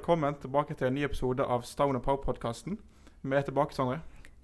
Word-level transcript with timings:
Velkommen 0.00 0.32
tilbake 0.40 0.72
til 0.72 0.86
en 0.88 0.94
ny 0.96 1.02
episode 1.04 1.44
av 1.44 1.60
Stone 1.68 1.98
and 1.98 2.00
Pow-podkasten. 2.00 2.78
Vi 3.20 3.36
er 3.36 3.42
tilbake, 3.44 3.74
Sondre. 3.76 3.98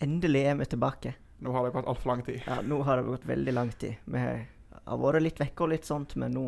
Endelig 0.04 0.42
er 0.50 0.58
vi 0.58 0.66
tilbake. 0.68 1.14
Nå 1.40 1.54
har 1.54 1.64
det 1.64 1.70
gått 1.72 1.86
altfor 1.88 2.10
lang 2.10 2.24
tid. 2.26 2.42
Ja, 2.44 2.58
Nå 2.60 2.82
har 2.84 3.00
det 3.00 3.06
gått 3.06 3.22
veldig 3.24 3.52
lang 3.56 3.70
tid. 3.72 3.94
Vi 4.04 4.20
har 4.20 4.42
har 4.84 4.98
vært 5.00 5.22
litt 5.24 5.38
vekke 5.40 5.62
og 5.64 5.70
litt 5.72 5.86
sånt, 5.88 6.12
men 6.20 6.34
nå 6.36 6.42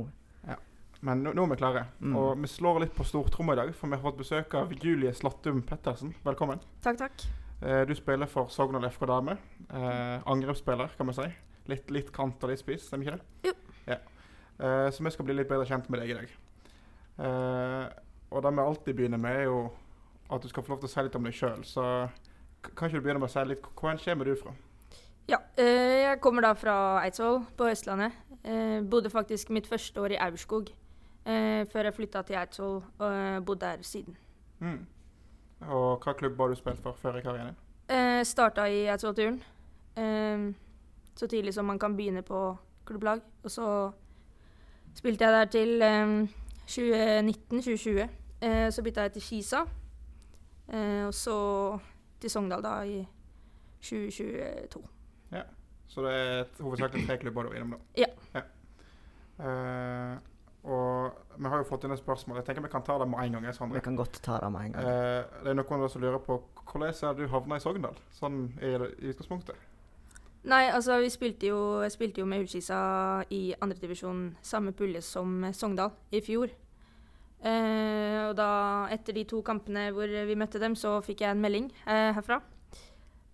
Ja, 0.44 0.58
Men 1.00 1.22
nå, 1.24 1.32
nå 1.32 1.46
er 1.46 1.48
vi 1.54 1.56
klare. 1.56 1.84
Mm. 2.02 2.18
Og 2.20 2.42
vi 2.42 2.50
slår 2.52 2.82
litt 2.82 2.92
på 2.98 3.06
stortromma 3.08 3.54
i 3.56 3.60
dag, 3.62 3.72
for 3.74 3.88
vi 3.88 3.96
har 3.96 4.02
fått 4.02 4.18
besøk 4.18 4.56
av 4.60 4.74
Julie 4.76 5.12
Slattum 5.16 5.62
Pettersen. 5.62 6.12
Velkommen. 6.26 6.60
Takk, 6.84 6.98
takk. 7.00 7.24
Eh, 7.62 7.86
du 7.88 7.94
spiller 7.96 8.28
for 8.28 8.52
Sogndal 8.52 8.90
FK 8.90 9.06
Dame. 9.08 9.38
Eh, 9.70 10.18
angrepsspiller, 10.28 10.92
kan 10.98 11.08
vi 11.08 11.14
si. 11.16 11.30
Litt, 11.72 11.88
litt 11.96 12.12
kant 12.12 12.44
og 12.44 12.52
litt 12.52 12.60
spiss, 12.60 12.84
stemmer 12.90 13.08
ikke 13.08 13.16
det? 13.16 13.48
Jo. 13.48 13.56
Ja. 13.88 13.98
Eh, 14.58 14.90
så 14.92 15.00
vi 15.00 15.14
skal 15.16 15.30
bli 15.30 15.38
litt 15.38 15.48
bedre 15.48 15.64
kjent 15.64 15.88
med 15.88 16.04
deg 16.04 16.12
i 16.12 16.18
dag. 16.20 16.36
Eh, 17.24 18.04
og 18.30 18.42
det 18.42 18.52
vi 18.52 18.64
alltid 18.64 18.94
begynner 18.94 19.18
med, 19.18 19.36
er 19.36 19.46
jo 19.48 19.60
at 20.30 20.42
du 20.42 20.48
skal 20.48 20.62
få 20.62 20.74
lov 20.74 20.80
til 20.82 20.90
å 20.90 20.92
si 20.92 21.04
litt 21.04 21.16
om 21.16 21.28
deg 21.28 21.36
sjøl. 21.36 21.62
Så 21.64 21.84
kan 22.74 22.88
ikke 22.88 22.98
du 22.98 23.04
begynne 23.06 23.22
med 23.22 23.30
å 23.30 23.32
si 23.32 23.44
litt 23.48 23.62
Hvor 23.62 24.02
kommer 24.04 24.28
du 24.28 24.34
fra? 24.36 24.52
Ja, 25.28 25.38
eh, 25.60 26.08
jeg 26.08 26.20
kommer 26.24 26.42
da 26.42 26.54
fra 26.56 26.74
Eidsvoll 27.04 27.42
på 27.56 27.68
Østlandet. 27.68 28.12
Eh, 28.44 28.80
bodde 28.80 29.10
faktisk 29.10 29.50
mitt 29.50 29.66
første 29.68 30.00
år 30.00 30.14
i 30.14 30.20
Aurskog 30.24 30.70
eh, 31.24 31.64
før 31.68 31.88
jeg 31.88 31.96
flytta 31.96 32.22
til 32.24 32.38
Eidsvoll 32.40 32.78
og 32.80 33.44
bodde 33.44 33.66
der 33.66 33.82
siden. 33.84 34.16
Mm. 34.60 34.86
Og 35.68 36.04
hva 36.04 36.14
klubb 36.16 36.40
har 36.40 36.48
du 36.48 36.56
spilt 36.56 36.80
for 36.80 36.96
før 36.96 37.18
i 37.18 37.24
karrieren? 37.24 37.56
Eh, 37.88 38.22
starta 38.24 38.68
i 38.68 38.86
Eidsvollturen 38.88 39.42
så 41.18 41.26
tidlig 41.26 41.50
som 41.54 41.66
man 41.66 41.78
kan 41.82 41.96
begynne 41.96 42.22
på 42.22 42.56
klubblag. 42.86 43.20
Og 43.42 43.50
så 43.50 43.90
spilte 44.94 45.26
jeg 45.26 45.34
der 45.34 45.48
til 45.50 45.82
2019-2020. 46.68 48.08
Eh, 48.42 48.68
så 48.70 48.82
bytta 48.84 49.06
jeg 49.08 49.12
til 49.16 49.22
Kisa. 49.22 49.62
Eh, 50.72 51.06
og 51.06 51.14
så 51.16 51.36
til 52.20 52.30
Sogndal 52.30 52.62
da 52.62 52.74
i 52.84 52.98
2022. 53.80 54.82
Ja. 55.32 55.42
Så 55.88 56.02
det 56.04 56.12
er 56.14 56.40
et- 56.40 56.60
hovedsakelig 56.60 57.06
tre 57.06 57.16
klubber 57.18 57.42
du 57.42 57.48
er 57.48 57.54
innom 57.62 57.70
nå? 57.78 57.78
Ja. 57.96 58.10
Eh, 59.38 60.16
og 60.64 61.12
vi 61.38 61.48
har 61.48 61.56
jo 61.62 61.64
fått 61.64 61.84
inn 61.84 61.92
et 61.94 61.98
spørsmål. 62.02 62.36
Jeg 62.40 62.44
tenker 62.48 62.62
vi 62.62 62.68
kan 62.68 62.82
ta 62.82 62.98
det 62.98 63.08
med 63.08 63.18
en 63.24 63.32
gang. 63.32 63.44
jeg, 63.44 63.54
Vi 63.72 63.80
kan 63.80 63.96
godt 63.96 64.20
ta 64.22 64.38
det 64.42 64.52
med 64.52 64.60
en 64.66 64.72
gang. 64.72 64.84
Eh, 64.84 65.24
det 65.44 65.50
er 65.50 65.54
noen 65.54 65.88
som 65.88 66.02
lurer 66.02 66.18
på 66.18 66.42
hvordan 66.66 66.88
er 66.88 67.14
det 67.14 67.16
du 67.16 67.28
havna 67.28 67.56
i 67.56 67.58
Sogndal, 67.60 67.94
sånn 68.12 68.52
i, 68.60 68.66
i 69.06 69.12
utgangspunktet? 69.12 69.56
Nei, 70.48 70.68
altså 70.70 71.00
vi 71.02 71.10
spilte 71.10 71.50
jo, 71.50 71.58
jeg 71.82 71.92
spilte 71.92 72.22
jo 72.22 72.28
med 72.28 72.44
Ullskisa 72.44 72.78
i 73.34 73.50
andredivisjon 73.60 74.36
samme 74.44 74.72
pulje 74.76 75.02
som 75.02 75.42
Sogndal 75.52 75.90
i 76.14 76.22
fjor. 76.24 76.52
Eh, 77.38 78.20
og 78.28 78.34
da, 78.38 78.50
etter 78.94 79.14
de 79.14 79.26
to 79.30 79.42
kampene 79.46 79.88
hvor 79.94 80.10
vi 80.10 80.38
møtte 80.38 80.62
dem, 80.62 80.74
så 80.78 80.98
fikk 81.04 81.22
jeg 81.26 81.34
en 81.34 81.42
melding 81.42 81.68
eh, 81.86 82.14
herfra. 82.16 82.40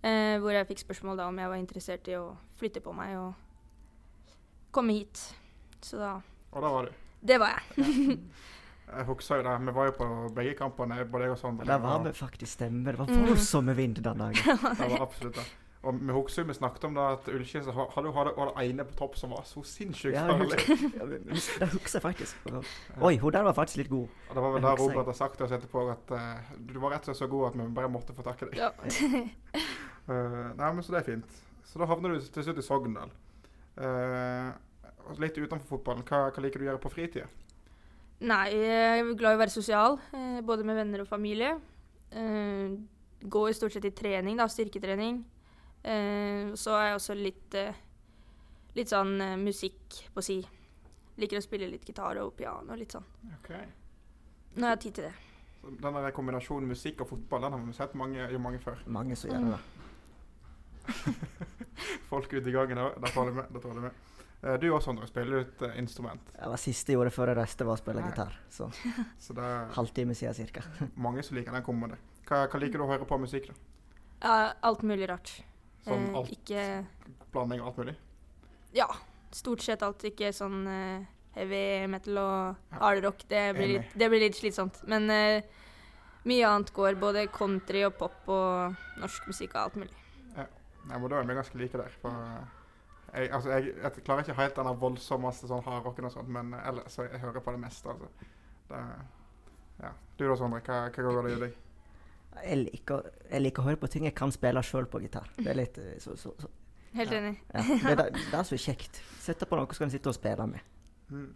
Eh, 0.05 0.35
hvor 0.41 0.53
jeg 0.53 0.67
fikk 0.69 0.83
spørsmål 0.83 1.17
da 1.21 1.29
om 1.31 1.39
jeg 1.41 1.49
var 1.49 1.61
interessert 1.61 2.09
i 2.11 2.17
å 2.19 2.35
flytte 2.59 2.83
på 2.85 2.93
meg 2.93 3.15
og 3.17 3.33
komme 4.75 4.97
hit. 4.97 5.23
Så 5.85 6.01
da 6.01 6.17
Og 6.51 6.61
da 6.61 6.69
var 6.73 6.89
du. 6.89 7.01
Det 7.25 7.39
var 7.41 7.57
jeg. 7.57 8.19
Jeg 8.85 9.05
husker 9.07 9.39
jo 9.39 9.43
det. 9.47 9.53
Vi 9.65 9.73
var 9.73 9.87
jo 9.87 9.93
på 9.97 10.07
begge 10.37 10.51
kampene, 10.59 10.99
både 11.09 11.25
jeg 11.25 11.33
og 11.33 11.39
Sondre. 11.39 11.65
Det 11.65 11.77
var 11.81 12.03
vi 12.03 12.11
faktisk 12.13 12.51
stemmer. 12.53 12.93
Det 12.93 12.99
var 13.01 13.29
voldsomme 13.31 13.73
vind 13.75 13.97
den 13.97 14.21
dagen. 14.21 14.59
Det 14.77 14.89
var 14.91 15.01
absolutt 15.01 15.39
det. 15.39 15.45
Og 15.85 15.97
vi 16.01 16.13
husker 16.15 16.45
vi 16.49 16.53
snakket 16.57 16.87
om 16.87 16.95
det 16.97 17.03
at 17.13 17.27
Ullkisa 17.29 17.73
hadde 17.73 18.09
jo 18.09 18.45
det 18.49 18.63
ene 18.63 18.85
på 18.89 18.95
topp 18.97 19.17
som 19.19 19.33
var 19.35 19.43
så 19.45 19.61
sinnssykt 19.69 20.17
farlig. 20.17 20.57
ja, 20.99 21.05
det 21.11 21.19
husker 21.29 21.99
jeg 21.99 22.01
faktisk. 22.01 22.47
Oi, 23.01 23.17
hun 23.21 23.33
der 23.35 23.45
var 23.45 23.53
faktisk 23.53 23.83
litt 23.83 23.91
god. 23.91 24.07
Og 24.29 24.35
det 24.35 24.43
var 24.45 24.55
vel 24.55 24.65
det 24.65 24.71
Robert 24.79 25.11
har 25.11 25.17
sagt 25.19 25.37
til 25.37 25.45
oss 25.45 25.53
etterpå, 25.53 25.83
at 25.93 26.13
uh, 26.15 26.55
du 26.57 26.79
var 26.79 26.95
rett 26.95 27.05
og 27.05 27.11
slett 27.11 27.19
så 27.21 27.27
god 27.29 27.51
at 27.51 27.59
vi 27.59 27.67
bare 27.77 27.91
måtte 27.93 28.15
få 28.17 28.25
tak 28.25 28.41
i 28.41 28.49
deg. 28.49 28.57
Ja. 28.63 28.71
uh, 30.09 30.55
nei, 30.59 30.71
men 30.71 30.81
Så 30.81 30.95
det 30.95 31.03
er 31.03 31.11
fint. 31.11 31.37
Så 31.65 31.81
da 31.81 31.89
havner 31.91 32.15
du 32.15 32.31
til 32.33 32.47
slutt 32.47 32.63
i 32.63 32.65
Sogndal. 32.65 33.13
Uh, 33.77 34.49
litt 35.21 35.37
utenfor 35.37 35.67
fotballen, 35.75 36.01
hva, 36.09 36.31
hva 36.31 36.45
liker 36.47 36.63
du 36.63 36.65
å 36.65 36.71
gjøre 36.71 36.81
på 36.81 36.93
fritida? 36.95 37.29
Nei, 38.25 38.49
jeg 38.57 39.05
er 39.05 39.13
glad 39.19 39.35
i 39.35 39.37
å 39.37 39.43
være 39.43 39.53
sosial, 39.53 39.99
både 40.47 40.65
med 40.65 40.79
venner 40.79 41.03
og 41.03 41.09
familie. 41.09 41.51
Gå 42.09 43.33
går 43.33 43.53
stort 43.57 43.75
sett 43.75 43.85
i 43.85 43.91
trening, 43.93 44.39
da, 44.39 44.47
styrketrening. 44.49 45.19
Eh, 45.85 46.53
så 46.57 46.73
er 46.79 46.87
jeg 46.89 46.97
også 46.97 47.15
litt, 47.19 47.55
eh, 47.61 47.81
litt 48.77 48.89
sånn 48.89 49.13
eh, 49.21 49.35
musikk 49.37 49.99
på 50.15 50.23
si. 50.25 50.39
Liker 51.21 51.39
å 51.39 51.45
spille 51.45 51.69
litt 51.69 51.85
gitar 51.87 52.17
og 52.23 52.33
piano, 52.35 52.75
litt 52.75 52.95
sånn. 52.95 53.05
Når 53.29 54.65
jeg 54.65 54.71
har 54.71 54.81
tid 54.81 54.97
til 54.97 55.07
det. 55.07 55.13
Denne 55.81 56.01
Den 56.01 56.13
kombinasjonen 56.15 56.69
musikk 56.69 57.01
og 57.03 57.09
fotball 57.09 57.45
den 57.45 57.55
har 57.55 57.63
vi 57.63 57.73
sett 57.77 57.95
mange, 57.97 58.27
mange 58.39 58.59
før. 58.61 58.81
Mange 58.87 59.15
som 59.17 59.31
gjør 59.31 59.55
det. 59.55 59.61
Folk 62.11 62.33
ute 62.33 62.49
i 62.49 62.53
gangen 62.53 62.81
òg. 62.81 62.99
Da 63.01 63.13
tar 63.13 63.29
du 63.29 63.37
med. 63.39 63.49
Da 63.53 63.63
tar 63.63 63.77
du 63.77 63.81
med. 63.87 64.03
Eh, 64.41 64.53
du 64.61 64.67
også, 64.69 64.91
Sondre, 64.91 65.07
spiller 65.09 65.45
ut 65.45 65.61
eh, 65.65 65.79
instrument. 65.81 66.21
Det 66.33 66.51
var 66.51 66.61
siste 66.61 66.93
jeg 66.93 66.99
gjorde 66.99 67.13
før 67.15 67.31
jeg 67.31 67.39
reiste, 67.39 67.65
var 67.65 67.79
å 67.79 67.81
spille 67.81 68.03
Nei. 68.03 68.11
gitar. 68.11 68.37
Så 68.53 68.69
Så 69.27 69.37
det 69.37 69.45
er 69.45 69.73
halvtime 69.77 70.17
siden 70.17 70.37
cirka. 70.37 70.65
mange 70.95 71.23
som 71.25 71.37
liker 71.37 71.55
den 71.55 71.65
kommende. 71.65 71.97
Hva, 72.29 72.45
hva 72.49 72.61
liker 72.61 72.81
du 72.81 72.85
å 72.85 72.91
høre 72.91 73.09
på 73.09 73.19
musikk, 73.21 73.49
da? 73.49 73.59
Ja, 74.25 74.53
alt 74.65 74.85
mulig 74.85 75.09
rart. 75.09 75.33
Sånn 75.85 76.07
Eh, 76.09 76.15
alt, 76.17 76.31
Ikke 76.33 76.85
av 77.61 77.67
alt 77.69 77.77
mulig? 77.77 77.95
Ja, 78.73 78.87
stort 79.31 79.61
sett 79.61 79.83
alt. 79.85 80.03
Ikke 80.03 80.31
sånn 80.33 80.65
eh, 80.67 81.05
heavy 81.35 81.87
metal 81.91 82.17
og 82.17 82.55
Ja. 82.71 82.79
hardrock. 82.79 83.23
Det, 83.29 83.43
det 83.95 84.09
blir 84.09 84.19
litt 84.25 84.35
slitsomt. 84.39 84.81
Men 84.87 85.09
eh, 85.09 85.43
mye 86.25 86.47
annet 86.49 86.73
går. 86.73 86.95
Både 86.99 87.27
country 87.31 87.83
og 87.85 87.97
pop 87.99 88.27
og 88.27 88.75
norsk 88.99 89.27
musikk 89.27 89.55
og 89.55 89.61
alt 89.67 89.75
mulig. 89.75 89.93
Jeg 90.35 91.01
men 91.01 91.09
Da 91.09 91.21
vi 91.25 91.33
ganske 91.33 91.57
like 91.57 91.77
der. 91.77 91.91
Jeg, 93.15 93.31
altså, 93.31 93.49
jeg, 93.49 93.75
jeg 93.81 94.03
klarer 94.05 94.21
ikke 94.25 94.35
helt 94.37 94.55
den 94.59 94.79
voldsommeste 94.79 95.47
sånn 95.47 95.63
hardrocken 95.63 96.05
og 96.05 96.11
sånt, 96.11 96.27
men 96.29 96.53
ellers 96.53 96.91
så 96.93 97.05
jeg 97.07 97.21
hører 97.23 97.39
på 97.41 97.51
det 97.55 97.61
meste. 97.63 97.89
altså. 97.89 98.09
Det, 98.69 98.81
ja. 99.81 99.91
Du 100.19 100.27
da, 100.27 100.35
Sondre, 100.35 100.59
hva, 100.65 100.81
hva 100.91 101.05
går 101.07 101.21
det 101.29 101.31
i 101.31 101.39
deg? 101.45 101.55
Jeg 102.43 102.57
liker, 102.65 103.05
jeg 103.31 103.41
liker 103.41 103.61
å 103.63 103.65
høre 103.69 103.79
på 103.81 103.87
ting 103.89 104.03
jeg 104.05 104.15
kan 104.15 104.31
spille 104.31 104.61
sjøl 104.63 104.85
på 104.91 104.99
gitar. 105.01 105.29
Det 105.37 105.47
er 105.47 105.55
litt 105.57 105.77
eh, 105.81 105.95
så, 106.03 106.15
så, 106.19 106.33
så, 106.39 106.49
Helt 106.95 107.11
Ja. 107.11 107.17
enig. 107.19 107.39
ja. 107.53 107.61
det, 107.95 108.05
er, 108.05 108.11
det 108.31 108.33
er 108.39 108.43
så 108.43 108.57
kjekt. 108.59 109.01
Sette 109.19 109.45
på 109.49 109.57
noe, 109.59 109.67
så 109.73 109.83
kan 109.83 109.89
du 109.89 109.95
sitte 109.97 110.11
og 110.11 110.15
spille 110.15 110.45
med. 110.47 110.59
Mm. 111.09 111.33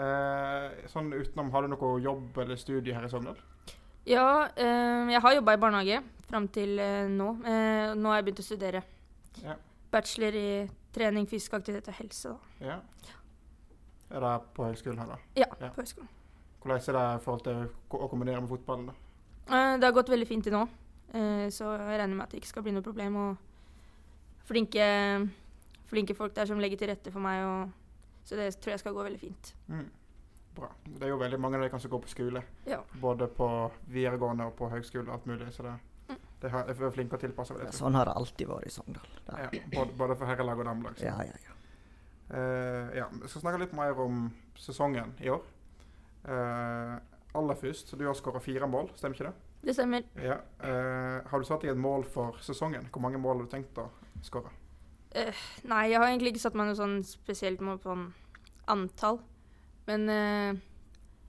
Eh, 0.00 0.86
sånn 0.90 1.12
utenom, 1.12 1.50
Har 1.52 1.62
du 1.66 1.68
noe 1.72 2.00
jobb 2.00 2.38
eller 2.38 2.56
studie 2.60 2.94
her 2.94 3.04
i 3.04 3.10
Sogndal? 3.12 3.38
Ja, 4.08 4.48
eh, 4.56 5.10
jeg 5.12 5.20
har 5.20 5.34
jobba 5.36 5.54
i 5.54 5.60
barnehage 5.60 6.00
fram 6.30 6.46
til 6.48 6.78
eh, 6.80 7.08
nå. 7.10 7.30
Eh, 7.44 7.94
nå 7.98 8.08
har 8.12 8.20
jeg 8.20 8.28
begynt 8.30 8.42
å 8.44 8.46
studere. 8.46 8.82
Ja. 9.44 9.56
Bachelor 9.92 10.36
i 10.38 10.46
trening, 10.94 11.26
fysisk 11.30 11.54
aktivitet 11.58 11.88
og 11.92 11.98
helse. 12.00 12.32
Da. 12.60 12.66
ja. 12.72 12.78
Er 14.10 14.24
det 14.24 14.30
på 14.56 14.64
høgskolen 14.66 14.98
her, 14.98 15.06
da? 15.12 15.18
Ja, 15.38 15.46
Ja. 15.60 15.68
på 15.70 15.82
høyskolen. 15.84 16.08
Hvordan 16.60 16.80
er 16.80 16.96
det 16.96 17.04
i 17.20 17.24
forhold 17.24 17.44
til 17.44 17.60
å 17.94 18.08
kombinere 18.10 18.40
med 18.42 18.50
fotballen? 18.50 18.86
da? 18.90 18.92
Eh, 19.50 19.76
det 19.78 19.84
har 19.88 19.92
gått 19.96 20.08
veldig 20.12 20.28
fint 20.28 20.44
til 20.46 20.52
nå, 20.54 20.62
eh, 21.14 21.46
så 21.50 21.72
jeg 21.76 21.98
regner 22.00 22.14
med 22.16 22.24
at 22.26 22.30
det 22.30 22.40
ikke 22.42 22.52
skal 22.52 22.62
bli 22.62 22.72
noe 22.76 22.82
problem. 22.86 23.16
Og 23.16 23.36
flinke, 24.46 24.84
flinke 25.90 26.14
folk 26.18 26.34
der 26.36 26.46
som 26.50 26.60
legger 26.62 26.78
til 26.80 26.88
rette 26.92 27.10
for 27.14 27.20
meg, 27.24 27.42
og, 27.44 27.72
så 28.24 28.38
det 28.38 28.52
tror 28.60 28.74
jeg 28.76 28.82
skal 28.84 28.94
gå 28.94 29.02
veldig 29.06 29.20
fint. 29.20 29.54
Mm. 29.68 29.88
Bra. 30.54 30.68
Det 30.84 31.06
er 31.06 31.12
jo 31.12 31.18
veldig 31.20 31.38
mange 31.40 31.58
av 31.60 31.62
dere 31.64 31.78
som 31.80 31.90
går 31.92 32.02
på 32.04 32.10
skole. 32.10 32.42
Ja. 32.66 32.80
Både 33.00 33.28
på 33.30 33.46
videregående 33.86 34.48
og 34.50 34.56
på 34.58 34.68
høgskole 34.72 35.06
og 35.08 35.14
alt 35.20 35.26
mulig. 35.30 35.52
Så 35.54 35.62
det, 35.62 35.76
Mm. 36.10 36.16
jeg 36.42 36.50
er 36.80 36.90
flinke 36.90 37.18
til 37.18 37.28
å 37.28 37.30
tilpasse 37.30 37.54
Ja, 37.54 37.64
det. 37.66 37.74
sånn 37.74 37.94
har 37.94 38.04
det 38.06 38.14
alltid 38.16 38.48
vært 38.48 38.66
i 38.66 38.70
Sogndal. 38.70 39.06
Ja, 39.28 39.48
både, 39.74 39.92
både 39.96 40.16
for 40.16 40.26
herrelag 40.26 40.58
og 40.58 40.64
damelag. 40.64 40.96
så. 40.96 41.04
Ja, 41.04 41.22
ja, 41.22 41.36
ja. 41.44 41.54
Uh, 42.32 42.96
ja, 42.96 43.04
Vi 43.12 43.28
skal 43.28 43.42
snakke 43.42 43.58
litt 43.60 43.72
mer 43.72 43.92
om 44.00 44.32
sesongen 44.56 45.12
i 45.20 45.28
år. 45.28 45.42
Eh, 46.24 46.98
aller 47.34 47.54
først, 47.54 47.92
du 47.98 48.06
har 48.06 48.16
skåra 48.18 48.40
fire 48.42 48.66
mål, 48.66 48.90
stemmer 48.98 49.16
ikke 49.16 49.28
det? 49.28 49.50
Det 49.60 49.74
stemmer. 49.76 50.06
Ja. 50.16 50.38
Uh, 50.62 51.20
har 51.28 51.38
du 51.38 51.44
satt 51.46 51.62
deg 51.62 51.74
et 51.74 51.80
mål 51.80 52.06
for 52.08 52.38
sesongen? 52.42 52.88
Hvor 52.90 53.02
mange 53.04 53.20
mål 53.20 53.42
har 53.42 53.46
du 53.46 53.52
tenkt 53.52 53.78
å 53.78 53.90
skåre? 54.24 54.50
Nei, 55.10 55.84
jeg 55.90 55.98
har 55.98 56.06
egentlig 56.06 56.34
ikke 56.34 56.42
satt 56.46 56.56
meg 56.58 56.68
noe 56.70 56.78
sånn 56.78 57.00
spesielt 57.04 57.62
mål 57.64 57.80
på 57.82 57.90
sånn 57.90 58.06
antall. 58.70 59.20
Men 59.88 60.06
uh, 60.08 60.60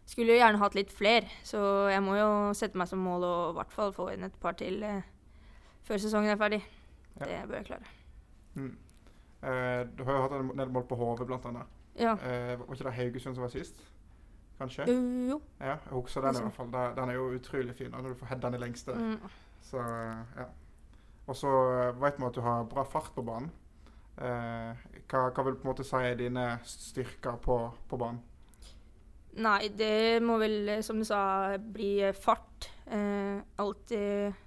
skulle 0.09 0.36
jo 0.36 0.42
gjerne 0.42 0.62
hatt 0.62 0.77
litt 0.77 0.94
flere, 0.94 1.27
så 1.48 1.62
jeg 1.92 2.03
må 2.06 2.15
jo 2.19 2.30
sette 2.57 2.80
meg 2.80 2.89
som 2.89 3.03
mål 3.03 3.25
å 3.27 3.33
i 3.50 3.57
hvert 3.59 3.75
fall 3.75 3.94
få 3.95 4.09
inn 4.13 4.27
et 4.27 4.39
par 4.42 4.57
til 4.59 4.83
før 5.88 6.01
sesongen 6.01 6.33
er 6.33 6.39
ferdig. 6.39 6.62
Ja. 7.19 7.25
Det 7.25 7.42
bør 7.50 7.59
jeg 7.59 7.69
klare. 7.71 7.94
Mm. 8.56 8.74
Du 9.98 10.03
har 10.06 10.13
jo 10.13 10.21
hatt 10.24 10.36
en 10.38 10.51
del 10.56 10.71
mål 10.71 10.86
på 10.88 10.98
HV, 11.00 11.25
blant 11.25 11.48
annet. 11.50 11.80
Ja. 11.98 12.13
Var 12.15 12.68
ikke 12.69 12.86
det 12.86 12.94
Haugesund 12.95 13.36
som 13.36 13.44
var 13.44 13.51
sist? 13.51 13.81
Kanskje? 14.61 14.85
Jo, 14.87 14.97
jo. 15.29 15.37
Ja, 15.59 15.77
jeg 15.79 15.95
husker 15.95 16.21
den 16.21 16.37
i 16.37 16.43
hvert 16.45 16.57
fall. 16.59 16.73
Den 16.97 17.09
er 17.09 17.17
jo 17.17 17.29
utrolig 17.33 17.75
fin 17.77 17.89
når 17.93 18.11
du 18.11 18.19
får 18.19 18.29
headene 18.29 18.51
den 18.51 18.59
i 18.59 18.65
lengste. 18.65 18.93
Mm. 18.93 19.31
Så, 19.65 19.85
ja. 20.37 20.45
Og 21.27 21.37
så 21.37 21.53
eh, 21.79 22.01
vet 22.01 22.19
vi 22.19 22.27
at 22.27 22.37
du 22.37 22.41
har 22.45 22.67
bra 22.69 22.83
fart 22.85 23.09
på 23.15 23.23
banen. 23.25 23.49
Eh, 24.21 24.83
hva, 25.09 25.23
hva 25.31 25.45
vil 25.47 25.55
du 25.55 25.61
på 25.61 25.65
en 25.65 25.71
måte 25.71 25.85
si 25.87 26.01
er 26.05 26.19
dine 26.19 26.45
styrker 26.67 27.39
på, 27.41 27.57
på 27.89 27.99
banen? 28.01 28.21
Nei, 29.41 29.71
det 29.79 30.19
må 30.25 30.35
vel, 30.41 30.57
eh, 30.69 30.83
som 30.85 30.99
du 30.99 31.07
sa, 31.07 31.21
bli 31.57 31.93
eh, 32.05 32.13
fart. 32.13 32.69
Eh, 32.85 33.41
alltid 33.63 34.37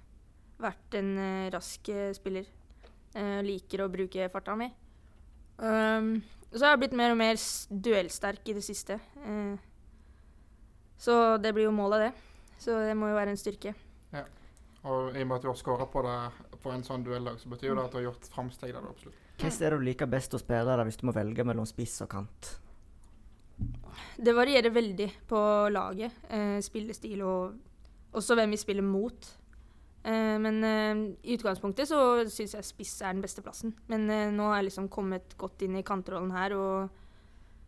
vært 0.61 0.99
en 1.01 1.11
rask 1.51 1.91
spiller. 2.15 2.47
Eh, 3.15 3.39
liker 3.43 3.83
å 3.83 3.91
bruke 3.91 4.29
farta 4.31 4.55
mi. 4.59 4.69
Um, 5.55 6.17
og 6.51 6.59
så 6.59 6.65
har 6.65 6.73
jeg 6.73 6.81
blitt 6.83 6.97
mer 6.99 7.13
og 7.13 7.19
mer 7.19 7.39
duellsterk 7.69 8.51
i 8.51 8.55
det 8.57 8.63
siste. 8.63 8.99
Eh, 9.23 9.55
så 10.97 11.37
det 11.41 11.53
blir 11.55 11.67
jo 11.67 11.75
målet, 11.75 12.07
det. 12.07 12.55
Så 12.61 12.79
det 12.87 12.95
må 12.97 13.11
jo 13.11 13.17
være 13.17 13.35
en 13.35 13.39
styrke. 13.39 13.75
Ja. 14.13 14.23
Og 14.85 15.15
i 15.17 15.23
og 15.23 15.27
med 15.27 15.37
at 15.37 15.45
du 15.45 15.49
har 15.49 15.59
skåra 15.59 15.87
på 15.89 16.03
det 16.05 16.17
på 16.61 16.71
en 16.73 16.85
sånn 16.85 17.03
duellag, 17.05 17.39
så 17.41 17.49
betyr 17.51 17.71
jo 17.71 17.77
det 17.77 17.85
at 17.87 17.93
du 17.93 17.99
har 17.99 18.07
gjort 18.09 18.29
framsteg 18.31 18.73
der, 18.73 18.85
absolutt. 18.85 19.21
Hvordan 19.35 19.63
er 19.65 19.73
det 19.73 19.79
du 19.81 19.87
liker 19.89 20.09
best 20.09 20.35
å 20.37 20.39
spille 20.39 20.63
der 20.69 20.85
hvis 20.87 20.99
du 21.01 21.07
må 21.09 21.15
velge 21.15 21.43
mellom 21.47 21.67
spiss 21.67 21.97
og 22.05 22.11
kant? 22.13 22.51
Det 24.15 24.33
varierer 24.35 24.71
veldig 24.71 25.09
på 25.27 25.39
laget, 25.71 26.21
eh, 26.29 26.59
spillestil 26.63 27.23
og 27.23 28.15
også 28.15 28.37
hvem 28.37 28.55
vi 28.55 28.59
spiller 28.59 28.85
mot. 28.85 29.27
Eh, 30.05 30.35
men 30.39 30.63
eh, 30.63 31.01
i 31.23 31.35
utgangspunktet 31.35 31.89
så 31.89 31.99
syns 32.29 32.55
jeg 32.57 32.67
spiss 32.67 32.99
er 33.01 33.15
den 33.15 33.23
beste 33.25 33.43
plassen. 33.45 33.73
Men 33.91 34.05
eh, 34.09 34.31
nå 34.33 34.51
har 34.51 34.59
jeg 34.59 34.69
liksom 34.69 34.89
kommet 34.93 35.35
godt 35.39 35.65
inn 35.65 35.79
i 35.79 35.85
kantrollen 35.87 36.33
her 36.35 36.55
og 36.57 37.01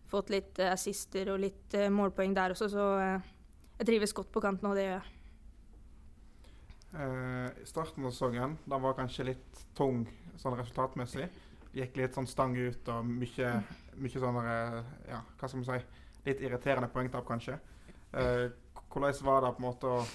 fått 0.10 0.32
litt 0.34 0.60
eh, 0.60 0.72
assister 0.74 1.34
og 1.34 1.42
litt 1.44 1.76
eh, 1.78 1.92
målpoeng 1.94 2.36
der 2.38 2.56
også, 2.56 2.70
så 2.72 2.88
eh, 3.02 3.30
jeg 3.78 3.90
trives 3.92 4.16
godt 4.18 4.32
på 4.34 4.44
kanten, 4.44 4.70
og 4.70 4.78
det 4.78 4.88
gjør 4.88 4.98
jeg. 4.98 5.14
Eh, 6.98 7.66
starten 7.68 8.08
av 8.08 8.16
sesongen 8.16 8.56
den 8.64 8.84
var 8.84 8.96
kanskje 8.98 9.28
litt 9.34 9.64
tung 9.78 10.06
sånn 10.40 10.56
resultatmessig. 10.58 11.28
Gikk 11.78 12.00
litt 12.00 12.16
sånn 12.18 12.30
stang 12.30 12.56
ut 12.58 12.90
og 12.90 13.06
mye, 13.06 13.52
mye 14.00 14.22
sånne 14.24 14.46
ja, 15.10 15.20
hva 15.20 15.50
skal 15.50 15.60
man 15.62 15.68
si, 15.68 16.04
litt 16.26 16.42
irriterende 16.42 16.90
poengtap, 16.92 17.26
kanskje. 17.28 17.60
Eh, 18.18 18.48
hvordan 18.88 19.26
var 19.28 19.44
det 19.44 19.52
på 19.58 19.62
en 19.62 19.68
måte 19.68 19.92
å 19.92 20.06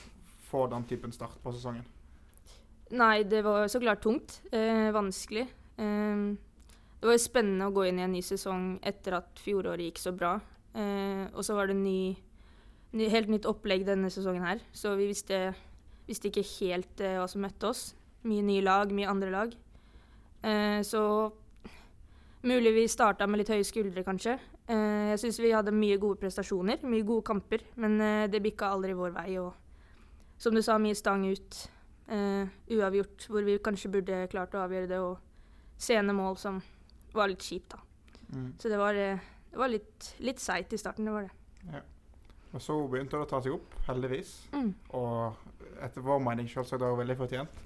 få 0.48 0.66
den 0.72 0.86
typen 0.88 1.12
start 1.14 1.38
på 1.42 1.52
sesongen? 1.54 1.84
Nei, 2.92 3.22
det 3.24 3.44
var 3.44 3.68
så 3.72 3.80
klart 3.80 4.02
tungt. 4.04 4.40
Eh, 4.52 4.90
vanskelig. 4.92 5.46
Eh, 5.80 6.24
det 7.02 7.08
var 7.10 7.18
spennende 7.18 7.66
å 7.66 7.74
gå 7.74 7.88
inn 7.88 7.98
i 7.98 8.04
en 8.04 8.12
ny 8.14 8.20
sesong 8.22 8.76
etter 8.86 9.16
at 9.16 9.40
fjoråret 9.42 9.88
gikk 9.88 9.98
så 9.98 10.12
bra. 10.14 10.36
Eh, 10.78 11.24
og 11.34 11.42
så 11.42 11.56
var 11.56 11.66
det 11.66 11.74
ny, 11.74 12.14
ny, 12.94 13.08
helt 13.10 13.32
nytt 13.32 13.48
opplegg 13.50 13.82
denne 13.88 14.06
sesongen 14.12 14.44
her, 14.46 14.60
så 14.70 14.94
vi 14.94 15.08
visste, 15.10 15.48
visste 16.06 16.30
ikke 16.30 16.46
helt 16.60 17.02
eh, 17.02 17.16
hva 17.18 17.26
som 17.26 17.42
møtte 17.42 17.72
oss. 17.72 17.80
Mye 18.22 18.44
nye 18.46 18.62
lag, 18.62 18.94
mye 18.94 19.10
andre 19.10 19.32
lag. 19.34 19.56
Eh, 20.46 20.78
så 20.86 21.02
mulig 22.46 22.70
vi 22.76 22.84
starta 22.86 23.26
med 23.26 23.42
litt 23.42 23.50
høye 23.50 23.66
skuldre, 23.66 24.04
kanskje. 24.06 24.36
Eh, 24.70 25.10
jeg 25.10 25.24
syns 25.24 25.40
vi 25.42 25.50
hadde 25.50 25.74
mye 25.74 25.98
gode 25.98 26.22
prestasjoner, 26.22 26.84
mye 26.86 27.02
gode 27.08 27.26
kamper, 27.26 27.64
men 27.82 27.98
eh, 27.98 28.28
det 28.30 28.44
bikka 28.44 28.70
aldri 28.76 28.94
vår 28.94 29.16
vei. 29.16 29.40
Og 29.42 30.38
som 30.38 30.54
du 30.54 30.62
sa, 30.62 30.78
mye 30.78 30.94
stang 30.94 31.26
ut 31.26 31.64
eh, 32.14 32.46
uavgjort, 32.78 33.26
hvor 33.26 33.42
vi 33.50 33.58
kanskje 33.58 33.90
burde 33.98 34.22
klart 34.30 34.54
å 34.54 34.62
avgjøre 34.68 34.92
det, 34.94 35.02
og 35.02 35.82
sene 35.82 36.14
mål 36.14 36.38
som 36.38 36.62
var 37.16 37.30
litt 37.30 37.44
kjipt, 37.44 37.74
da. 37.74 37.80
Mm. 38.32 38.50
Så 38.58 38.68
det 38.72 38.78
var, 38.80 38.94
eh, 38.94 39.30
det 39.50 39.60
var 39.60 39.68
litt, 39.72 40.14
litt 40.24 40.40
seigt 40.40 40.72
i 40.72 40.80
starten, 40.80 41.08
det 41.08 41.12
var 41.14 41.28
det. 41.28 41.82
Men 42.52 42.60
så 42.60 42.76
begynte 42.88 43.16
det 43.16 43.24
å 43.24 43.30
ta 43.30 43.40
seg 43.40 43.54
opp, 43.56 43.74
heldigvis. 43.86 44.32
Mm. 44.52 44.72
Og 44.98 45.80
etter 45.84 46.04
vår 46.04 46.20
mening 46.20 46.48
selvsagt 46.52 46.84
var 46.84 46.98
veldig 47.00 47.16
fortjent. 47.16 47.60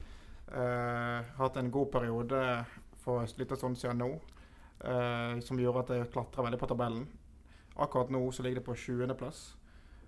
Eh, 0.47 1.31
hatt 1.41 1.57
en 1.59 1.71
god 1.75 1.91
periode 1.91 2.41
for 3.03 3.23
en 3.23 3.39
liten 3.39 3.59
stund 3.59 3.79
siden 3.81 3.99
nå, 3.99 4.13
eh, 4.87 5.41
som 5.43 5.59
gjorde 5.59 5.83
at 5.83 5.91
det 5.91 6.13
klatra 6.15 6.47
veldig 6.47 6.61
på 6.63 6.71
tabellen. 6.71 7.09
Akkurat 7.77 8.11
nå 8.15 8.23
så 8.31 8.47
ligger 8.47 8.61
det 8.61 8.67
på 8.69 8.79
20.-plass. 8.79 9.57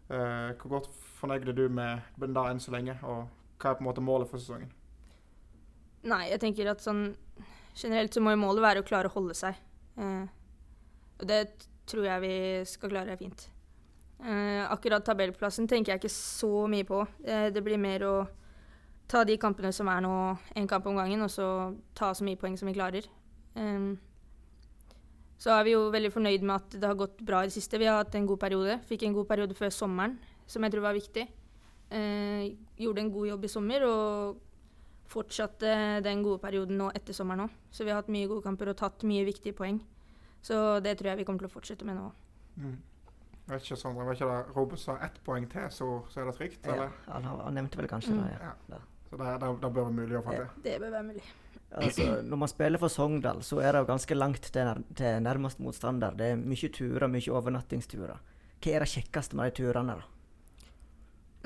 Eh, 0.09 0.55
hvor 0.61 0.79
godt 0.79 0.89
fornøyd 1.19 1.49
er 1.49 1.59
du 1.59 1.69
med 1.69 2.01
det 2.17 2.47
enn 2.47 2.63
så 2.63 2.73
lenge, 2.73 2.95
og 3.03 3.27
hva 3.59 3.73
er 3.73 3.81
på 3.81 3.83
en 3.83 3.91
måte 3.91 4.05
målet 4.05 4.31
for 4.31 4.39
sesongen? 4.39 4.71
Nei, 6.07 6.29
jeg 6.31 6.41
tenker 6.41 6.71
at 6.71 6.81
sånn 6.81 7.17
generelt 7.79 8.15
så 8.15 8.23
må 8.23 8.35
jo 8.35 8.43
målet 8.43 8.65
være 8.65 8.83
å 8.83 8.89
klare 8.89 9.11
å 9.11 9.15
holde 9.15 9.37
seg. 9.39 9.59
Eh, 9.99 10.27
og 11.19 11.29
det 11.31 11.43
tror 11.89 12.09
jeg 12.09 12.25
vi 12.25 12.35
skal 12.69 12.93
klare 12.93 13.17
fint. 13.21 13.49
Eh, 14.19 14.65
akkurat 14.67 15.05
tabellplassen 15.07 15.69
tenker 15.71 15.95
jeg 15.95 16.03
ikke 16.03 16.13
så 16.15 16.67
mye 16.71 16.87
på. 16.87 17.05
Eh, 17.25 17.49
det 17.55 17.63
blir 17.65 17.79
mer 17.81 18.05
å 18.07 18.17
ta 19.09 19.23
de 19.25 19.39
kampene 19.41 19.73
som 19.73 19.89
er 19.89 20.03
nå, 20.05 20.13
én 20.59 20.69
kamp 20.69 20.87
om 20.91 20.99
gangen, 20.99 21.23
og 21.25 21.31
så 21.33 21.49
ta 21.97 22.13
så 22.15 22.27
mye 22.27 22.39
poeng 22.41 22.59
som 22.59 22.69
vi 22.69 22.77
klarer. 22.77 23.07
Eh, 23.57 23.89
så 25.39 25.55
er 25.55 25.69
vi 25.69 25.77
jo 25.77 25.87
veldig 25.95 26.11
fornøyd 26.11 26.43
med 26.43 26.57
at 26.57 26.81
det 26.83 26.89
har 26.89 26.99
gått 26.99 27.21
bra 27.23 27.45
i 27.45 27.49
det 27.49 27.55
siste. 27.55 27.79
Vi 27.79 27.87
har 27.87 28.01
hatt 28.03 28.17
en 28.19 28.27
god 28.27 28.41
periode. 28.43 28.81
Fikk 28.89 29.07
en 29.07 29.15
god 29.15 29.29
periode 29.31 29.55
før 29.55 29.71
sommeren, 29.71 30.19
som 30.51 30.65
jeg 30.67 30.75
tror 30.75 30.89
var 30.89 30.99
viktig. 30.99 31.29
Eh, 31.95 32.57
gjorde 32.77 33.05
en 33.05 33.13
god 33.15 33.31
jobb 33.31 33.47
i 33.47 33.51
sommer 33.53 33.87
og 33.87 34.43
fortsatte 35.09 35.71
den 36.05 36.23
gode 36.23 36.41
perioden 36.43 36.79
nå 36.81 36.91
etter 36.95 37.17
sommeren 37.17 37.47
òg. 37.47 37.55
Så 37.73 37.85
vi 37.85 37.91
har 37.93 38.03
hatt 38.03 38.11
mye 38.13 38.29
gode 38.29 38.45
kamper 38.45 38.71
og 38.73 38.77
tatt 38.81 39.05
mye 39.09 39.25
viktige 39.29 39.57
poeng. 39.57 39.81
Så 40.45 40.79
det 40.85 40.99
tror 40.99 41.11
jeg 41.13 41.21
vi 41.23 41.25
kommer 41.29 41.43
til 41.43 41.49
å 41.51 41.55
fortsette 41.57 41.87
med 41.89 41.97
nå. 41.99 42.11
Mm. 42.61 42.77
Jeg 43.49 43.55
vet 43.55 43.65
ikke, 43.65 43.77
Sondre, 43.81 44.05
var 44.05 44.15
ikke 44.19 44.29
det 44.29 44.55
Robert 44.57 44.81
sa 44.83 44.99
ett 45.07 45.17
poeng 45.25 45.47
til, 45.49 45.67
så, 45.73 45.87
så 46.13 46.21
er 46.21 46.29
det 46.29 46.35
trygt? 46.37 46.67
Ja, 46.69 46.75
eller? 46.75 46.91
han, 47.09 47.25
han 47.25 47.55
nevnte 47.57 47.81
vel 47.81 47.89
kanskje 47.89 48.13
Mm. 48.13 48.23
det, 48.27 48.33
ja. 48.43 48.53
Ja. 48.75 48.81
Så 49.09 49.17
det, 49.17 49.29
det, 49.41 49.49
det 49.63 49.71
bør 49.73 49.87
være 49.89 49.97
mulig 49.97 50.19
å 50.19 50.25
få 50.27 50.35
Ja. 50.37 50.49
Det 50.65 50.75
bør 50.83 50.91
være 50.99 51.07
mulig. 51.09 51.23
Altså, 51.79 52.05
når 52.25 52.37
man 52.41 52.49
spiller 52.49 52.81
for 52.81 52.89
Sogndal, 52.93 53.41
så 53.45 53.59
er 53.61 53.73
det 53.73 53.81
jo 53.83 53.89
ganske 53.89 54.15
langt 54.17 54.43
til, 54.53 54.65
nær, 54.69 54.79
til 54.97 55.19
nærmest 55.25 55.59
motstander. 55.61 56.15
Det 56.17 56.29
er 56.33 56.37
mye 56.41 56.69
turer, 56.73 57.09
mye 57.13 57.33
overnattingsturer. 57.41 58.21
Hva 58.61 58.73
er 58.77 58.85
det 58.85 58.89
kjekkeste 58.93 59.37
med 59.37 59.51
de 59.51 59.57
turene, 59.63 59.97
da? 60.01 60.07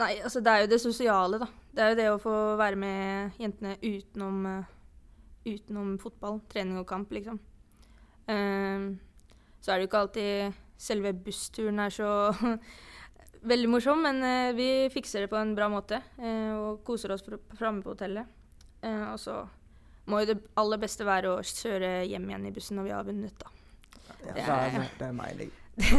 Nei, 0.00 0.12
altså 0.24 0.40
det 0.40 0.52
er 0.52 0.62
jo 0.64 0.70
det 0.72 0.80
sosiale, 0.80 1.38
da. 1.42 1.48
Det 1.72 1.82
er 1.84 1.90
jo 1.92 1.98
det 1.98 2.06
å 2.14 2.20
få 2.20 2.34
være 2.60 2.78
med 2.80 3.38
jentene 3.40 3.74
utenom, 3.84 4.38
eh, 4.48 4.70
utenom 5.52 5.94
fotball, 6.00 6.40
trening 6.52 6.78
og 6.80 6.86
kamp, 6.88 7.12
liksom. 7.12 7.38
Ehm, 8.32 8.86
så 9.60 9.72
er 9.72 9.78
det 9.78 9.84
jo 9.86 9.90
ikke 9.90 10.02
alltid 10.06 10.60
selve 10.82 11.12
bussturen 11.14 11.78
er 11.84 11.92
så 11.94 12.08
veldig 13.52 13.68
morsom, 13.70 14.02
men 14.06 14.22
uh, 14.22 14.52
vi 14.56 14.88
fikser 14.94 15.24
det 15.24 15.30
på 15.32 15.38
en 15.38 15.54
bra 15.58 15.68
måte 15.70 15.98
uh, 16.18 16.52
og 16.58 16.82
koser 16.86 17.12
oss 17.14 17.24
fr- 17.26 17.40
framme 17.58 17.82
på 17.84 17.92
hotellet. 17.94 18.26
Uh, 18.82 19.12
og 19.12 19.18
så 19.22 19.36
må 20.10 20.22
jo 20.22 20.32
det 20.32 20.38
aller 20.58 20.80
beste 20.82 21.06
være 21.06 21.30
å 21.36 21.42
kjøre 21.46 21.92
hjem 22.10 22.30
igjen 22.30 22.46
i 22.48 22.54
bussen 22.54 22.78
når 22.80 22.88
vi 22.88 22.94
har 22.96 23.06
vunnet, 23.06 23.34
da. 23.38 23.50
Ja, 24.08 24.32
Det 24.34 24.46
er- 24.46 24.88
det 24.98 25.08
er 25.08 25.12
meg, 25.18 25.34
også. 25.42 25.61
Vi, 25.76 25.96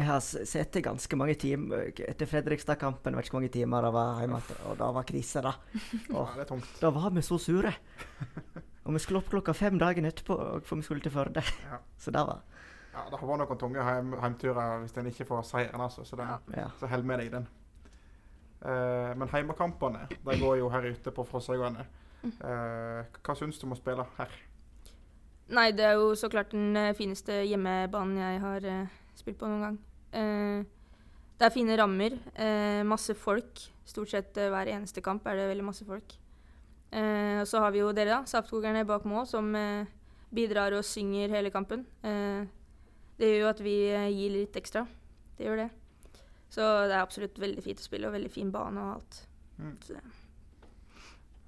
har 0.00 0.20
sett 0.20 0.48
sittet 0.48 0.82
ganske 0.84 1.16
mange 1.16 1.34
timer 1.38 1.92
etter 1.94 2.26
Fredrikstad-kampen. 2.26 3.14
Vet 3.14 3.28
ikke 3.28 3.36
hvor 3.36 3.40
mange 3.40 3.52
timer 3.54 3.86
det 3.86 3.92
var 3.94 4.18
hjemme, 4.20 4.40
og 4.66 4.78
det 4.80 4.88
var 4.98 5.06
krise, 5.06 5.42
da. 5.46 5.52
Ja, 6.10 6.16
Og 6.16 6.34
det 6.36 6.48
tungt. 6.50 6.72
da 6.80 6.90
var 6.90 7.10
vi 7.14 7.22
så 7.22 7.38
sure. 7.38 7.72
Og 8.82 8.96
vi 8.96 8.98
skulle 8.98 9.22
opp 9.22 9.30
klokka 9.30 9.54
fem 9.54 9.78
dagen 9.78 10.08
etterpå, 10.10 10.38
for 10.66 10.80
vi 10.80 10.82
skulle 10.86 11.04
til 11.04 11.14
Førde. 11.14 11.44
Ja. 11.70 11.78
Så 11.98 12.10
det 12.10 12.24
var 12.26 12.42
Ja, 12.92 13.06
det 13.08 13.18
har 13.20 13.28
vært 13.30 13.40
noen 13.46 13.58
tunge 13.60 13.84
heim, 13.86 14.12
heimturer 14.20 14.82
hvis 14.82 14.96
en 14.98 15.06
ikke 15.08 15.24
får 15.30 15.46
seieren, 15.48 15.80
altså. 15.80 16.04
Så, 16.04 16.18
Ja. 16.18 16.38
Ja. 16.56 16.68
så 16.80 16.90
held 16.90 17.06
med 17.06 17.22
deg 17.22 17.30
den. 17.32 17.46
Uh, 18.62 19.14
men 19.18 19.28
heimekampene 19.32 20.08
de 20.10 20.38
går 20.38 20.58
jo 20.58 20.68
her 20.70 20.84
ute 20.90 21.10
på 21.10 21.24
Frossøyane. 21.26 21.86
Uh, 22.42 23.02
hva 23.22 23.34
syns 23.34 23.58
du 23.58 23.66
om 23.66 23.72
å 23.74 23.78
spille 23.78 24.04
her? 24.18 24.34
Nei, 25.52 25.68
det 25.76 25.84
er 25.84 25.98
jo 26.00 26.12
så 26.16 26.30
klart 26.32 26.54
den 26.54 26.76
eh, 26.80 26.94
fineste 26.96 27.42
hjemmebanen 27.44 28.20
jeg 28.20 28.40
har 28.40 28.64
eh, 28.68 28.94
spilt 29.18 29.36
på 29.40 29.50
noen 29.50 29.66
gang. 29.66 29.74
Eh, 30.16 30.62
det 31.36 31.48
er 31.48 31.52
fine 31.52 31.76
rammer, 31.76 32.16
eh, 32.40 32.80
masse 32.88 33.12
folk. 33.18 33.60
Stort 33.84 34.12
sett 34.14 34.38
eh, 34.40 34.48
hver 34.52 34.70
eneste 34.72 35.04
kamp 35.04 35.26
er 35.28 35.36
det 35.36 35.50
veldig 35.50 35.66
masse 35.66 35.84
folk. 35.84 36.16
Eh, 36.92 37.42
og 37.42 37.48
så 37.50 37.60
har 37.64 37.74
vi 37.74 37.82
jo 37.82 37.92
dere, 37.92 38.14
da, 38.14 38.30
Saftkokerne 38.30 38.86
bak 38.88 39.04
mål, 39.08 39.26
som 39.28 39.52
bidrar 40.32 40.72
og 40.78 40.86
synger 40.88 41.34
hele 41.34 41.52
kampen. 41.52 41.84
Det 42.00 43.28
gjør 43.28 43.42
jo 43.42 43.50
at 43.50 43.60
vi 43.60 43.76
gir 43.92 44.32
litt 44.32 44.56
ekstra. 44.56 44.86
Det 45.36 45.44
gjør 45.44 45.66
det. 45.66 45.68
Så 46.52 46.64
det 46.88 46.96
er 46.96 47.02
absolutt 47.02 47.36
veldig 47.40 47.64
fint 47.64 47.80
å 47.80 47.84
spille, 47.84 48.08
og 48.08 48.16
veldig 48.16 48.32
fin 48.32 48.48
bane 48.52 48.80
og 48.80 48.94
alt. 48.96 49.20
Mm. 49.58 49.76
Så 49.84 49.98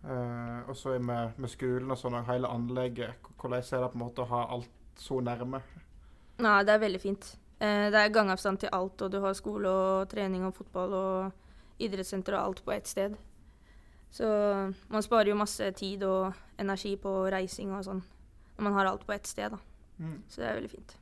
Eh, 0.05 0.69
og 0.69 0.77
så 0.77 0.99
med, 1.01 1.39
med 1.41 1.49
skolen 1.49 1.91
og 1.91 1.99
sånn, 1.99 2.19
og 2.19 2.29
hele 2.29 2.51
anlegget. 2.51 3.25
Hvordan 3.41 3.61
er 3.61 3.85
det 3.85 3.91
på 3.93 3.99
en 3.99 4.05
måte 4.05 4.25
å 4.25 4.31
ha 4.33 4.43
alt 4.57 5.01
så 5.01 5.21
nærme? 5.25 5.63
Nei, 6.45 6.59
det 6.67 6.75
er 6.75 6.83
veldig 6.83 7.01
fint. 7.01 7.31
Uh, 7.55 7.89
det 7.95 8.01
er 8.01 8.13
gangavstand 8.13 8.61
til 8.61 8.73
alt, 8.75 9.01
og 9.01 9.13
du 9.13 9.21
har 9.23 9.37
skole 9.39 9.71
og 9.71 10.09
trening 10.11 10.43
og 10.45 10.57
fotball 10.57 10.97
og 10.99 11.83
idrettssenter 11.83 12.37
og 12.37 12.41
alt 12.41 12.65
på 12.67 12.75
ett 12.75 12.91
sted. 12.91 13.15
Så 14.15 14.27
man 14.93 15.03
sparer 15.03 15.33
jo 15.33 15.39
masse 15.39 15.71
tid 15.79 16.05
og 16.07 16.35
energi 16.61 16.95
på 17.01 17.15
reising 17.35 17.73
og 17.75 17.87
sånn 17.87 18.03
når 18.55 18.67
man 18.69 18.77
har 18.77 18.87
alt 18.87 19.07
på 19.07 19.13
ett 19.13 19.27
sted, 19.27 19.51
da. 19.51 19.59
Mm. 19.99 20.21
Så 20.29 20.41
det 20.41 20.47
er 20.47 20.59
veldig 20.61 20.71
fint. 20.71 20.95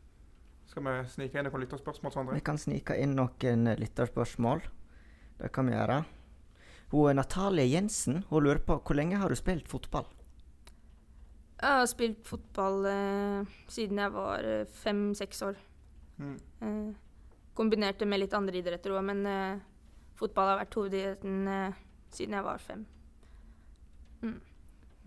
Skal 0.71 0.87
vi 0.87 0.95
snike 1.13 1.37
inn 1.37 1.49
noen 1.49 1.65
lytterspørsmål, 1.67 2.15
Sondre? 2.15 2.37
Vi 2.39 2.45
kan 2.47 2.61
snike 2.61 2.97
inn 2.97 3.13
noen 3.19 3.67
lytterspørsmål. 3.77 4.63
Det 5.43 5.51
kan 5.53 5.69
vi 5.69 5.75
gjøre. 5.75 5.99
Hun 6.93 7.09
er 7.09 7.17
Natalie 7.17 7.65
Jensen 7.73 8.23
hun 8.29 8.45
lurer 8.45 8.61
på 8.61 8.77
hvor 8.85 8.97
lenge 8.99 9.17
har 9.21 9.33
du 9.33 9.37
spilt 9.39 9.69
fotball? 9.71 10.05
Jeg 11.63 11.79
har 11.79 11.87
spilt 11.89 12.27
fotball 12.27 12.85
eh, 12.91 13.53
siden 13.71 14.01
jeg 14.03 14.13
var 14.13 14.45
eh, 14.45 14.65
fem-seks 14.83 15.43
år. 15.47 15.61
Mm. 16.19 16.35
Eh, 16.61 16.89
kombinert 17.57 18.03
med 18.09 18.21
litt 18.21 18.35
andre 18.35 18.59
idretter 18.61 18.93
òg, 18.97 19.05
men 19.09 19.23
eh, 19.31 19.61
fotball 20.19 20.51
har 20.53 20.61
vært 20.65 20.75
hovedidretten 20.77 21.49
eh, 21.49 21.79
siden 22.13 22.35
jeg 22.37 22.45
var 22.49 22.59
fem. 22.67 22.83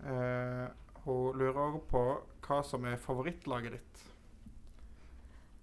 Eh, 0.06 0.66
hun 1.06 1.38
lurer 1.38 1.60
òg 1.68 1.78
på 1.90 2.02
hva 2.46 2.58
som 2.66 2.84
er 2.88 2.98
favorittlaget 3.00 3.76
ditt. 3.76 4.02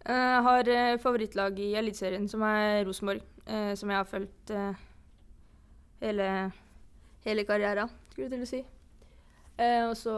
Eh, 0.06 0.13
Jeg 0.13 0.42
har 0.48 0.70
eh, 0.77 0.98
favorittlag 1.01 1.60
i 1.63 1.72
Eliteserien, 1.80 2.30
som 2.32 2.42
er 2.48 2.84
Rosenborg. 2.88 3.22
eh, 3.46 3.74
som 3.75 3.89
jeg 3.92 3.98
har 4.00 4.08
fulgt 4.08 4.51
eh, 4.56 4.74
hele, 6.03 6.27
hele 7.25 7.45
karrieren, 7.48 7.89
skulle 8.12 8.27
jeg 8.29 8.36
til 8.36 8.45
å 8.45 8.51
si. 8.51 8.62
Eh, 9.57 9.83
og 9.88 9.95
så 9.98 10.13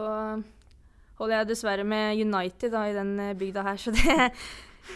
holder 1.18 1.38
jeg 1.38 1.48
dessverre 1.54 1.84
med 1.88 2.18
United 2.20 2.72
da, 2.74 2.84
i 2.90 2.94
den 2.96 3.14
eh, 3.20 3.34
bygda 3.38 3.62
her, 3.70 3.80
så 3.80 3.92
det 3.96 4.04
er 4.12 4.30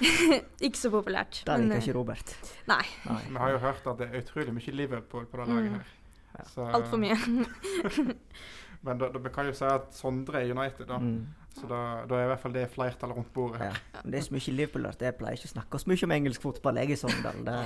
ikke 0.66 0.78
så 0.78 0.90
populært. 0.92 1.40
Det 1.47 1.54
Men, 1.56 1.68
liker 1.70 1.78
eh, 1.80 1.87
ikke 1.88 1.97
Robert. 1.99 2.35
Nei, 2.70 2.82
Nei. 3.09 3.20
Vi 3.30 3.40
har 3.42 3.54
jo 3.56 3.62
hørt 3.64 3.88
at 3.94 3.99
det 4.02 4.09
er 4.11 4.20
utrolig 4.25 4.54
mye 4.59 4.76
Liverpool 4.82 5.26
på 5.30 5.40
det 5.40 5.49
Mm. 5.49 5.56
laget 5.56 5.73
her. 5.78 5.97
Ja. 6.40 6.66
Altfor 6.78 7.00
mye. 7.02 7.16
Men 8.87 8.97
da, 9.00 9.09
da, 9.12 9.18
vi 9.20 9.28
kan 9.35 9.44
jo 9.50 9.52
si 9.52 9.66
at 9.68 9.90
Sondre 9.92 10.40
er 10.40 10.52
United, 10.54 10.87
da. 10.88 10.97
Mm. 11.02 11.26
Så 11.52 11.66
da, 11.68 11.80
da 12.09 12.16
er 12.16 12.28
i 12.28 12.28
hvert 12.30 12.40
fall 12.40 12.54
det 12.54 12.62
flertallet 12.73 13.16
rundt 13.18 13.32
bordet 13.35 13.59
her. 13.61 13.80
Ja. 13.97 14.04
Det 14.06 14.20
er 14.20 14.23
så 14.28 14.32
mye 14.37 14.54
Liverpool 14.54 14.87
at 14.88 15.02
jeg 15.04 15.16
pleier 15.18 15.37
ikke 15.37 15.50
å 15.50 15.54
snakke 15.56 15.80
så 15.82 15.90
mye 15.90 16.06
om 16.06 16.14
engelsk 16.16 16.44
fotball 16.47 16.78
jeg 16.80 16.94
i 16.94 17.00
Sogndal. 17.00 17.42
Det 17.44 17.59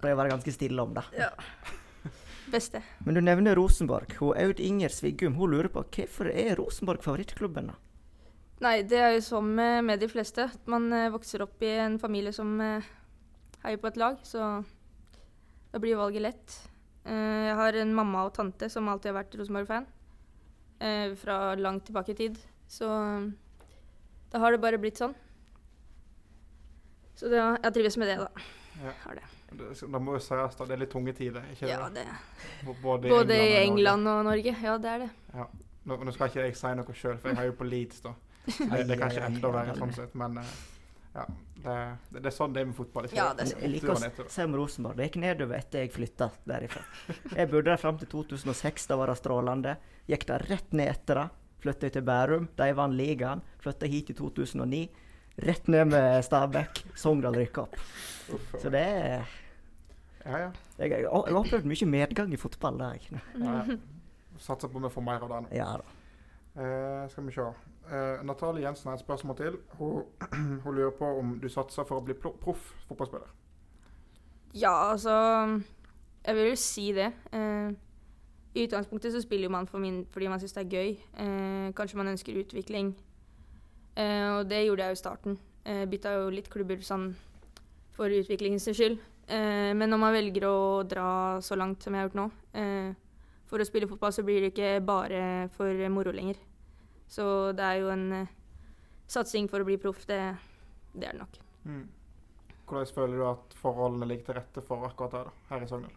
pleier 0.00 0.16
å 0.16 0.20
være 0.22 0.32
ganske 0.32 0.54
stille 0.56 0.82
om 0.82 0.96
det. 0.96 1.04
Ja. 1.20 1.28
Beste. 2.52 2.80
Men 3.04 3.14
du 3.14 3.20
nevner 3.20 3.54
Rosenborg. 3.58 4.14
Hun 4.20 4.36
Aud 4.36 4.60
Inger 4.60 4.88
Sviggum 4.94 5.34
hun 5.38 5.50
lurer 5.52 5.68
på 5.72 5.82
hvorfor 5.84 6.30
er 6.32 6.56
Rosenborg 6.58 7.02
favorittklubben? 7.04 7.70
da? 7.72 7.76
Nei, 8.64 8.82
det 8.82 8.98
er 8.98 9.12
jo 9.14 9.20
som 9.22 9.52
eh, 9.62 9.80
med 9.86 10.00
de 10.02 10.08
fleste. 10.10 10.48
at 10.50 10.66
Man 10.66 10.88
eh, 10.92 11.10
vokser 11.14 11.44
opp 11.44 11.62
i 11.62 11.74
en 11.78 11.98
familie 12.02 12.32
som 12.34 12.56
eh, 12.60 12.88
heier 13.62 13.78
på 13.78 13.86
et 13.92 13.96
lag, 14.00 14.16
så 14.26 14.64
da 15.72 15.78
blir 15.82 15.98
valget 16.00 16.24
lett. 16.24 16.56
Eh, 17.04 17.46
jeg 17.50 17.54
har 17.60 17.78
en 17.78 17.94
mamma 17.94 18.24
og 18.26 18.34
tante 18.34 18.68
som 18.72 18.88
alltid 18.90 19.12
har 19.12 19.20
vært 19.22 19.36
Rosenborg-fan. 19.38 19.86
eh, 20.80 21.14
fra 21.14 21.54
langt 21.54 21.84
tilbake 21.86 22.12
i 22.16 22.18
tid. 22.18 22.38
Så 22.68 22.88
da 24.32 24.38
har 24.42 24.52
det 24.52 24.60
bare 24.60 24.78
blitt 24.78 24.98
sånn. 25.00 25.14
Så 27.18 27.30
det, 27.30 27.38
jeg 27.40 27.74
trives 27.74 27.96
med 27.98 28.08
det, 28.10 28.18
da. 28.20 28.28
Ja. 28.82 28.92
Har 29.04 29.14
det. 29.18 29.24
Det, 29.48 29.70
det 29.80 30.00
må 30.04 30.16
jo 30.18 30.20
sies 30.20 30.56
da, 30.58 30.66
det 30.68 30.74
er 30.76 30.80
litt 30.82 30.92
tunge 30.92 31.14
tider, 31.16 31.44
ikke 31.54 31.68
Ja, 31.70 31.88
det? 31.88 32.04
det. 32.04 32.76
Både, 32.82 33.08
Både 33.08 33.36
i 33.36 33.54
og 33.54 33.62
England 33.62 34.10
og 34.12 34.24
Norge. 34.28 34.54
Ja, 34.62 34.76
det 34.78 34.94
er 34.94 35.04
det. 35.06 35.10
Nå, 35.88 35.96
nå 36.04 36.12
skal 36.12 36.28
ikke 36.28 36.44
jeg 36.44 36.56
si 36.58 36.72
noe 36.76 36.96
sjøl, 36.96 37.16
for 37.16 37.32
jeg 37.32 37.40
har 37.40 37.48
jo 37.48 37.54
på 37.56 37.68
Leeds, 37.68 38.02
da. 38.04 38.12
Det, 38.48 38.84
det 38.88 38.96
er 38.96 39.00
kanskje 39.00 39.24
enda 39.28 39.52
verre 39.52 39.76
sånn 39.76 39.94
sett, 39.96 40.14
men 40.16 40.38
eh, 40.40 40.52
ja. 41.14 41.24
Det, 41.58 41.74
det, 42.12 42.20
det 42.22 42.28
er 42.30 42.34
sånn 42.36 42.52
det 42.54 42.62
er 42.62 42.68
med 42.70 42.76
fotball. 42.78 43.08
Ikke 43.08 43.18
Ja, 43.18 43.32
er 43.34 43.50
Jeg 43.50 43.72
liker 43.72 43.96
å 43.96 44.28
si 44.30 44.44
om 44.44 44.54
Rosenborg. 44.56 45.00
Det 45.00 45.08
gikk 45.08 45.18
nedover 45.24 45.58
etter 45.58 45.82
jeg 45.82 45.92
flytta 45.96 46.28
derifra. 46.48 46.84
Jeg 47.34 47.50
bodde 47.50 47.72
der 47.72 47.80
fram 47.80 47.98
til 47.98 48.08
2006. 48.12 48.86
Da 48.92 48.98
var 49.00 49.10
det 49.10 49.18
strålende. 49.18 49.74
Gikk 50.08 50.28
det 50.28 50.38
rett 50.46 50.76
ned 50.78 50.92
etter 50.92 51.22
det. 51.22 51.26
Flytta 51.64 51.90
til 51.96 52.06
Bærum. 52.06 52.46
De 52.60 52.68
vant 52.78 52.94
ligaen. 52.94 53.42
Flytta 53.64 53.90
hit 53.90 54.12
i 54.12 54.16
2009. 54.20 54.84
Rett 55.38 55.68
ned 55.70 55.84
med 55.92 56.24
Stabæk. 56.26 56.82
Sogndal 56.98 57.36
rykker 57.38 57.62
opp. 57.62 57.76
Så 58.58 58.70
det 58.70 58.80
er 58.82 59.28
Ja, 60.24 60.38
ja. 60.38 60.50
Jeg 60.78 60.90
jeg 60.90 61.06
har 61.08 61.38
opplevd 61.38 61.64
mye 61.64 61.86
medgang 61.86 62.32
i 62.32 62.36
fotball. 62.36 62.78
der. 62.78 62.98
ja, 63.38 63.62
ja. 63.66 63.76
Satser 64.38 64.68
på 64.68 64.78
vi 64.78 64.88
får 64.90 65.02
mer 65.02 65.22
av 65.24 65.28
det 65.32 65.40
nå. 65.42 65.48
Ja 65.56 65.70
da. 65.80 65.84
Eh, 66.62 67.08
skal 67.10 67.24
vi 67.26 67.32
se. 67.32 67.46
Eh, 67.90 68.24
Natalie 68.24 68.62
Jensen 68.66 68.88
har 68.90 68.94
et 68.98 69.00
spørsmål 69.00 69.36
til. 69.36 69.56
Hun, 69.78 70.02
hun 70.64 70.74
lurer 70.74 70.90
på 70.98 71.06
om 71.18 71.38
du 71.42 71.48
satser 71.48 71.84
for 71.88 71.98
å 71.98 72.04
bli 72.04 72.14
proff 72.14 72.74
fotballspiller. 72.88 73.28
Ja, 74.54 74.90
altså 74.90 75.10
Jeg 76.26 76.34
vil 76.34 76.48
jo 76.48 76.56
si 76.56 76.92
det. 76.92 77.12
Eh, 77.32 77.70
I 78.54 78.66
utgangspunktet 78.66 79.12
så 79.12 79.20
spiller 79.22 79.48
man 79.48 79.66
for 79.66 79.78
min, 79.78 80.04
fordi 80.10 80.28
man 80.28 80.40
syns 80.40 80.52
det 80.52 80.66
er 80.66 80.76
gøy. 80.76 80.90
Eh, 81.18 81.72
kanskje 81.74 81.96
man 81.96 82.08
ønsker 82.14 82.38
utvikling. 82.42 82.94
Eh, 83.98 84.26
og 84.36 84.48
det 84.50 84.62
gjorde 84.64 84.86
jeg 84.86 84.94
jo 84.94 84.98
i 84.98 85.02
starten. 85.02 85.38
Eh, 85.66 85.84
Bytta 85.90 86.14
jo 86.14 86.30
litt 86.32 86.50
klubber 86.52 86.80
sånn 86.86 87.10
for 87.96 88.14
utviklingens 88.14 88.68
skyld. 88.70 89.00
Eh, 89.26 89.74
men 89.74 89.90
når 89.90 90.00
man 90.00 90.14
velger 90.14 90.46
å 90.48 90.58
dra 90.88 91.08
så 91.44 91.58
langt 91.58 91.82
som 91.82 91.94
jeg 91.94 92.04
har 92.04 92.08
gjort 92.08 92.20
nå, 92.20 92.28
eh, 92.62 92.92
for 93.48 93.60
å 93.60 93.66
spille 93.66 93.88
fotball, 93.90 94.14
så 94.14 94.24
blir 94.24 94.44
det 94.44 94.52
ikke 94.52 94.78
bare 94.86 95.48
for 95.56 95.88
moro 95.92 96.12
lenger. 96.14 96.38
Så 97.08 97.52
det 97.56 97.64
er 97.64 97.82
jo 97.82 97.92
en 97.92 98.28
satsing 99.08 99.48
for 99.48 99.64
å 99.64 99.68
bli 99.68 99.78
proff. 99.80 100.04
Det, 100.06 100.20
det 100.92 101.08
er 101.08 101.16
det 101.16 101.22
nok. 101.22 101.38
Mm. 101.64 101.86
Hvordan 102.68 102.92
føler 102.92 103.16
du 103.16 103.24
at 103.24 103.56
forholdene 103.56 104.08
ligger 104.10 104.28
til 104.28 104.36
rette 104.36 104.64
for 104.68 104.84
akkurat 104.84 105.14
det 105.14 105.22
da, 105.24 105.32
her 105.48 105.64
i 105.64 105.68
Sogndal? 105.70 105.94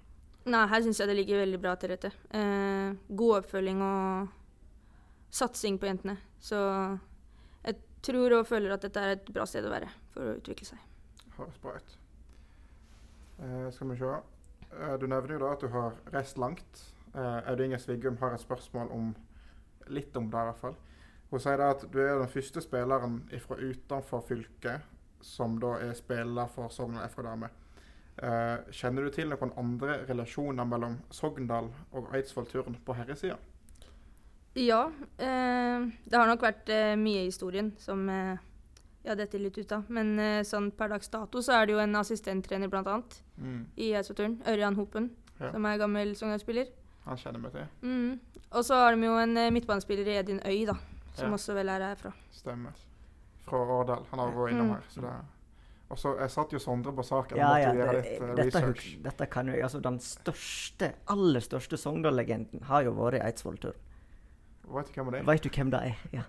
Nei, 0.51 0.61
her 0.71 0.81
syns 0.81 1.01
jeg 1.01 1.09
det 1.11 1.17
ligger 1.19 1.43
veldig 1.43 1.59
bra 1.61 1.75
til 1.77 1.91
rette. 1.91 2.13
Eh, 2.33 2.95
god 3.11 3.41
oppfølging 3.41 3.81
og 3.85 4.31
satsing 5.31 5.77
på 5.77 5.89
jentene. 5.89 6.15
Så 6.41 6.57
tror 8.05 8.37
og 8.39 8.47
føler 8.49 8.73
at 8.75 8.85
dette 8.85 9.01
er 9.01 9.15
et 9.15 9.33
bra 9.33 9.45
sted 9.49 9.65
å 9.67 9.73
være 9.73 9.89
for 10.13 10.27
å 10.27 10.37
utvikle 10.39 10.69
seg. 10.73 10.85
Høres 11.37 11.59
bra 11.63 11.75
ut. 11.77 11.97
Eh, 13.41 13.67
skal 13.73 13.91
vi 13.91 13.97
se. 13.99 14.13
Eh, 14.71 14.95
du 15.01 15.07
nevner 15.07 15.35
jo 15.35 15.41
da 15.43 15.51
at 15.55 15.65
du 15.65 15.71
har 15.73 15.97
reist 16.13 16.39
langt. 16.41 16.85
Eh, 17.13 17.49
Aud 17.51 17.61
Inger 17.61 17.81
Sviggum 17.81 18.17
har 18.21 18.35
et 18.35 18.43
spørsmål 18.43 18.91
om 18.95 19.11
litt 19.91 20.15
om 20.17 20.29
det, 20.31 20.37
i 20.37 20.49
hvert 20.51 20.61
fall. 20.61 20.77
Hun 21.31 21.39
sier 21.39 21.57
da 21.59 21.71
at 21.71 21.85
du 21.91 21.99
er 22.03 22.17
den 22.19 22.31
første 22.31 22.61
spilleren 22.63 23.21
fra 23.39 23.57
utenfor 23.57 24.23
fylket 24.27 24.87
som 25.23 25.59
da 25.61 25.77
er 25.79 25.93
spiller 25.95 26.49
for 26.51 26.71
Sogndal 26.73 27.07
FK 27.07 27.21
Dame. 27.23 27.49
Eh, 28.21 28.57
kjenner 28.75 29.07
du 29.07 29.13
til 29.15 29.31
noen 29.31 29.53
andre 29.57 30.01
relasjoner 30.09 30.67
mellom 30.67 30.99
Sogndal 31.13 31.71
og 31.95 32.11
Eidsvoll 32.15 32.49
Turn 32.51 32.75
på 32.85 32.95
herresida? 32.97 33.37
Ja, 34.55 34.91
eh, 35.17 35.85
det 36.05 36.17
har 36.17 36.27
nok 36.27 36.41
vært 36.43 36.69
eh, 36.69 36.95
mye 36.99 37.21
i 37.23 37.29
historien 37.29 37.71
som 37.79 38.01
eh, 38.11 38.37
jeg 39.05 39.17
detter 39.17 39.39
litt 39.39 39.57
ut 39.57 39.71
av. 39.71 39.85
Men 39.89 40.17
eh, 40.19 40.41
sånn 40.43 40.71
per 40.75 40.91
dags 40.91 41.07
dato 41.09 41.39
så 41.41 41.55
er 41.61 41.65
det 41.69 41.73
jo 41.77 41.79
en 41.83 41.95
assistenttrener 41.95 42.69
blant 42.71 42.87
annet 42.87 43.21
Mm. 43.41 43.61
i 43.81 43.87
Eidsvollturen, 43.97 44.35
Ørjan 44.45 44.75
Hopen, 44.77 45.07
Ja. 45.39 45.47
som 45.51 45.65
er 45.65 45.77
gammel 45.81 46.11
Sogndal-spiller. 46.15 46.67
Han 47.07 47.17
kjenner 47.17 47.39
meg 47.41 47.51
til. 47.55 47.63
Mm. 47.81 48.19
Og 48.51 48.63
så 48.67 48.75
har 48.77 48.93
de 48.93 49.01
jo 49.07 49.15
en 49.17 49.37
eh, 49.37 49.49
midtbanespiller 49.49 50.05
i 50.11 50.17
Edin 50.19 50.41
Øy, 50.45 50.65
da, 50.67 50.75
som 51.15 51.31
Ja. 51.31 51.37
også 51.39 51.55
vel 51.57 51.69
er 51.69 51.79
herfra. 51.81 52.11
Stemmer. 52.31 52.75
Fra 53.47 53.57
Årdal. 53.57 54.05
Han 54.11 54.19
har 54.19 54.31
vært 54.31 54.51
innom 54.53 54.67
Mm. 54.67 54.73
her. 54.75 54.83
så 54.89 55.01
det... 55.01 55.13
Og 55.91 55.97
så 55.97 56.17
Jeg 56.19 56.29
satt 56.29 56.51
jo 56.53 56.59
Sondre 56.59 56.93
på 56.95 57.03
saken. 57.03 57.37
Ja, 57.37 57.55
ja, 57.57 57.73
det, 57.73 57.87
litt 57.95 58.21
eh, 58.21 58.35
dette, 58.35 58.45
research. 58.61 58.97
dette 59.01 59.25
kan 59.29 59.47
jo 59.47 59.53
jeg. 59.53 59.63
Altså, 59.63 59.81
den 59.81 59.97
største, 59.99 60.93
aller 61.09 61.39
største 61.41 61.77
Sogndal-legenden 61.77 62.61
har 62.63 62.83
jo 62.83 62.93
vært 62.93 63.15
i 63.15 63.25
Eidsvollturen. 63.25 63.75
Vet 64.71 64.91
du 64.91 64.99
hvem 64.99 65.11
det 65.11 65.19
er? 65.21 65.27
Veit 65.27 65.43
du 65.43 65.49
hvem 65.49 65.73
det 65.73 65.81
er? 65.89 66.05
Ja. 66.15 66.23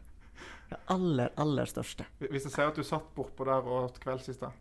Det 0.72 0.80
aller, 0.94 1.32
aller 1.36 1.68
største. 1.68 2.06
Hvis 2.22 2.46
jeg 2.48 2.52
sier 2.54 2.70
at 2.72 2.78
du 2.78 2.84
satt 2.86 3.10
bortpå 3.16 3.44
der 3.48 3.66
og 3.66 3.90
åt 3.90 3.98
kvelds 4.02 4.30
i 4.32 4.36
stad 4.36 4.52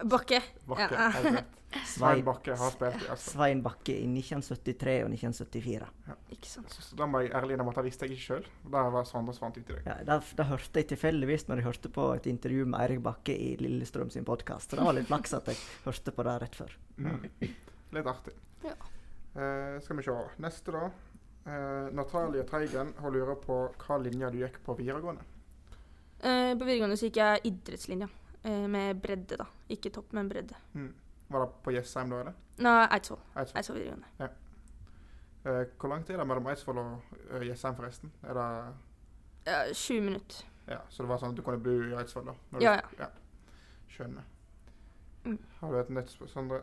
Bakke. 0.00 0.40
Bakke, 0.66 0.94
Ja. 0.94 1.42
Svein 1.86 2.24
Bakke 2.26 2.56
har 2.58 2.72
spilt 2.72 2.96
i 2.96 3.06
Eidsvoll. 3.06 3.18
Svein 3.22 3.60
Bakke 3.62 3.94
i 3.94 4.06
1973 4.08 4.94
og 5.04 5.12
1974. 5.12 5.90
Ikke 6.34 6.48
sant. 6.50 6.72
Så, 6.74 6.82
så 6.82 6.96
da 6.98 7.06
må 7.06 7.20
jeg 7.22 7.30
ærlig 7.36 7.54
innrømme 7.54 7.70
at 7.70 7.78
det 7.78 7.84
visste 7.86 8.08
jeg 8.08 8.16
ikke 8.16 8.24
sjøl. 8.24 8.48
Det 8.74 8.82
var 8.96 9.06
Sondre 9.06 9.34
fant 9.38 9.58
ut 9.60 9.62
i 9.62 9.76
deg. 9.76 9.84
Ja, 9.86 9.98
da, 10.08 10.16
det, 10.18 10.46
hørte 10.48 10.82
jeg 10.82 10.88
tilfeldigvis 10.90 11.46
når 11.46 11.60
jeg 11.60 11.68
hørte 11.68 11.92
på 11.94 12.08
et 12.16 12.26
intervju 12.32 12.64
med 12.72 12.80
Eirik 12.80 13.04
Bakke 13.04 13.36
i 13.36 13.52
Lillestrøm 13.60 14.10
sin 14.10 14.26
podkast. 14.26 14.74
Det 14.74 14.82
var 14.88 14.96
litt 14.98 15.06
flaks 15.12 15.36
at 15.38 15.52
jeg 15.52 15.60
hørte 15.84 16.16
på 16.16 16.26
det 16.26 16.34
rett 16.42 16.58
før. 16.58 16.74
Mm. 16.98 17.28
Litt 17.94 18.10
artig. 18.16 18.34
Ja. 18.66 18.74
Eh, 19.36 19.78
skal 19.84 20.00
vi 20.00 20.08
se. 20.08 20.16
Neste, 20.42 20.74
da. 20.74 20.88
Eh, 21.50 21.88
Natalie 21.96 22.44
Teigen 22.46 22.92
har 23.02 23.10
lurer 23.10 23.34
på 23.42 23.54
hva 23.82 23.96
linja 23.98 24.28
du 24.30 24.38
gikk 24.38 24.60
på 24.66 24.76
videregående. 24.78 25.22
Eh, 26.20 26.52
på 26.54 26.64
videregående 26.68 26.98
så 27.00 27.08
gikk 27.08 27.16
jeg 27.22 27.40
idrettslinja. 27.50 28.08
Eh, 28.44 28.66
med 28.70 29.00
bredde, 29.02 29.36
da. 29.40 29.46
Ikke 29.72 29.90
topp, 29.92 30.12
men 30.16 30.28
bredde. 30.30 30.54
Mm. 30.74 30.92
Var 31.30 31.44
det 31.46 31.50
på 31.64 31.72
Jessheim 31.74 32.10
da, 32.12 32.20
eller? 32.22 32.36
Nei, 32.60 32.76
Eidsvoll. 32.94 33.20
Eidsvoll. 33.34 33.58
Eidsvoll 33.60 33.78
videregående. 33.80 34.30
Eh, 35.40 35.64
hvor 35.80 35.88
langt 35.94 36.10
er 36.12 36.20
det 36.20 36.26
mellom 36.28 36.46
Eidsvoll 36.52 36.78
og 36.82 37.14
eh, 37.32 37.46
Jessheim, 37.48 37.76
forresten? 37.78 38.12
Er 38.22 38.34
det 38.38 38.46
Ja, 39.46 39.60
20 39.72 40.00
minutter. 40.04 40.44
Ja, 40.68 40.82
så 40.92 41.02
det 41.02 41.08
var 41.10 41.18
sånn 41.18 41.32
at 41.32 41.36
du 41.40 41.42
kunne 41.42 41.58
bo 41.64 41.72
i 41.82 41.94
Eidsvoll, 41.98 42.26
da? 42.30 42.34
når 42.52 42.62
Ja, 42.62 42.76
du- 42.76 42.96
ja. 43.00 43.08
Skjønner. 43.90 44.22
Mm. 45.24 45.38
Har 45.60 45.72
du 45.72 45.78
et 45.80 45.90
nytt 45.90 46.10
spørsmål, 46.12 46.28
Sondre? 46.28 46.60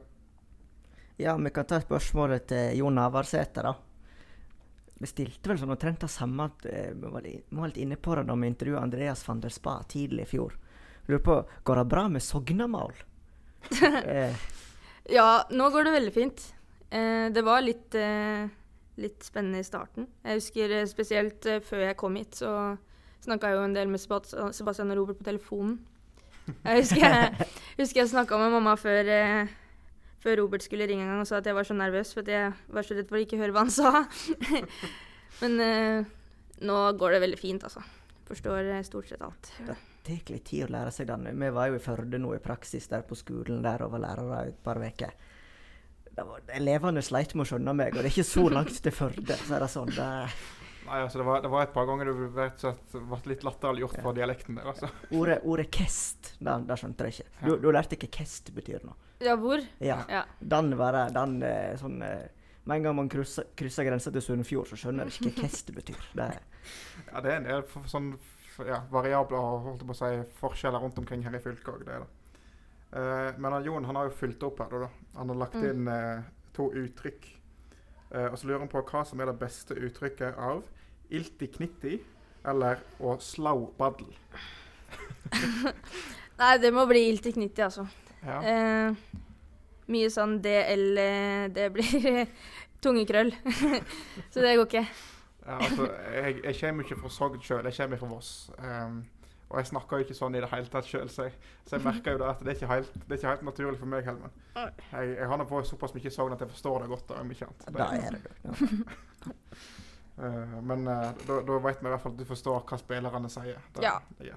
Ja, 1.20 1.36
vi 1.38 1.50
kan 1.50 1.66
ta 1.66 1.80
spørsmålet 1.82 2.46
til 2.48 2.78
Jon 2.78 2.96
Navarsete, 2.96 3.64
da. 3.66 3.74
Vi 4.98 5.08
stilte 5.10 5.52
vel 5.52 5.60
sånn 5.62 5.74
omtrent 5.74 6.02
det 6.02 6.10
samme 6.10 6.50
eh, 6.66 6.94
Vi 6.98 7.10
var 7.12 7.68
litt 7.70 7.78
inne 7.78 7.98
på 8.02 8.16
det 8.18 8.24
da 8.30 8.36
vi 8.36 8.50
intervjuet 8.50 8.82
Andreas 8.82 9.22
van 9.28 9.42
der 9.44 9.54
Spa 9.54 9.78
tidlig 9.90 10.26
i 10.26 10.32
fjor. 10.32 10.56
Lurer 11.08 11.24
på, 11.24 11.36
Går 11.64 11.82
det 11.82 11.86
bra 11.92 12.08
med 12.10 12.24
Sognamål? 12.26 12.96
eh, 13.84 14.34
Ja, 15.14 15.46
nå 15.52 15.70
går 15.72 15.88
det 15.88 15.94
veldig 16.00 16.14
fint. 16.16 16.48
Eh, 16.90 17.28
det 17.32 17.44
var 17.46 17.62
litt, 17.64 17.96
eh, 17.96 18.50
litt 19.00 19.24
spennende 19.24 19.62
i 19.62 19.68
starten. 19.68 20.10
Jeg 20.26 20.42
husker 20.42 20.74
eh, 20.80 20.90
spesielt 20.90 21.46
eh, 21.46 21.62
før 21.64 21.86
jeg 21.86 22.00
kom 22.00 22.18
hit, 22.20 22.42
så 22.42 22.52
snakka 23.24 23.52
jeg 23.52 23.60
jo 23.60 23.68
en 23.68 23.78
del 23.78 23.94
med 23.94 24.02
Sebastian 24.02 24.92
og 24.92 25.00
Robert 25.00 25.22
på 25.22 25.30
telefonen. 25.30 25.78
Jeg 26.64 26.82
husker 26.82 27.06
jeg, 27.06 27.48
husker 27.80 28.02
jeg 28.02 28.12
snakka 28.12 28.40
med 28.40 28.54
mamma 28.56 28.76
før, 28.80 29.14
før 30.24 30.42
Robert 30.42 30.66
skulle 30.66 30.88
ringe 30.90 31.06
en 31.06 31.12
gang 31.14 31.24
og 31.24 31.30
sa 31.30 31.40
at 31.40 31.48
jeg 31.48 31.58
var 31.58 31.68
så 31.68 31.78
nervøs 31.78 32.14
for 32.16 32.26
at 32.26 32.32
jeg 32.34 32.54
var 32.74 32.88
så 32.88 32.98
redd 32.98 33.10
for 33.10 33.20
å 33.20 33.24
ikke 33.24 33.40
høre 33.42 33.56
hva 33.56 33.66
han 33.66 33.74
sa. 33.74 34.04
Men 35.42 35.62
eh, 35.64 36.10
nå 36.66 36.80
går 36.98 37.16
det 37.16 37.24
veldig 37.28 37.40
fint, 37.40 37.68
altså. 37.68 37.84
Forstår 38.28 38.72
eh, 38.74 38.84
stort 38.88 39.12
sett 39.12 39.24
alt. 39.24 39.52
Det 39.68 39.78
tar 40.08 40.34
litt 40.34 40.46
tid 40.48 40.66
å 40.66 40.72
lære 40.72 40.92
seg 40.96 41.10
den. 41.10 41.28
Vi 41.38 41.50
var 41.54 41.70
jo 41.70 41.78
i 41.78 41.84
Førde 41.84 42.20
nå 42.22 42.34
i 42.36 42.44
praksis 42.44 42.88
der 42.92 43.06
på 43.08 43.18
skolen 43.20 43.64
der 43.66 43.84
og 43.86 43.94
var 43.96 44.06
lærere 44.06 44.46
et 44.50 44.62
par 44.64 44.80
uker. 44.82 45.14
Elevene 46.58 47.04
sleit 47.06 47.36
med 47.38 47.46
å 47.46 47.50
skjønne 47.52 47.76
meg, 47.78 47.94
og 47.94 48.02
det 48.02 48.10
er 48.10 48.16
ikke 48.16 48.26
så 48.26 48.48
langt 48.50 48.80
til 48.82 48.96
Førde. 48.96 49.38
så 49.38 49.58
er 49.58 49.66
det 49.66 49.70
sånn, 49.70 49.92
det, 49.94 50.08
Nei, 50.88 51.02
altså, 51.04 51.20
det 51.20 51.26
var, 51.28 51.42
det 51.44 51.50
var 51.52 51.66
et 51.66 51.74
par 51.76 51.86
ganger 51.90 52.08
du 52.08 52.14
ble 52.32 52.46
litt 53.32 53.44
latterliggjort 53.44 53.98
for 54.06 54.16
dialekten 54.16 54.56
der, 54.60 54.70
altså. 54.72 54.88
Ordet, 55.12 55.42
ordet 55.44 55.68
kest, 55.76 56.34
det, 56.40 56.54
det 56.70 56.78
skjønte 56.80 57.08
jeg 57.10 57.18
ikke. 57.18 57.30
Du, 57.48 57.52
du 57.66 57.68
lærte 57.76 57.98
ikke 57.98 58.10
kest 58.22 58.54
betyr 58.56 58.86
nå. 58.88 58.96
Ja, 59.26 59.34
hvor? 59.42 59.64
Ja. 59.84 59.98
Ja. 60.12 60.24
Den 60.40 60.72
var 60.80 60.96
den 61.12 61.40
eh, 61.44 61.74
sånn 61.82 62.02
eh, 62.06 62.28
Med 62.68 62.78
en 62.78 62.84
gang 62.86 62.96
man 63.00 63.08
krysser, 63.10 63.48
krysser 63.58 63.88
grensa 63.88 64.12
til 64.14 64.22
Sunnfjord, 64.22 64.68
så 64.70 64.78
skjønner 64.78 65.08
jeg 65.10 65.16
ikke 65.18 65.32
hva 65.42 65.48
kest 65.48 65.72
betyr. 65.76 66.02
Det, 66.20 66.28
Ja, 67.14 67.22
det 67.24 67.32
er 67.32 67.38
en 67.40 67.48
del 67.48 67.88
sånn 67.90 68.12
ja, 68.68 68.82
variabler 68.92 69.38
og 69.40 69.66
holdt 69.68 69.84
jeg 69.84 69.88
på 69.90 69.96
å 69.96 70.00
si, 70.02 70.12
forskjeller 70.40 70.82
rundt 70.84 70.98
omkring 71.02 71.24
her 71.26 71.36
i 71.38 71.42
fylket 71.44 71.70
òg. 71.74 71.84
Det 71.88 72.00
da. 72.04 72.08
Eh, 72.98 73.40
men 73.42 73.58
Jon 73.66 73.86
han 73.88 74.00
har 74.00 74.08
jo 74.10 74.16
fulgt 74.20 74.44
opp 74.48 74.60
her. 74.64 74.72
Da, 74.74 74.86
da. 74.88 75.20
Han 75.20 75.30
har 75.34 75.42
lagt 75.44 75.56
Mm. 75.60 75.68
inn 75.70 75.88
eh, 75.94 76.24
to 76.58 76.70
uttrykk. 76.74 77.28
Eh, 78.12 78.28
og 78.32 78.38
så 78.40 78.48
lurer 78.48 78.64
han 78.66 78.72
på 78.72 78.82
hva 78.88 79.04
som 79.06 79.20
er 79.22 79.32
det 79.32 79.40
beste 79.42 79.76
uttrykket 79.76 80.38
av 80.38 80.64
ilti 81.10 81.50
knitti 81.54 81.98
eller 82.48 82.82
å 83.04 83.18
slau 83.24 83.70
baddel. 83.78 84.12
Nei, 86.40 86.54
det 86.62 86.72
må 86.74 86.86
bli 86.90 87.08
ilti 87.10 87.34
knitti, 87.36 87.64
altså. 87.66 87.88
Ja. 88.22 88.38
Eh, 88.42 89.18
mye 89.94 90.08
sånn 90.12 90.40
DL 90.44 90.98
eh, 91.00 91.44
Det 91.54 91.68
blir 91.76 92.24
tungekrøll. 92.84 93.34
så 94.32 94.44
det 94.44 94.56
går 94.58 94.66
ikke. 94.68 94.88
Ja, 95.48 95.60
altså, 95.64 95.86
jeg, 96.12 96.42
jeg 96.44 96.58
kommer 96.60 96.84
ikke 96.84 96.98
fra 97.04 97.14
Sogn 97.14 97.44
sjøl, 97.44 97.70
jeg 97.70 97.78
kommer 97.80 98.02
fra 98.02 98.10
Voss. 98.12 98.32
Um, 98.60 99.06
og 99.48 99.62
jeg 99.62 99.70
snakker 99.70 100.02
jo 100.02 100.04
ikke 100.04 100.18
sånn 100.18 100.36
i 100.36 100.42
det 100.44 100.50
hele 100.52 100.68
tatt 100.68 100.90
sjøl, 100.90 101.08
så, 101.08 101.30
så 101.64 101.78
jeg 101.78 101.86
merker 101.86 102.18
jo 102.18 102.20
da 102.20 102.34
at 102.34 102.42
det 102.44 102.52
er 102.52 102.58
ikke 102.58 102.72
helt, 102.74 102.98
det 103.00 103.16
er 103.16 103.22
ikke 103.22 103.32
helt 103.32 103.46
naturlig 103.48 103.80
for 103.80 103.92
meg, 103.94 104.04
Helmen. 104.04 104.34
Jeg, 104.58 105.14
jeg 105.14 105.30
har 105.32 105.40
nå 105.40 105.46
på 105.48 105.62
såpass 105.70 105.96
mye 105.96 106.12
Sogn 106.12 106.36
at 106.36 106.44
jeg 106.44 106.52
forstår 106.52 106.84
det 106.84 106.90
godt. 106.92 107.08
da, 107.08 107.22
om 107.24 107.32
ikke 107.32 107.48
annet. 107.48 107.70
det 107.78 107.88
er 107.88 108.18
det. 108.18 109.38
Eh, 110.18 110.54
men 110.66 110.88
uh, 110.88 111.12
da, 111.28 111.42
da 111.46 111.58
vet 111.62 111.82
vi 111.82 111.88
i 111.88 111.92
hvert 111.94 112.02
fall 112.02 112.12
at 112.16 112.18
du 112.18 112.26
forstår 112.26 112.64
hva 112.66 112.78
spillerne 112.82 113.30
sier. 113.30 113.60
Det, 113.76 113.84
Ja. 113.84 114.00
det. 114.20 114.34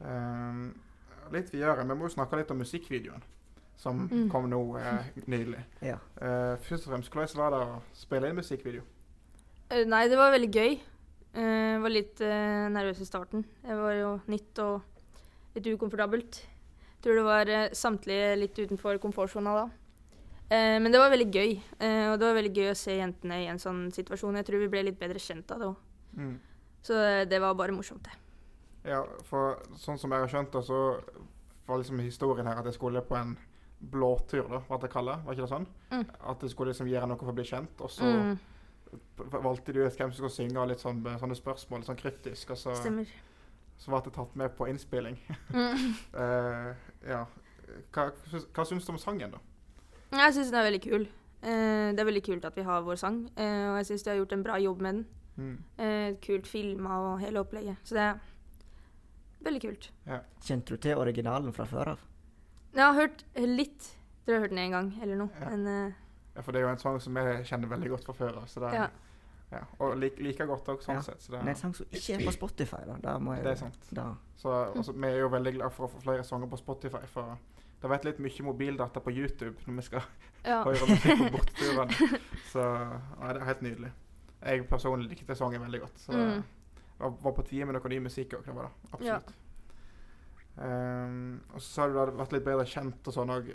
Um, 0.00 0.72
litt 1.32 1.50
videre, 1.52 1.84
vi 1.84 1.94
må 1.94 2.08
jo 2.08 2.14
snakke 2.16 2.38
litt 2.40 2.50
om 2.50 2.58
musikkvideoen 2.62 3.22
som 3.80 4.06
Mm. 4.10 4.28
kom 4.32 4.48
nå 4.50 4.60
uh, 4.76 5.04
nylig. 5.26 5.60
Ja. 5.90 5.96
Eh, 6.20 6.56
først 6.66 6.86
og 6.86 6.92
fremst, 6.94 7.12
hvordan 7.12 7.36
var 7.40 7.50
det 7.54 7.60
å 7.64 7.80
spille 7.96 8.28
inn 8.28 8.36
musikkvideo? 8.36 8.82
Eh, 9.70 9.84
nei, 9.88 10.02
det 10.08 10.18
var 10.18 10.32
veldig 10.34 10.50
gøy. 10.52 10.74
Eh, 11.32 11.76
Jeg 11.76 11.80
var 11.80 11.90
litt 11.94 12.18
nervøs 12.20 13.00
i 13.00 13.06
starten. 13.08 13.44
Jeg 13.64 13.76
var 13.78 13.92
jo 13.94 14.10
nytt 14.28 14.58
og 14.58 14.82
litt 15.54 15.66
ukomfortabelt. 15.76 16.42
Tror 17.00 17.14
det 17.16 17.24
var 17.24 17.46
samtlige 17.72 18.34
litt 18.36 18.58
utenfor 18.58 18.98
komfortsona 19.00 19.54
da. 19.62 19.68
Eh, 20.50 20.76
men 20.82 20.90
det 20.90 20.98
var 20.98 21.12
veldig 21.12 21.28
gøy. 21.30 21.52
Eh, 21.78 22.06
og 22.10 22.16
det 22.18 22.26
var 22.26 22.38
veldig 22.40 22.54
gøy 22.56 22.70
å 22.72 22.78
se 22.78 22.96
jentene 22.98 23.36
i 23.44 23.48
en 23.52 23.60
sånn 23.62 23.84
situasjon. 23.94 24.38
Jeg 24.40 24.48
tror 24.48 24.64
vi 24.64 24.70
ble 24.72 24.82
litt 24.88 24.98
bedre 24.98 25.22
kjent 25.22 25.52
av 25.54 25.62
det 25.62 25.68
òg. 25.70 25.84
Mm. 26.18 26.32
Så 26.82 26.96
eh, 26.98 27.24
det 27.30 27.38
var 27.42 27.54
bare 27.54 27.74
morsomt, 27.76 28.02
det. 28.08 28.16
Ja, 28.90 29.04
for 29.28 29.60
sånn 29.78 30.00
som 30.00 30.10
jeg 30.10 30.24
har 30.24 30.32
skjønt 30.32 30.54
det, 30.56 30.64
så 30.66 30.80
var 31.68 31.78
liksom 31.78 32.00
historien 32.02 32.48
her 32.48 32.58
at 32.58 32.66
jeg 32.66 32.78
skulle 32.78 33.02
på 33.06 33.14
en 33.18 33.36
blåtur, 33.92 34.48
da, 34.48 34.58
hva 34.66 34.78
det 34.80 34.90
kaller. 34.92 35.20
Var 35.24 35.36
ikke 35.36 35.44
det 35.46 35.52
sånn? 35.52 35.66
Mm. 35.92 36.06
At 36.32 36.42
jeg 36.44 36.52
skulle 36.54 36.72
liksom 36.74 36.88
gjøre 36.90 37.10
noe 37.12 37.20
for 37.20 37.32
å 37.32 37.36
bli 37.36 37.46
kjent, 37.48 37.84
og 37.84 37.92
så 37.94 38.08
Mm, 38.10 38.38
valgte 39.44 39.72
du 39.72 39.84
ut 39.84 39.94
hvem 39.94 40.10
som 40.10 40.16
skulle 40.18 40.34
synge, 40.34 40.58
og 40.58 40.66
litt 40.72 40.82
sånn, 40.82 41.04
sånne 41.20 41.36
spørsmål, 41.38 41.84
sånn 41.86 41.98
kryptisk, 42.00 42.50
og 42.50 42.58
så, 42.58 42.74
stemmer. 42.74 43.06
så 43.78 43.92
ble 43.92 44.00
det 44.08 44.12
tatt 44.16 44.34
med 44.40 44.56
på 44.58 44.66
innspilling. 44.72 45.20
Mm. 45.54 45.94
Eh, 46.24 46.74
ja. 47.06 47.22
Hva, 47.94 48.08
hva 48.56 48.64
syns 48.66 48.88
du 48.88 48.90
om 48.96 48.98
sangen, 48.98 49.30
da? 49.36 49.38
Jeg 50.12 50.34
syns 50.34 50.50
den 50.50 50.58
er 50.60 50.66
veldig 50.68 50.82
kul. 50.82 51.06
Uh, 51.42 51.90
det 51.94 52.00
er 52.00 52.04
veldig 52.04 52.24
kult 52.26 52.44
at 52.44 52.56
vi 52.56 52.62
har 52.66 52.82
vår 52.84 52.98
sang, 53.00 53.22
uh, 53.38 53.70
og 53.72 53.76
jeg 53.80 53.86
syns 53.86 54.02
de 54.02 54.10
har 54.10 54.18
gjort 54.20 54.32
en 54.36 54.42
bra 54.44 54.58
jobb 54.60 54.80
med 54.84 54.92
den. 54.92 55.06
Mm. 55.36 55.56
Uh, 55.78 56.20
kult 56.20 56.46
filma 56.50 56.98
og 57.06 57.20
hele 57.20 57.40
opplegget. 57.40 57.76
Så 57.84 57.94
det 57.96 58.02
er 58.02 58.18
veldig 59.46 59.60
kult. 59.60 59.90
Kjente 60.44 60.74
du 60.74 60.76
til 60.76 61.00
originalen 61.00 61.52
fra 61.56 61.64
før 61.64 61.94
av? 61.94 62.06
Jeg 62.74 62.84
har 62.84 62.94
hørt 62.94 63.24
litt. 63.36 63.92
Tror 64.24 64.34
jeg 64.34 64.40
har 64.40 64.44
hørt 64.44 64.50
den 64.50 64.58
en 64.58 64.74
gang 64.76 64.90
eller 65.02 65.16
noe. 65.16 65.30
Ja. 65.40 65.50
Men 65.50 65.66
eh, 65.66 65.92
Ja, 66.36 66.42
for 66.46 66.52
det 66.52 66.60
er 66.60 66.66
jo 66.68 66.72
en 66.72 66.78
sang 66.78 67.00
som 67.02 67.16
jeg 67.16 67.46
kjenner 67.48 67.68
veldig 67.72 67.88
godt 67.90 68.04
fra 68.06 68.12
før 68.14 68.36
av. 68.42 68.74
Ja. 68.74 68.84
Ja. 69.50 69.64
Og 69.82 69.96
lik, 69.98 70.20
like 70.22 70.46
godt 70.46 70.68
òg, 70.70 70.82
sånn 70.84 70.94
Ja. 70.94 71.00
sett. 71.02 71.22
Så 71.22 71.32
Det 71.32 71.40
er 71.40 71.48
en 71.48 71.56
sang 71.56 71.74
som 71.74 71.86
ikke 71.90 72.14
er 72.14 72.26
på 72.26 72.32
Spotify. 72.36 72.84
da. 72.86 72.96
Da 73.02 73.18
må 73.18 73.34
jeg, 73.34 73.44
det 73.44 73.52
er 73.52 73.56
sant. 73.56 73.78
Da. 73.90 74.14
Så 74.36 74.52
altså, 74.76 74.92
vi 74.92 75.06
er 75.08 75.18
jo 75.18 75.28
veldig 75.28 75.54
glad 75.54 75.72
for 75.72 75.88
å 75.88 75.90
få 75.90 76.02
flere 76.04 76.24
sanger 76.24 76.46
på 76.46 76.56
Spotify. 76.58 77.02
For 77.06 77.38
det 77.80 77.88
har 77.88 77.94
vært 77.94 78.04
litt 78.04 78.18
mye 78.20 78.44
mobildata 78.44 79.00
på 79.00 79.10
YouTube 79.16 79.56
når 79.66 79.76
vi 79.80 79.82
skal 79.86 80.02
ja. 80.44 80.58
høre 80.66 80.88
musikk 80.90 81.18
på 81.24 81.30
borteturene. 81.36 82.08
Så 82.52 82.64
nei, 82.68 83.32
det 83.32 83.40
er 83.40 83.46
helt 83.48 83.62
nydelig. 83.64 83.92
Jeg 84.44 84.66
personlig 84.68 85.08
likte 85.14 85.34
sangen 85.36 85.62
veldig 85.64 85.80
godt. 85.86 85.98
Så 86.06 86.12
Mm. 86.12 86.42
det 87.00 87.12
var, 87.24 87.32
på 87.32 87.42
tide 87.48 87.64
med 87.64 87.74
noe 87.78 87.88
ny 87.88 87.98
musikk 88.04 88.34
òg. 88.36 88.44
Det. 88.44 88.54
Ja. 88.56 88.68
Absolutt. 88.92 89.34
Ehm, 90.60 91.40
og 91.54 91.60
så 91.62 91.80
har 91.86 91.88
du 92.10 92.16
vært 92.18 92.32
litt 92.34 92.44
bedre 92.44 92.66
kjent 92.68 93.06
og 93.08 93.14
sånn 93.14 93.30
òg. 93.32 93.46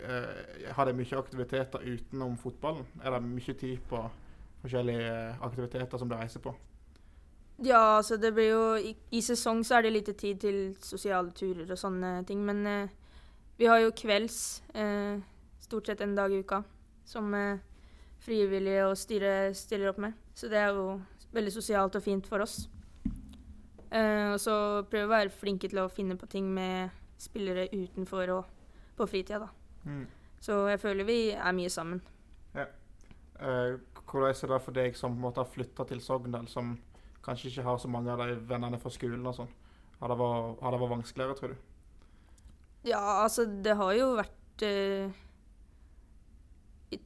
har 0.74 0.84
de 0.88 0.92
mye 0.98 1.18
aktiviteter 1.18 1.84
utenom 1.86 2.36
fotballen? 2.40 2.86
Er 3.04 3.10
det 3.14 3.22
mye 3.22 3.54
tid 3.54 3.78
på 3.90 4.00
forskjellige 4.62 5.10
eh, 5.30 5.42
aktiviteter 5.46 5.98
som 5.98 6.08
du 6.08 6.16
reiser 6.16 6.40
på? 6.40 6.54
ja, 7.64 7.96
altså 7.96 8.16
det 8.20 8.34
blir 8.34 8.50
jo 8.50 8.64
i, 8.76 8.90
I 9.16 9.20
sesong 9.24 9.62
så 9.64 9.78
er 9.78 9.82
det 9.86 9.92
lite 9.94 10.12
tid 10.12 10.40
til 10.42 10.56
sosiale 10.80 11.30
turer 11.32 11.70
og 11.72 11.78
sånne 11.78 12.24
ting. 12.28 12.42
Men 12.44 12.66
eh, 12.66 12.88
vi 13.56 13.66
har 13.66 13.80
jo 13.80 13.94
kvelds 13.96 14.62
eh, 14.74 15.18
stort 15.60 15.86
sett 15.86 16.00
en 16.00 16.14
dag 16.16 16.32
i 16.32 16.40
uka 16.44 16.62
som 17.06 17.34
eh, 17.34 17.58
frivillige 18.22 18.86
og 18.86 18.96
styret 18.98 19.56
stiller 19.56 19.92
opp 19.92 20.00
med. 20.02 20.16
Så 20.34 20.50
det 20.52 20.60
er 20.60 20.74
jo 20.74 20.98
veldig 21.36 21.52
sosialt 21.54 21.96
og 21.96 22.04
fint 22.04 22.26
for 22.28 22.44
oss. 22.44 22.66
Eh, 23.90 24.32
og 24.32 24.40
så 24.42 24.56
prøve 24.90 25.08
å 25.08 25.14
være 25.14 25.32
flinke 25.32 25.70
til 25.70 25.80
å 25.82 25.90
finne 25.92 26.18
på 26.18 26.28
ting 26.30 26.48
med 26.52 26.92
spillere 27.20 27.68
utenfor 27.72 28.34
og 28.34 28.52
på 28.96 29.06
fritida, 29.08 29.46
da. 29.46 29.48
Mm. 29.86 30.04
Så 30.42 30.58
jeg 30.68 30.80
føler 30.82 31.08
vi 31.08 31.20
er 31.32 31.56
mye 31.56 31.72
sammen. 31.72 32.02
Eh, 32.56 33.76
hvordan 34.08 34.32
er 34.32 34.52
det 34.52 34.60
for 34.64 34.72
deg 34.76 34.96
som 34.96 35.12
på 35.12 35.18
en 35.18 35.24
måte 35.26 35.42
har 35.42 35.50
flytta 35.52 35.84
til 35.88 36.00
Sogndal, 36.00 36.46
som 36.48 36.76
kanskje 37.24 37.50
ikke 37.50 37.66
har 37.66 37.78
så 37.78 37.88
mange 37.88 38.12
av 38.12 38.22
de 38.22 38.36
vennene 38.48 38.80
fra 38.80 38.92
skolen 38.92 39.26
og 39.26 39.34
sånn? 39.36 39.50
Har 40.00 40.12
har 40.12 40.72
det 40.72 40.80
vært 40.80 40.92
vanskeligere, 40.92 41.36
tror 41.36 41.52
du? 41.52 41.75
Ja, 42.86 43.00
altså 43.24 43.44
det 43.64 43.74
har 43.76 43.92
jo 43.98 44.12
vært 44.18 44.62
eh, 44.62 45.10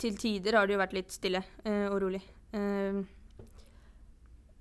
Til 0.00 0.16
tider 0.20 0.58
har 0.58 0.68
det 0.68 0.74
jo 0.76 0.80
vært 0.82 0.92
litt 0.96 1.12
stille 1.14 1.40
eh, 1.64 1.86
og 1.88 1.96
rolig. 2.04 2.20
Eh, 2.52 3.00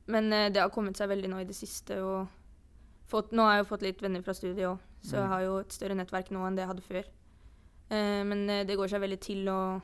men 0.10 0.34
eh, 0.34 0.48
det 0.54 0.62
har 0.64 0.72
kommet 0.74 0.98
seg 0.98 1.12
veldig 1.12 1.30
nå 1.30 1.42
i 1.44 1.48
det 1.50 1.58
siste. 1.58 2.00
Og 2.02 2.28
fått, 3.12 3.34
nå 3.36 3.44
har 3.46 3.58
jeg 3.60 3.66
jo 3.66 3.70
fått 3.74 3.84
litt 3.86 4.02
venner 4.06 4.24
fra 4.26 4.34
studiet 4.38 4.66
òg, 4.72 4.80
så 5.04 5.16
Mm. 5.16 5.22
jeg 5.22 5.30
har 5.32 5.42
jo 5.46 5.54
et 5.60 5.72
større 5.76 5.96
nettverk 5.96 6.32
nå 6.36 6.42
enn 6.48 6.56
det 6.58 6.64
jeg 6.66 6.72
hadde 6.74 6.86
før. 6.88 7.06
Eh, 7.90 8.24
men 8.28 8.50
eh, 8.50 8.64
det 8.68 8.76
går 8.80 8.90
seg 8.92 9.02
veldig 9.04 9.20
til, 9.24 9.44
og 9.50 9.82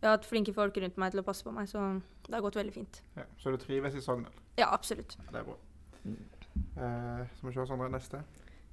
jeg 0.00 0.08
har 0.08 0.16
hatt 0.18 0.26
flinke 0.28 0.52
folk 0.54 0.76
rundt 0.82 0.96
meg 1.00 1.12
til 1.14 1.20
å 1.22 1.26
passe 1.26 1.42
på 1.46 1.52
meg, 1.54 1.68
så 1.70 1.84
det 2.26 2.34
har 2.36 2.44
gått 2.44 2.58
veldig 2.60 2.74
fint. 2.74 3.00
Ja. 3.16 3.24
Så 3.40 3.50
du 3.54 3.56
trives 3.62 3.94
i 3.96 4.02
Sogndal? 4.04 4.32
Ja, 4.58 4.68
absolutt. 4.72 5.16
Det 5.30 5.40
er 5.40 5.46
bra. 5.48 5.56
Eh, 6.06 7.22
så 7.36 7.42
må 7.46 7.50
vi 7.52 7.56
se 7.56 7.66
Sondre, 7.68 7.88
neste. 7.92 8.20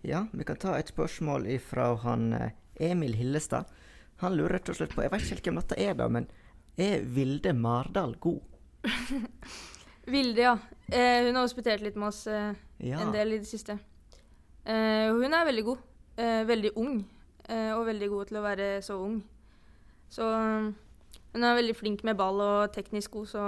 Ja, 0.03 0.25
vi 0.35 0.43
kan 0.43 0.57
ta 0.59 0.75
et 0.77 0.89
spørsmål 0.91 1.45
fra 1.63 1.93
han 2.03 2.33
eh, 2.35 2.51
Emil 2.91 3.13
Hillestad. 3.15 3.69
Han 4.23 4.35
lurer 4.37 4.57
rett 4.57 4.69
og 4.71 4.75
slett 4.77 4.93
på 4.95 5.03
Jeg 5.03 5.11
vet 5.11 5.21
ikke 5.23 5.35
helt 5.35 5.47
hvem 5.49 5.59
dette 5.61 5.77
er, 5.79 5.93
da, 5.99 6.07
men 6.11 6.27
er 6.77 7.01
Vilde 7.15 7.53
Mardal 7.55 8.15
god? 8.21 8.41
Vilde, 10.13 10.41
ja. 10.43 10.57
Eh, 10.91 11.23
hun 11.27 11.35
har 11.37 11.45
hospitert 11.45 11.81
litt 11.85 11.95
med 11.95 12.09
oss 12.11 12.25
eh, 12.27 12.51
Ja. 12.83 12.99
en 12.99 13.13
del 13.15 13.33
i 13.37 13.39
det 13.39 13.47
siste. 13.47 13.77
Eh, 14.65 15.07
hun 15.15 15.33
er 15.33 15.45
veldig 15.47 15.63
god. 15.69 15.83
Eh, 16.19 16.43
veldig 16.47 16.73
ung. 16.77 17.03
eh, 17.47 17.71
og 17.75 17.85
veldig 17.87 18.09
god 18.11 18.27
til 18.29 18.37
å 18.39 18.43
være 18.43 18.67
så 18.83 18.95
ung. 19.03 19.17
Så 20.11 20.23
hun 21.33 21.43
er 21.43 21.55
veldig 21.57 21.75
flink 21.75 22.03
med 22.07 22.15
ball 22.19 22.39
og 22.43 22.73
teknisk 22.75 23.11
god, 23.17 23.27
så 23.27 23.41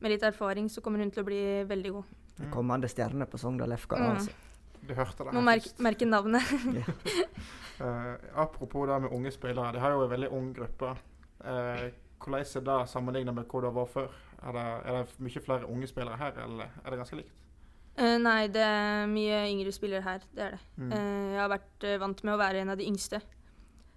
med 0.00 0.12
litt 0.14 0.22
erfaring 0.24 0.68
så 0.72 0.80
kommer 0.80 1.02
hun 1.02 1.10
til 1.12 1.20
å 1.24 1.26
bli 1.26 1.40
veldig 1.68 1.90
god. 1.92 2.04
Mm. 2.38 2.50
Kommende 2.54 2.88
stjerne 2.88 3.26
på 3.28 3.40
Sogndal 3.42 3.74
FK. 3.76 3.96
Mm. 3.98 4.28
Du 4.88 4.94
hørte 4.94 5.24
det 5.24 5.32
Må 5.34 5.40
her 5.40 5.46
merke, 5.46 5.68
først. 5.68 5.80
merke 5.84 6.06
navnet. 6.08 6.42
uh, 7.80 8.14
apropos 8.44 8.86
det 8.88 9.00
med 9.02 9.12
unge 9.12 9.30
spillere. 9.34 9.72
De 9.72 9.82
har 9.82 9.92
jo 9.94 10.04
en 10.04 10.10
veldig 10.10 10.30
ung 10.32 10.54
gruppe. 10.56 10.94
Uh, 11.40 11.90
hvordan 12.20 12.44
er 12.44 12.64
det 12.64 12.88
sammenlignet 12.88 13.34
med 13.34 13.44
hvor 13.44 13.60
det 13.64 13.74
var 13.74 13.86
før? 13.86 14.08
Er 14.42 14.52
det, 14.56 14.64
er 14.84 14.96
det 14.96 15.20
mye 15.20 15.44
flere 15.44 15.68
unge 15.68 15.86
spillere 15.86 16.16
her, 16.16 16.32
eller 16.44 16.64
er 16.84 16.90
det 16.90 16.98
ganske 16.98 17.16
likt? 17.16 17.36
Uh, 18.00 18.16
nei, 18.22 18.48
det 18.48 18.62
er 18.64 19.06
mye 19.10 19.44
yngre 19.50 19.72
spillere 19.72 20.04
her. 20.04 20.24
Det 20.32 20.44
er 20.46 20.56
det. 20.56 20.60
Mm. 20.76 20.92
Eh, 20.96 21.30
jeg 21.34 21.40
har 21.40 21.52
vært 21.52 21.86
vant 22.00 22.24
med 22.24 22.34
å 22.34 22.40
være 22.40 22.62
en 22.62 22.72
av 22.72 22.80
de 22.80 22.88
yngste, 22.88 23.20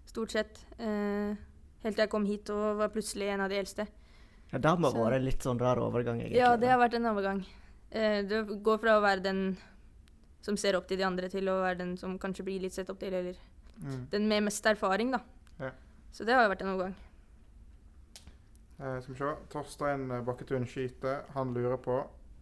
stort 0.10 0.36
sett. 0.36 0.64
Eh, 0.78 1.36
helt 1.84 1.96
til 1.96 2.04
jeg 2.04 2.12
kom 2.12 2.26
hit 2.28 2.50
og 2.52 2.80
var 2.82 2.92
plutselig 2.92 3.30
en 3.32 3.46
av 3.46 3.52
de 3.52 3.60
eldste. 3.62 3.88
Ja, 4.52 4.60
det 4.60 4.74
må 4.80 4.92
ha 4.92 5.06
vært 5.06 5.22
en 5.22 5.28
litt 5.28 5.46
sånn 5.46 5.62
rar 5.62 5.80
overgang, 5.82 6.20
egentlig. 6.22 6.42
Ja, 6.42 6.56
det 6.60 6.70
har 6.70 6.82
vært 6.82 6.98
en 7.00 7.10
overgang. 7.10 7.46
det 7.94 8.28
du 8.28 8.56
går 8.66 8.78
fra 8.82 8.98
å 8.98 9.02
være 9.02 9.24
den 9.24 9.42
som 10.44 10.58
ser 10.60 10.76
opp 10.78 10.88
til 10.90 11.00
de 11.00 11.06
andre, 11.08 11.30
til 11.32 11.48
å 11.52 11.58
være 11.64 11.80
den 11.80 11.96
som 12.00 12.18
kanskje 12.22 12.46
blir 12.48 12.62
litt 12.66 12.76
sett 12.76 12.92
opp 12.94 13.00
til, 13.02 13.16
eller 13.22 13.40
Mm. 13.74 14.04
den 14.12 14.28
med 14.30 14.44
mest 14.46 14.66
erfaring, 14.70 15.10
da. 15.16 15.20
Ja. 15.60 15.72
Så 16.14 16.26
det 16.28 16.36
har 16.36 16.44
jo 16.46 16.52
vært 16.52 16.62
en 16.62 16.74
omgang. 16.76 16.92
Eh, 18.80 19.00
skal 19.02 19.14
vi 19.14 19.18
se. 19.18 19.32
Torstein 19.50 20.04
eh, 20.12 20.22
Bakketun 20.22 20.68
Skyte, 20.70 21.16
han 21.34 21.54
lurer 21.56 21.78
på 21.82 21.96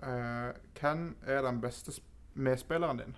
eh, 0.03 0.51
Hvem 0.79 1.05
er 1.25 1.41
den 1.45 1.61
beste 1.63 1.93
medspilleren 2.35 2.99
din? 2.99 3.15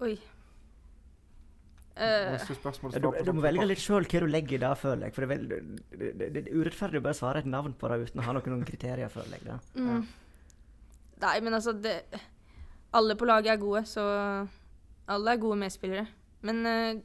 Oi. 0.00 0.14
Eh, 1.98 2.30
å 2.30 2.38
Ja, 2.38 3.00
du, 3.00 3.00
du 3.00 3.08
må 3.10 3.12
sånn 3.26 3.42
velge 3.42 3.66
litt 3.66 3.82
sjøl 3.82 4.06
hva 4.06 4.20
du 4.22 4.28
legger 4.30 4.54
i 4.56 4.62
det, 4.62 4.72
føler 4.78 5.08
jeg. 5.08 5.14
For 5.16 5.24
det 5.24 5.28
er, 5.28 5.32
vel, 5.34 5.48
det, 5.50 6.10
det, 6.20 6.28
det 6.36 6.42
er 6.44 6.56
urettferdig 6.60 7.00
å 7.02 7.06
bare 7.08 7.18
svare 7.18 7.42
et 7.42 7.48
navn 7.50 7.74
på 7.74 7.90
det 7.90 8.00
uten 8.06 8.22
å 8.22 8.26
ha 8.28 8.36
noen, 8.36 8.52
noen 8.54 8.66
kriterier, 8.68 9.10
føler 9.10 9.34
jeg. 9.40 9.48
Da. 9.48 9.58
mm. 9.74 10.04
Nei, 11.24 11.36
men 11.42 11.56
altså 11.58 11.74
det, 11.74 11.96
Alle 12.96 13.16
på 13.20 13.28
laget 13.28 13.52
er 13.52 13.60
gode, 13.60 13.84
så 13.84 14.02
alle 15.08 15.32
er 15.32 15.40
gode 15.40 15.58
medspillere. 15.60 16.06
Men 16.46 16.66
eh, 16.66 17.00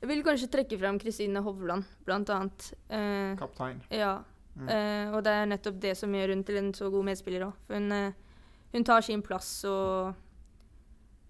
jeg 0.00 0.08
vil 0.08 0.24
kanskje 0.26 0.50
trekke 0.50 0.78
fram 0.80 0.98
Kristine 0.98 1.42
Hovland, 1.44 1.84
blant 2.06 2.30
annet. 2.30 2.72
Eh, 2.88 3.36
Kaptein. 3.38 3.82
Ja. 3.90 4.18
Mm. 4.54 4.68
Eh, 4.68 5.14
og 5.14 5.22
det 5.24 5.32
er 5.32 5.48
nettopp 5.48 5.78
det 5.80 5.94
som 5.96 6.12
gjør 6.12 6.34
hun 6.34 6.44
til 6.44 6.58
en 6.60 6.72
så 6.76 6.90
god 6.92 7.06
medspiller 7.08 7.46
òg. 7.46 7.60
For 7.66 7.78
hun, 7.78 7.92
eh, 7.92 8.12
hun 8.72 8.84
tar 8.84 9.04
sin 9.04 9.22
plass 9.22 9.64
og 9.68 10.14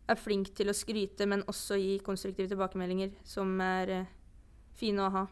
er 0.09 0.19
flink 0.19 0.55
til 0.55 0.71
å 0.71 0.77
skryte, 0.77 1.27
men 1.27 1.45
også 1.51 1.79
gi 1.79 1.99
konstruktive 2.05 2.51
tilbakemeldinger 2.51 3.13
som 3.25 3.61
er 3.63 3.95
eh, 3.99 4.11
fine 4.79 5.05
å 5.05 5.13
ha 5.15 5.27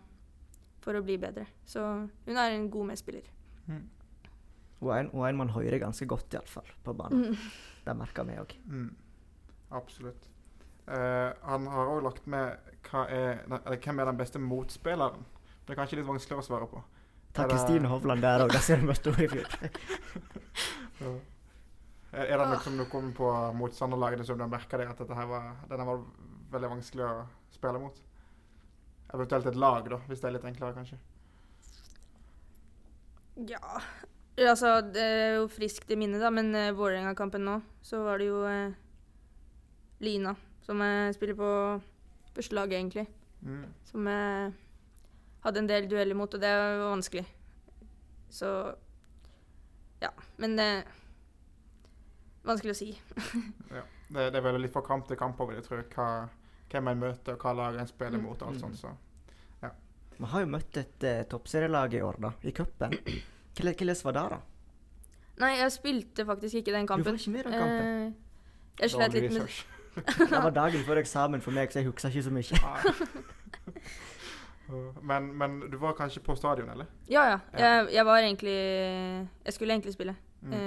for 0.81 0.97
å 0.97 1.03
bli 1.05 1.19
bedre. 1.21 1.47
Så 1.67 1.83
hun 2.27 2.37
er 2.37 2.55
en 2.55 2.71
god 2.71 2.93
medspiller. 2.93 3.27
Mm. 3.67 3.83
Og 4.81 4.93
en, 4.97 5.11
og 5.13 5.27
en 5.29 5.37
man 5.43 5.53
hører 5.53 5.81
ganske 5.83 6.07
godt, 6.09 6.33
iallfall, 6.35 6.69
på 6.85 6.95
banen. 6.97 7.31
Mm. 7.31 7.81
Det 7.85 7.97
merker 7.97 8.29
vi 8.29 8.37
òg. 8.41 8.55
Mm. 8.67 8.91
Absolutt. 9.77 10.29
Uh, 10.89 11.31
han 11.47 11.69
har 11.71 11.91
òg 11.93 12.01
lagt 12.07 12.25
med 12.31 12.73
hva 12.89 13.05
er, 13.13 13.43
eller, 13.45 13.77
hvem 13.77 14.01
er 14.01 14.11
den 14.11 14.21
beste 14.21 14.41
motspilleren. 14.43 15.27
Det 15.67 15.75
er 15.75 15.79
kanskje 15.83 16.01
litt 16.01 16.09
vanskeligere 16.09 16.43
å 16.43 16.49
svare 16.49 16.71
på. 16.71 16.81
Ta 17.37 17.45
Er 17.45 17.53
Kristine 17.53 17.91
Hovland 17.93 18.25
der 18.25 18.47
òg, 18.47 18.55
det 18.57 18.63
ser 18.65 18.81
du 18.81 18.89
møtte 18.89 19.13
henne 19.15 19.29
i 19.29 19.35
fjor. 19.35 21.21
Er, 22.11 22.25
er 22.27 22.41
det 22.41 22.47
liksom 22.51 22.75
noen 22.75 23.13
på 23.15 23.27
motstanderlagene 23.55 24.25
som 24.27 24.35
du 24.35 24.43
merker 24.43 24.57
merka 24.57 24.79
deg 24.81 24.89
at 24.91 24.99
dette 24.99 25.15
her 25.15 25.29
var, 25.31 25.45
denne 25.71 25.85
var 25.87 26.01
veldig 26.51 26.71
vanskelig 26.73 27.05
å 27.07 27.13
spille 27.55 27.79
mot? 27.79 28.01
Eventuelt 29.15 29.47
et 29.47 29.59
lag, 29.63 29.87
da, 29.93 30.01
hvis 30.09 30.19
det 30.19 30.27
er 30.27 30.35
litt 30.35 30.49
enklere, 30.51 30.75
kanskje. 30.75 30.99
Ja 33.47 33.79
Altså, 34.49 34.81
det 34.95 35.03
er 35.03 35.35
jo 35.37 35.49
friskt 35.53 35.91
i 35.93 35.99
minnet, 36.01 36.23
da, 36.23 36.31
men 36.33 36.53
uh, 36.55 36.71
Vålerenga-kampen 36.77 37.45
nå, 37.45 37.59
så 37.85 38.01
var 38.07 38.21
det 38.21 38.31
jo 38.31 38.41
uh, 38.47 38.73
Lina, 40.01 40.33
som 40.65 40.81
uh, 40.81 41.11
spiller 41.13 41.37
på 41.37 41.51
førstelaget, 42.37 42.79
egentlig. 42.79 43.07
Mm. 43.41 43.65
som 43.89 44.05
jeg 44.05 44.53
hadde 45.47 45.61
en 45.63 45.69
del 45.69 45.87
dueller 45.89 46.17
mot, 46.17 46.35
og 46.37 46.41
det 46.43 46.49
var 46.53 46.83
vanskelig. 46.91 47.23
Så 48.29 48.51
ja. 50.01 50.11
Men 50.37 50.57
det 50.59 50.67
er 50.75 50.91
vanskelig 52.45 52.75
å 52.75 52.81
si. 52.83 52.91
Ja. 53.77 53.87
Det, 54.11 54.25
det 54.35 54.41
er 54.41 54.43
vel 54.43 54.59
litt 54.59 54.75
fra 54.75 54.83
kamp 54.83 55.07
til 55.07 55.17
kamp 55.17 55.39
tror 55.39 55.79
jeg. 55.79 55.87
Hva, 55.95 56.29
hvem 56.73 56.89
en 56.91 57.03
møter, 57.05 57.37
og 57.37 57.45
hva 57.45 57.53
lag 57.55 57.77
en 57.79 57.89
spiller 57.89 58.19
Mm. 58.19 58.25
mot. 58.27 58.43
og 58.43 58.49
alt 58.49 58.61
sånt, 58.61 58.79
så. 58.81 58.95
Vi 60.21 60.29
har 60.29 60.43
jo 60.43 60.49
møtt 60.53 60.77
et 60.77 61.05
uh, 61.09 61.23
toppserielag 61.33 61.95
i 61.97 62.03
år, 62.05 62.19
da, 62.21 62.31
i 62.45 62.53
cupen. 62.53 62.93
Hvordan 63.57 63.97
var 64.05 64.13
det, 64.13 64.31
da? 64.31 64.37
Nei, 65.41 65.51
jeg 65.57 65.73
spilte 65.73 66.25
faktisk 66.29 66.55
ikke 66.61 66.73
den 66.73 66.87
kampen. 66.87 67.05
Du 67.05 67.11
var 67.11 67.17
ikke 67.19 67.31
med 67.31 67.41
i 67.41 67.43
den 67.43 67.53
kampen. 67.59 67.87
Eh, 67.87 68.13
jeg 68.81 68.91
slet 68.91 69.13
litt 69.13 69.33
med. 69.33 69.49
Det 70.31 70.31
var 70.31 70.51
dagen 70.55 70.85
før 70.87 70.97
eksamen 71.01 71.41
for 71.43 71.51
meg, 71.57 71.73
så 71.73 71.79
jeg 71.81 71.87
husker 71.91 72.09
ikke 72.09 72.23
så 72.23 72.31
mye. 72.31 72.61
Men, 75.03 75.33
men 75.35 75.57
du 75.71 75.75
var 75.83 75.93
kanskje 75.99 76.21
på 76.23 76.37
stadion, 76.39 76.69
eller? 76.71 76.87
Ja, 77.11 77.25
ja. 77.27 77.39
Ja. 77.59 77.65
Jeg, 77.65 77.89
jeg 77.97 78.05
var 78.07 78.19
egentlig 78.23 78.53
Jeg 78.55 79.53
skulle 79.57 79.73
egentlig 79.75 79.93
spille. 79.97 80.15
Mm. 80.43 80.53
Eh, 80.53 80.59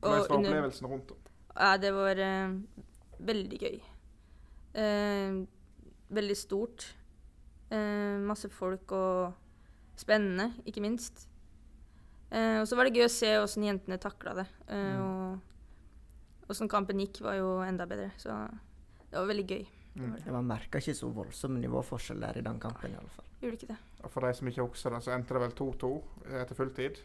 Hvordan 0.00 0.18
var 0.18 0.36
under- 0.36 0.50
opplevelsen 0.50 0.86
rundt? 0.86 1.10
om? 1.10 1.16
Ja, 1.60 1.76
det 1.76 1.92
var 1.94 2.18
eh, 2.18 2.50
veldig 3.18 3.58
gøy. 3.60 3.78
Eh, 4.74 5.46
veldig 6.08 6.36
stort. 6.36 6.96
Eh, 7.70 8.18
masse 8.26 8.48
folk 8.50 8.92
og 8.92 9.32
spennende, 9.96 10.50
ikke 10.66 10.80
minst. 10.82 11.28
Eh, 12.36 12.58
og 12.60 12.68
så 12.68 12.76
var 12.76 12.88
det 12.88 12.98
gøy 13.00 13.06
å 13.06 13.12
se 13.12 13.32
åssen 13.40 13.64
jentene 13.66 13.98
takla 14.02 14.34
det. 14.42 14.46
Eh, 14.68 14.92
Mm. 14.96 15.40
Og 16.46 16.52
åssen 16.54 16.68
kampen 16.70 17.00
gikk, 17.02 17.20
var 17.24 17.34
jo 17.40 17.48
enda 17.64 17.86
bedre. 17.90 18.12
Så 18.22 18.30
det 19.10 19.16
var 19.18 19.26
veldig 19.26 19.46
gøy. 19.50 19.64
Mm. 19.96 20.12
Man 20.30 20.46
merka 20.46 20.78
ikke 20.78 20.94
så 20.94 21.08
voldsom 21.10 21.56
nivåforskjell 21.58 22.20
der 22.20 22.38
i 22.38 22.44
den 22.44 22.60
kampen, 22.60 22.92
i 22.92 22.98
alle 23.00 23.10
fall. 23.10 23.24
Gjorde 23.40 23.56
ikke 23.58 23.70
det. 23.72 23.76
Og 24.04 24.10
for 24.12 24.20
de 24.26 24.32
som 24.36 24.48
ikke 24.48 24.66
husker 24.68 24.94
det, 24.94 25.02
så 25.02 25.14
endte 25.16 25.34
det 25.34 25.42
vel 25.42 25.54
2-2 25.58 25.90
etter 26.42 26.54
fulltid. 26.58 27.00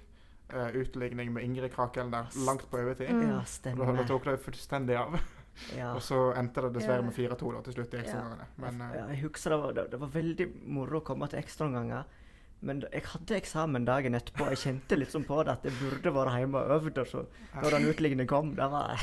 Uh, 0.51 0.67
utligning 0.75 1.31
med 1.31 1.45
Ingrid 1.47 1.71
Krakelen 1.71 2.11
der 2.11 2.27
langt 2.45 2.65
på 2.69 2.77
overtid. 2.81 3.07
Mm. 3.09 3.21
Ja, 3.29 3.37
Og 3.71 3.77
Da, 3.79 3.93
da 3.95 4.03
tok 4.03 4.25
det 4.25 4.39
fullstendig 4.43 4.97
av. 4.99 5.15
Ja. 5.75 5.89
Og 5.93 5.99
så 6.01 6.17
endte 6.39 6.61
det 6.63 6.69
dessverre 6.77 7.03
med 7.03 7.11
4-2 7.13 7.49
da 7.53 7.59
til 7.61 7.73
slutt 7.75 7.93
i 7.93 7.97
ekstraomgangene. 7.99 8.45
Ja. 8.57 8.69
Uh, 8.71 8.93
ja, 8.95 9.01
jeg 9.11 9.19
husker 9.25 9.51
det 9.51 9.57
var, 9.59 9.73
det, 9.75 9.83
det 9.91 9.99
var 9.99 10.11
veldig 10.13 10.45
moro 10.71 11.01
å 11.01 11.03
komme 11.03 11.27
til 11.29 11.41
ekstraomganger. 11.41 12.05
Men 12.61 12.83
jeg 12.93 13.07
hadde 13.09 13.37
eksamen 13.39 13.85
dagen 13.89 14.13
etterpå. 14.13 14.45
Jeg 14.53 14.61
kjente 14.61 14.97
liksom 14.99 15.23
på 15.25 15.39
det 15.47 15.55
at 15.55 15.63
jeg 15.65 15.73
burde 15.79 16.13
vært 16.13 16.37
hjemme 16.37 16.61
og 16.61 16.75
øvd. 16.75 16.99
Så, 17.09 17.23
når 17.55 17.75
den 17.77 17.87
utliggende 17.89 18.27
kom, 18.29 18.53
det 18.55 18.67
var 18.69 18.93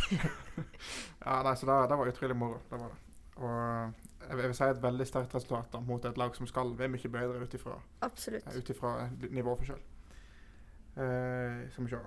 ja, 1.26 1.40
nei, 1.42 1.54
så 1.58 1.66
det, 1.66 1.78
det 1.90 1.98
var 1.98 2.12
utrolig 2.12 2.36
moro. 2.38 2.60
Det 2.70 2.78
var 2.78 2.92
det. 2.94 3.00
Og 3.38 4.28
jeg 4.28 4.36
vil, 4.38 4.54
si 4.54 4.64
et 4.64 4.82
veldig 4.82 5.06
sterkt 5.06 5.34
resultat 5.34 5.72
da, 5.72 5.80
mot 5.80 6.04
et 6.04 6.18
lag 6.18 6.36
som 6.36 6.46
skal 6.46 6.74
være 6.78 6.92
mye 6.94 7.10
bedre 7.10 7.42
ut 7.42 7.54
ifra 7.54 7.76
ut 8.04 8.70
ifra 8.70 8.94
nivåforskjell. 9.30 9.82
Eh, 10.98 11.70
skal 11.70 11.84
vi 11.84 11.90
se. 11.90 12.00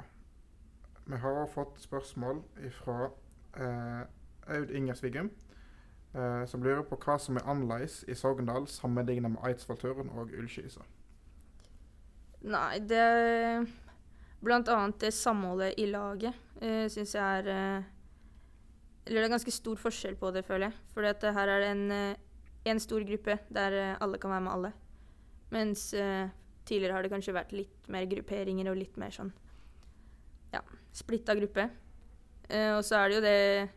Vi 1.05 1.17
har 1.17 1.47
fått 1.53 1.81
spørsmål 1.81 2.43
fra 2.71 3.09
eh, 3.57 4.55
Aud 4.55 4.71
Inger 4.71 4.93
Svigum, 4.93 5.31
eh, 6.13 6.45
som 6.45 6.63
lurer 6.63 6.83
på 6.87 6.99
hva 6.99 7.17
som 7.19 7.39
er 7.39 7.47
annerledes 7.47 8.03
i 8.07 8.15
Sogndal 8.15 8.67
sammenlignet 8.67 9.31
med 9.31 9.43
Eidsvollturen 9.47 10.09
og 10.09 10.31
Ullskisa. 10.37 10.83
Nei, 12.41 12.79
det 12.79 13.05
Blant 14.41 14.69
annet 14.73 14.97
det 15.03 15.11
samholdet 15.13 15.77
i 15.77 15.85
laget 15.85 16.33
uh, 16.63 16.87
syns 16.89 17.13
jeg 17.13 17.21
er 17.21 17.49
uh, 17.51 17.89
Eller 19.05 19.21
det 19.21 19.27
er 19.27 19.33
ganske 19.35 19.53
stor 19.53 19.77
forskjell 19.77 20.17
på 20.17 20.31
det, 20.33 20.41
føler 20.47 20.69
jeg. 20.71 20.79
For 20.93 21.05
her 21.05 21.51
er 21.53 21.61
det 21.61 21.69
en, 21.75 21.83
uh, 21.93 22.31
en 22.63 22.79
stor 22.81 23.03
gruppe 23.05 23.37
der 23.49 23.73
eh, 23.73 23.97
alle 24.01 24.19
kan 24.21 24.31
være 24.31 24.45
med 24.45 24.53
alle. 24.53 24.71
Mens 25.51 25.93
eh, 25.93 26.29
tidligere 26.65 26.95
har 26.95 27.03
det 27.03 27.11
kanskje 27.11 27.35
vært 27.35 27.53
litt 27.55 27.87
mer 27.91 28.05
grupperinger 28.09 28.69
og 28.71 28.77
litt 28.79 28.97
mer 29.01 29.13
sånn 29.15 29.31
ja, 30.53 30.61
splitta 30.95 31.35
gruppe. 31.37 31.67
Eh, 32.49 32.71
og 32.75 32.83
så 32.85 33.01
er 33.01 33.09
det 33.09 33.17
jo 33.17 33.23
det 33.25 33.69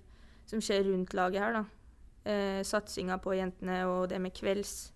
som 0.50 0.62
skjer 0.62 0.84
rundt 0.90 1.14
laget 1.16 1.42
her, 1.42 1.56
da. 1.56 1.64
Eh, 2.24 2.60
satsinga 2.66 3.18
på 3.22 3.36
jentene 3.36 3.84
og 3.88 4.08
det 4.12 4.20
med 4.22 4.34
kvelds. 4.36 4.93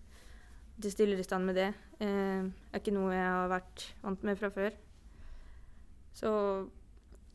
I 0.79 1.23
stand 1.23 1.45
med 1.45 1.55
det. 1.55 1.73
Eh, 1.99 2.43
er 2.73 2.79
ikke 2.79 2.93
noe 2.95 3.11
jeg 3.13 3.25
har 3.27 3.49
vært 3.51 3.83
vant 4.01 4.23
med 4.23 4.37
fra 4.39 4.49
før. 4.49 4.71
Så 6.15 6.29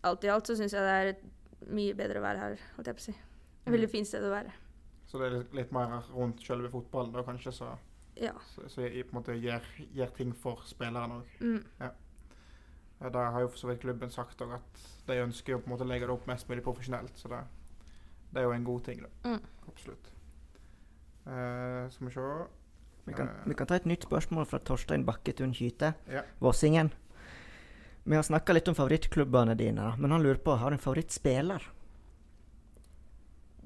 alt 0.04 0.24
i 0.24 0.28
alt 0.33 0.46
så 0.48 0.57
syns 0.57 0.72
jeg 0.72 0.80
det 0.85 0.94
er 0.94 1.11
et 1.12 1.24
mye 1.72 1.94
bedre 1.96 2.20
å 2.20 2.24
være 2.24 2.38
her, 2.40 2.59
holdt 2.76 2.87
jeg 2.88 2.96
på 2.96 3.00
å 3.02 3.04
si. 3.04 3.14
Et 3.66 3.72
veldig 3.72 3.88
Mm. 3.88 3.92
fint 3.92 4.07
sted 4.09 4.22
å 4.24 4.30
være. 4.33 4.52
Så 5.07 5.18
det 5.18 5.26
er 5.33 5.57
litt 5.57 5.72
mer 5.72 6.02
rundt 6.12 6.40
selve 6.42 6.70
fotballen 6.70 7.12
da, 7.12 7.22
kanskje, 7.22 7.52
så, 7.52 7.78
Ja. 8.16 8.33
så, 8.54 8.68
så 8.68 8.83
jeg 8.83 9.07
på 9.11 9.16
en 9.16 9.22
måte 9.22 9.37
gjør, 9.40 9.62
gjør 9.94 10.14
ting 10.16 10.33
for 10.33 10.57
spilleren 10.64 11.11
òg. 11.20 11.24
Mm. 11.40 11.64
Ja, 11.80 11.90
Da 13.11 13.30
har 13.30 13.40
jo 13.40 13.48
for 13.48 13.59
så 13.59 13.66
vidt 13.68 13.80
klubben 13.80 14.11
sagt 14.11 14.38
òg 14.40 14.54
at 14.54 14.80
de 15.07 15.12
ønsker 15.20 15.54
å 15.57 15.61
på 15.61 15.66
en 15.66 15.76
måte 15.76 15.87
legge 15.87 16.07
det 16.07 16.11
opp 16.14 16.26
mest 16.26 16.48
mulig 16.48 16.62
profesjonelt. 16.64 17.12
Så 17.16 17.28
det, 17.28 17.44
det 18.33 18.40
er 18.40 18.44
jo 18.44 18.52
en 18.52 18.64
god 18.64 18.85
ting, 18.85 19.02
da. 19.02 19.09
Mm. 19.28 19.40
Absolutt. 19.68 20.11
Eh, 21.26 21.88
skal 21.90 22.07
vi 22.09 22.12
se 22.14 22.20
vi 23.07 23.12
kan, 23.14 23.29
Eh. 23.29 23.45
vi 23.47 23.55
kan 23.55 23.67
ta 23.67 23.75
et 23.75 23.85
nytt 23.87 24.03
spørsmål 24.07 24.47
fra 24.47 24.59
Torstein 24.59 25.05
Bakketun 25.05 25.53
Kyte, 25.55 25.95
Ja. 26.11 26.23
Vossingen. 26.40 26.90
Vi 28.07 28.14
har 28.17 28.23
snakka 28.23 28.53
litt 28.55 28.69
om 28.69 28.75
favorittklubbene 28.75 29.57
dine, 29.57 29.95
men 29.99 30.11
han 30.11 30.23
lurer 30.23 30.38
på 30.43 30.57
har 30.59 30.71
du 30.71 30.75
en 30.75 30.79
favorittspiller. 30.79 31.62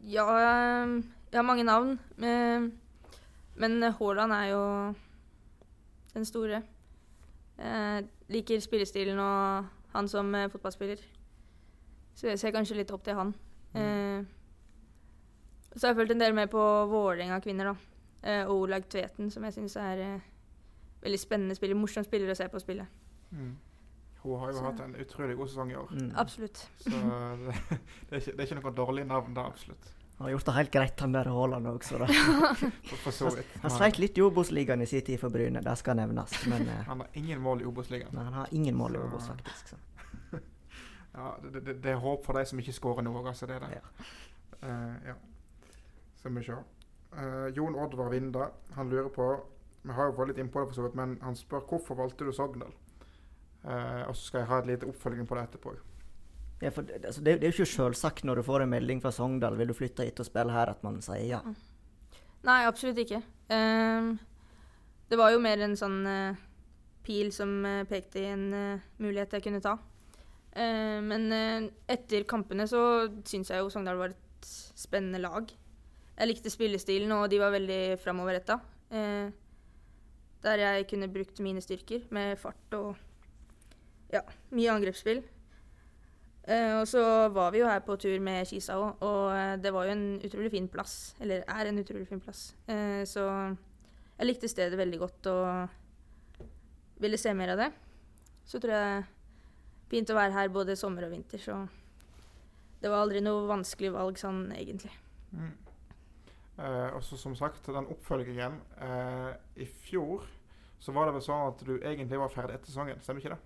Ja, 0.05 0.25
eh, 0.39 1.03
jeg 1.33 1.39
har 1.39 1.43
mange 1.43 1.65
navn. 1.65 1.99
eh, 2.23 2.71
Men 3.59 3.83
Haaland 3.83 4.33
er 4.33 4.51
jo 4.53 4.95
den 6.15 6.25
store. 6.25 6.63
Jeg 7.59 8.07
liker 8.31 8.61
spillestilen 8.61 9.19
og 9.19 9.67
han 9.93 10.07
som 10.09 10.33
eh, 10.35 10.47
fotballspiller. 10.49 10.99
Så 12.15 12.29
jeg 12.29 12.39
ser 12.39 12.53
kanskje 12.53 12.77
litt 12.77 12.91
opp 12.93 13.03
til 13.03 13.15
han. 13.15 13.35
Mm. 13.75 14.27
Så 15.73 15.79
så 15.81 15.87
har 15.89 15.95
jeg 15.95 15.97
fulgt 16.01 16.11
en 16.13 16.19
del 16.21 16.33
med 16.35 16.51
på 16.51 16.59
Vålerenga 16.89 17.41
kvinner, 17.43 17.65
da. 17.65 17.75
Eh, 18.23 18.45
og 18.49 18.65
Olag 18.65 18.89
Tveten, 18.91 19.31
som 19.31 19.45
jeg 19.47 19.53
syns 19.55 19.77
er 19.77 20.01
eh, 20.03 20.21
veldig 21.05 21.21
spennende 21.23 21.55
spiller. 21.55 21.79
Morsom 21.79 22.05
spiller 22.05 22.33
å 22.33 22.37
se 22.37 22.49
på 22.51 22.61
spillet. 22.61 22.87
Mm. 23.31 23.53
Hun 24.23 24.39
har 24.41 24.51
jo 24.51 24.57
Så- 24.59 24.65
hatt 24.65 24.81
en 24.81 24.95
utrolig 24.99 25.37
god 25.37 25.49
sesong 25.49 25.71
i 25.71 25.77
år. 25.77 25.93
Mm. 25.95 26.13
Absolutt. 26.17 26.65
Så 26.83 26.91
det, 26.91 26.99
det, 28.09 28.11
er 28.11 28.21
ikke, 28.21 28.33
det 28.37 28.41
er 28.41 28.47
ikke 28.49 28.61
noe 28.63 28.75
dårlig 28.75 29.07
navn 29.07 29.35
der, 29.35 29.47
absolutt. 29.47 29.93
Han 30.19 30.25
har 30.27 30.33
gjort 30.33 30.45
det 30.49 30.55
helt 30.57 30.71
greit, 30.75 31.01
han 31.01 31.13
der 31.15 31.29
Haaland 31.31 31.67
også. 31.71 31.99
Da. 32.03 32.07
For, 33.05 33.11
så 33.15 33.31
vidt. 33.37 33.53
Han 33.63 33.71
sleit 33.71 34.01
litt 34.03 34.19
i 34.19 34.23
Obos-ligaen 34.27 34.83
i 34.83 34.87
sin 34.91 35.05
tid 35.07 35.21
for 35.23 35.31
Bryne, 35.31 35.63
det 35.63 35.77
skal 35.79 35.95
nevnes. 36.01 36.35
Men 36.51 36.67
eh, 36.67 36.81
Han 36.89 37.05
har 37.05 37.09
ingen 37.15 37.41
mål 37.41 37.63
i 37.63 37.69
Obos-ligaen. 37.71 38.17
han 38.19 38.33
har 38.33 38.49
ingen 38.51 38.75
mål 38.75 38.97
i 38.97 38.99
Så- 38.99 39.05
Obos, 39.07 39.29
faktisk. 39.29 39.69
Så. 39.69 39.77
Ja, 41.19 41.31
det, 41.43 41.65
det, 41.67 41.77
det 41.83 41.91
er 41.91 41.97
håp 42.03 42.27
for 42.27 42.35
de 42.39 42.45
som 42.47 42.59
ikke 42.59 42.73
skårer 42.75 43.03
noe. 43.03 43.23
Altså, 43.27 43.47
det 43.47 43.57
er 43.57 43.61
det. 43.65 43.79
Ja. 43.79 44.11
Uh, 44.63 44.95
ja. 45.09 45.15
Skal 46.19 46.35
vi 46.35 46.43
se. 46.47 46.59
Eh, 47.17 47.49
Jon 47.57 47.75
Oddvar 47.75 48.11
Vinda 48.11 48.51
han 48.77 48.91
lurer 48.91 49.09
på 49.09 49.29
Vi 49.83 49.95
har 49.97 50.11
jo 50.11 50.17
vært 50.19 50.33
litt 50.33 50.41
innpå 50.43 50.61
det, 50.61 50.69
for 50.69 50.77
så 50.77 50.85
vidt, 50.85 50.97
men 50.99 51.15
han 51.23 51.37
spør 51.39 51.65
hvorfor 51.71 51.97
valgte 51.97 52.27
du 52.27 52.33
Sogndal? 52.35 52.75
Uh, 53.65 54.05
og 54.09 54.15
så 54.15 54.29
skal 54.29 54.43
jeg 54.43 54.49
ha 54.51 54.59
et 54.61 54.67
lite 54.69 54.87
oppfølging 54.87 55.27
på 55.27 55.37
det 55.37 55.45
etterpå. 55.47 55.73
Ja, 56.61 56.71
for 56.75 56.87
det, 56.87 56.99
altså, 57.07 57.23
det, 57.25 57.39
det 57.41 57.49
er 57.49 57.53
jo 57.53 57.57
ikke 57.57 57.73
selvsagt 57.73 58.27
når 58.27 58.41
du 58.41 58.45
får 58.47 58.65
en 58.65 58.73
melding 58.75 59.01
fra 59.03 59.13
Sogndal 59.15 59.57
vil 59.59 59.71
du 59.71 59.75
flytte 59.79 60.05
hit 60.07 60.21
og 60.21 60.29
spille 60.29 60.53
her, 60.53 60.73
at 60.75 60.83
man 60.85 60.99
sier 61.05 61.25
ja. 61.31 61.41
Nei, 62.47 62.59
absolutt 62.69 63.01
ikke. 63.03 63.23
Um, 63.51 64.13
det 65.09 65.19
var 65.19 65.33
jo 65.33 65.41
mer 65.43 65.63
en 65.65 65.79
sånn 65.79 65.99
uh, 66.07 66.43
pil 67.07 67.33
som 67.35 67.55
pekte 67.89 68.21
i 68.21 68.29
en 68.35 68.45
mulighet 69.01 69.39
jeg 69.39 69.47
kunne 69.47 69.63
ta. 69.65 69.79
Eh, 70.53 70.99
men 71.01 71.31
etter 71.89 72.27
kampene 72.29 72.67
så 72.69 72.83
syns 73.25 73.49
jeg 73.53 73.63
jo 73.63 73.71
Sogndal 73.73 74.01
var 74.01 74.13
et 74.13 74.51
spennende 74.77 75.23
lag. 75.23 75.49
Jeg 76.19 76.31
likte 76.33 76.51
spillestilen, 76.51 77.13
og 77.15 77.29
de 77.31 77.39
var 77.39 77.55
veldig 77.55 77.99
framoverretta. 78.03 78.59
Eh, 78.91 79.31
der 80.43 80.63
jeg 80.63 80.87
kunne 80.91 81.11
brukt 81.11 81.41
mine 81.43 81.63
styrker 81.63 82.07
med 82.15 82.39
fart 82.39 82.75
og 82.79 82.97
ja, 84.13 84.23
mye 84.55 84.73
angrepsspill. 84.73 85.23
Eh, 86.49 86.73
og 86.81 86.87
så 86.89 87.03
var 87.35 87.53
vi 87.53 87.61
jo 87.61 87.69
her 87.69 87.83
på 87.85 87.97
tur 88.01 88.17
med 88.25 88.47
Kisa 88.49 88.79
òg, 88.81 89.03
og 89.05 89.25
eh, 89.37 89.57
det 89.61 89.73
var 89.75 89.85
jo 89.85 89.95
en 89.95 90.07
utrolig 90.25 90.53
fin 90.55 90.69
plass. 90.73 91.15
Eller 91.21 91.45
er 91.45 91.69
en 91.69 91.83
utrolig 91.83 92.09
fin 92.09 92.23
plass. 92.25 92.55
Eh, 92.67 93.03
så 93.07 93.27
jeg 94.19 94.27
likte 94.27 94.51
stedet 94.51 94.79
veldig 94.79 95.01
godt 95.03 95.31
og 95.31 96.49
ville 97.03 97.21
se 97.21 97.35
mer 97.37 97.53
av 97.55 97.63
det. 97.63 97.71
Så 98.49 98.63
tror 98.63 98.75
jeg 98.75 99.05
fint 99.93 100.11
å 100.11 100.17
være 100.17 100.35
her 100.35 100.51
både 100.53 100.77
sommer 100.77 101.05
og 101.07 101.13
vinter, 101.13 101.41
så 101.43 101.61
det 102.81 102.91
var 102.91 103.03
aldri 103.03 103.21
noe 103.25 103.47
vanskelig 103.49 103.93
valg 103.93 104.19
sånn 104.21 104.47
egentlig. 104.57 104.93
Mm. 105.37 105.68
Eh, 106.59 106.89
og 106.97 107.03
så 107.07 107.19
som 107.21 107.37
sagt, 107.39 107.67
den 107.71 107.87
oppfølgingen 107.93 108.57
eh, 108.83 109.33
I 109.63 109.67
fjor 109.87 110.25
så 110.83 110.95
var 110.95 111.07
det 111.07 111.17
vel 111.17 111.25
sånn 111.27 111.49
at 111.53 111.63
du 111.67 111.77
egentlig 111.77 112.19
var 112.19 112.33
ferdig 112.33 112.57
etter 112.57 112.71
sesongen, 112.71 113.01
stemmer 113.03 113.23
ikke 113.23 113.35
det? 113.35 113.41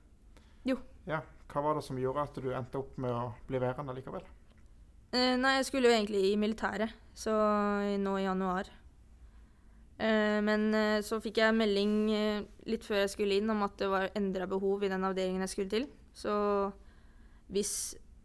Jo. 0.68 0.76
Ja. 1.08 1.22
Hva 1.52 1.62
var 1.64 1.76
det 1.76 1.84
som 1.84 1.98
gjorde 2.00 2.24
at 2.24 2.38
du 2.40 2.48
endte 2.52 2.80
opp 2.80 2.96
med 3.00 3.12
å 3.12 3.32
bli 3.48 3.60
værende 3.60 3.94
likevel? 3.96 4.24
Eh, 5.12 5.34
nei, 5.40 5.58
jeg 5.58 5.68
skulle 5.68 5.90
jo 5.90 5.96
egentlig 5.96 6.22
i 6.30 6.38
militæret, 6.40 6.92
så 7.16 7.32
nå 8.00 8.14
i 8.20 8.24
januar. 8.24 8.70
Eh, 10.02 10.38
men 10.42 10.72
eh, 10.74 11.00
så 11.04 11.20
fikk 11.22 11.38
jeg 11.38 11.54
melding 11.54 11.96
eh, 12.16 12.46
litt 12.66 12.86
før 12.86 13.04
jeg 13.04 13.12
skulle 13.12 13.36
inn 13.38 13.52
om 13.52 13.60
at 13.66 13.76
det 13.78 13.90
var 13.92 14.08
endra 14.18 14.48
behov 14.50 14.82
i 14.82 14.90
den 14.90 15.04
avdelingen 15.06 15.44
jeg 15.44 15.52
skulle 15.52 15.72
til. 15.72 15.90
Så 16.16 16.32
hvis 17.52 17.74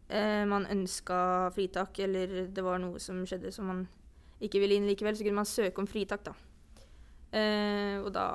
man 0.08 0.64
ønska 0.72 1.50
fritak, 1.52 1.98
eller 2.00 2.46
det 2.48 2.62
var 2.64 2.78
noe 2.80 2.96
som 2.96 3.18
skjedde 3.28 3.50
som 3.52 3.66
man 3.68 3.82
ikke 4.44 4.62
ville 4.62 4.78
inn 4.78 4.86
likevel, 4.88 5.16
så 5.16 5.26
kunne 5.26 5.40
man 5.40 5.48
søke 5.48 5.82
om 5.82 5.88
fritak, 5.90 6.24
da. 6.26 6.34
Eh, 7.36 7.98
og 8.00 8.12
da 8.14 8.26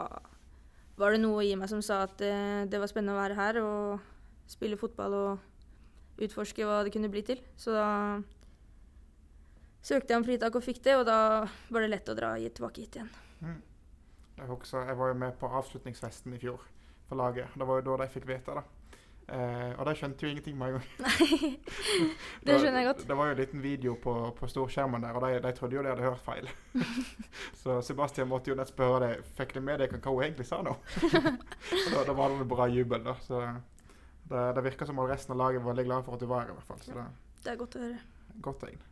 var 1.00 1.16
det 1.16 1.24
noe 1.24 1.42
i 1.46 1.56
meg 1.58 1.72
som 1.72 1.82
sa 1.82 2.04
at 2.06 2.22
eh, 2.22 2.66
det 2.70 2.82
var 2.82 2.92
spennende 2.92 3.16
å 3.16 3.22
være 3.22 3.38
her 3.40 3.60
og 3.64 4.04
spille 4.52 4.78
fotball 4.78 5.16
og 5.18 6.22
utforske 6.22 6.66
hva 6.68 6.84
det 6.86 6.94
kunne 6.94 7.12
bli 7.12 7.24
til. 7.26 7.42
Så 7.58 7.74
da 7.74 7.88
søkte 9.84 10.14
jeg 10.14 10.22
om 10.22 10.28
fritak 10.28 10.60
og 10.60 10.66
fikk 10.66 10.84
det, 10.86 10.98
og 11.00 11.08
da 11.10 11.18
var 11.74 11.84
det 11.84 11.92
lett 11.92 12.12
å 12.12 12.18
dra 12.18 12.36
tilbake 12.44 12.84
hit 12.84 13.00
igjen. 13.00 13.10
Mm. 13.42 13.60
Jeg, 14.38 14.48
husker, 14.50 14.88
jeg 14.90 14.98
var 15.00 15.12
jo 15.12 15.18
med 15.26 15.36
på 15.40 15.50
avslutningsfesten 15.62 16.36
i 16.36 16.42
fjor 16.42 16.62
for 17.10 17.20
laget. 17.20 17.54
Det 17.58 17.68
var 17.68 17.82
jo 17.82 17.88
da 17.90 18.04
de 18.04 18.14
fikk 18.14 18.30
vite 18.30 18.56
det. 18.60 18.64
Eh, 19.34 19.72
og 19.80 19.88
de 19.88 19.94
skjønte 19.98 20.26
jo 20.26 20.30
ingenting 20.30 20.58
med 20.60 20.68
en 20.68 20.76
gang. 20.76 20.88
Det 22.46 22.58
skjønner 22.60 22.84
jeg 22.84 22.88
godt. 22.92 23.04
Det, 23.08 23.16
var 23.18 23.30
jo 23.30 23.34
en 23.34 23.40
liten 23.40 23.64
video 23.64 23.96
på, 24.04 24.14
på 24.38 24.50
storskjermen 24.52 25.02
der, 25.02 25.16
og 25.18 25.26
de, 25.26 25.40
de 25.42 25.54
trodde 25.58 25.78
jo 25.78 25.82
de 25.82 25.90
hadde 25.90 26.06
hørt 26.06 26.22
feil. 26.22 26.50
så 27.64 27.80
Sebastian 27.86 28.30
måtte 28.30 28.52
jo 28.52 28.58
nett 28.60 28.70
spørre 28.70 29.00
deg 29.08 29.24
fikk 29.40 29.56
de 29.58 29.64
med 29.66 29.82
deg 29.82 29.96
hva 29.96 30.14
hun 30.14 30.26
egentlig 30.28 30.46
sa 30.50 30.60
nå. 30.66 30.76
og 30.76 31.90
da, 31.96 32.04
da 32.12 32.18
var 32.20 32.30
det 32.30 32.44
en 32.44 32.52
bra 32.52 32.68
jubel. 32.70 33.02
da. 33.08 33.16
Så 33.26 33.42
det, 34.30 34.44
det 34.60 34.66
virka 34.68 34.90
som 34.90 35.02
om 35.02 35.10
resten 35.10 35.34
av 35.34 35.42
laget 35.42 35.64
var 35.64 35.74
veldig 35.74 35.88
glad 35.90 36.06
for 36.06 36.20
at 36.20 36.22
du 36.22 36.30
var 36.30 36.46
her. 36.46 36.54
i 36.54 36.60
hvert 36.60 36.70
fall. 36.70 36.84
Så 36.86 37.00
det 37.00 37.08
Det 37.44 37.56
er 37.56 37.60
godt 37.64 37.80
å 37.80 37.84
høre. 37.88 38.00
godt 38.50 38.64
tegn. 38.68 38.86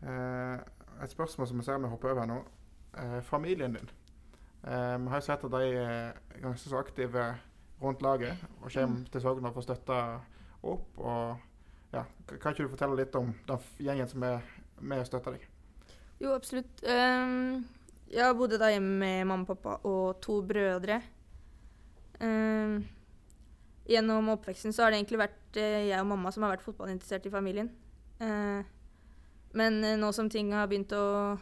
Eh, 0.00 0.56
et 1.04 1.12
spørsmål 1.12 1.50
som 1.50 1.60
jeg 1.60 1.68
ser 1.68 1.84
vi 1.84 1.92
hopper 1.92 2.14
over 2.14 2.24
her 2.24 2.32
nå. 2.32 2.40
Eh, 2.96 3.20
familien 3.26 3.76
din. 3.76 3.92
Vi 4.60 5.08
har 5.08 5.16
jo 5.16 5.24
sett 5.24 5.44
at 5.44 5.52
de 5.52 5.68
er 5.72 6.18
ganske 6.42 6.68
så 6.68 6.76
aktive 6.76 7.22
rundt 7.82 8.02
laget 8.02 8.36
og 8.62 8.70
kommer 8.72 8.98
Mm. 8.98 9.06
til 9.12 9.20
Sogn 9.20 9.44
og 9.46 9.54
får 9.54 9.62
støtte 9.62 9.98
opp. 10.62 10.98
og 10.98 11.38
ja, 11.92 12.04
Kan 12.40 12.52
ikke 12.52 12.62
du 12.64 12.68
fortelle 12.68 12.96
litt 12.96 13.14
om 13.16 13.34
den 13.48 13.58
gjengen 13.80 14.08
som 14.08 14.22
er 14.22 14.40
med 14.80 15.00
og 15.00 15.06
støtter 15.06 15.32
deg? 15.32 15.46
Jo, 16.20 16.34
absolutt. 16.34 16.82
Um, 16.84 17.64
jeg 18.12 18.36
bodde 18.36 18.58
da 18.58 18.68
hjemme 18.70 18.98
med 18.98 19.24
mamma 19.26 19.42
og 19.42 19.48
pappa 19.56 19.78
og 19.88 20.20
to 20.20 20.42
brødre. 20.42 21.00
Um, 22.20 22.84
gjennom 23.88 24.28
oppveksten 24.28 24.72
så 24.72 24.84
har 24.84 24.90
det 24.92 25.00
egentlig 25.00 25.18
vært 25.22 25.56
eh, 25.56 25.88
jeg 25.88 26.00
og 26.00 26.06
mamma 26.06 26.30
som 26.30 26.44
har 26.44 26.52
vært 26.52 26.66
fotballinteressert 26.66 27.26
i 27.26 27.32
familien. 27.32 27.70
Uh, 28.20 28.62
men 29.56 29.82
eh, 29.84 29.96
nå 29.96 30.12
som 30.12 30.28
ting 30.30 30.52
har 30.52 30.68
begynt 30.70 30.92
å 30.92 31.38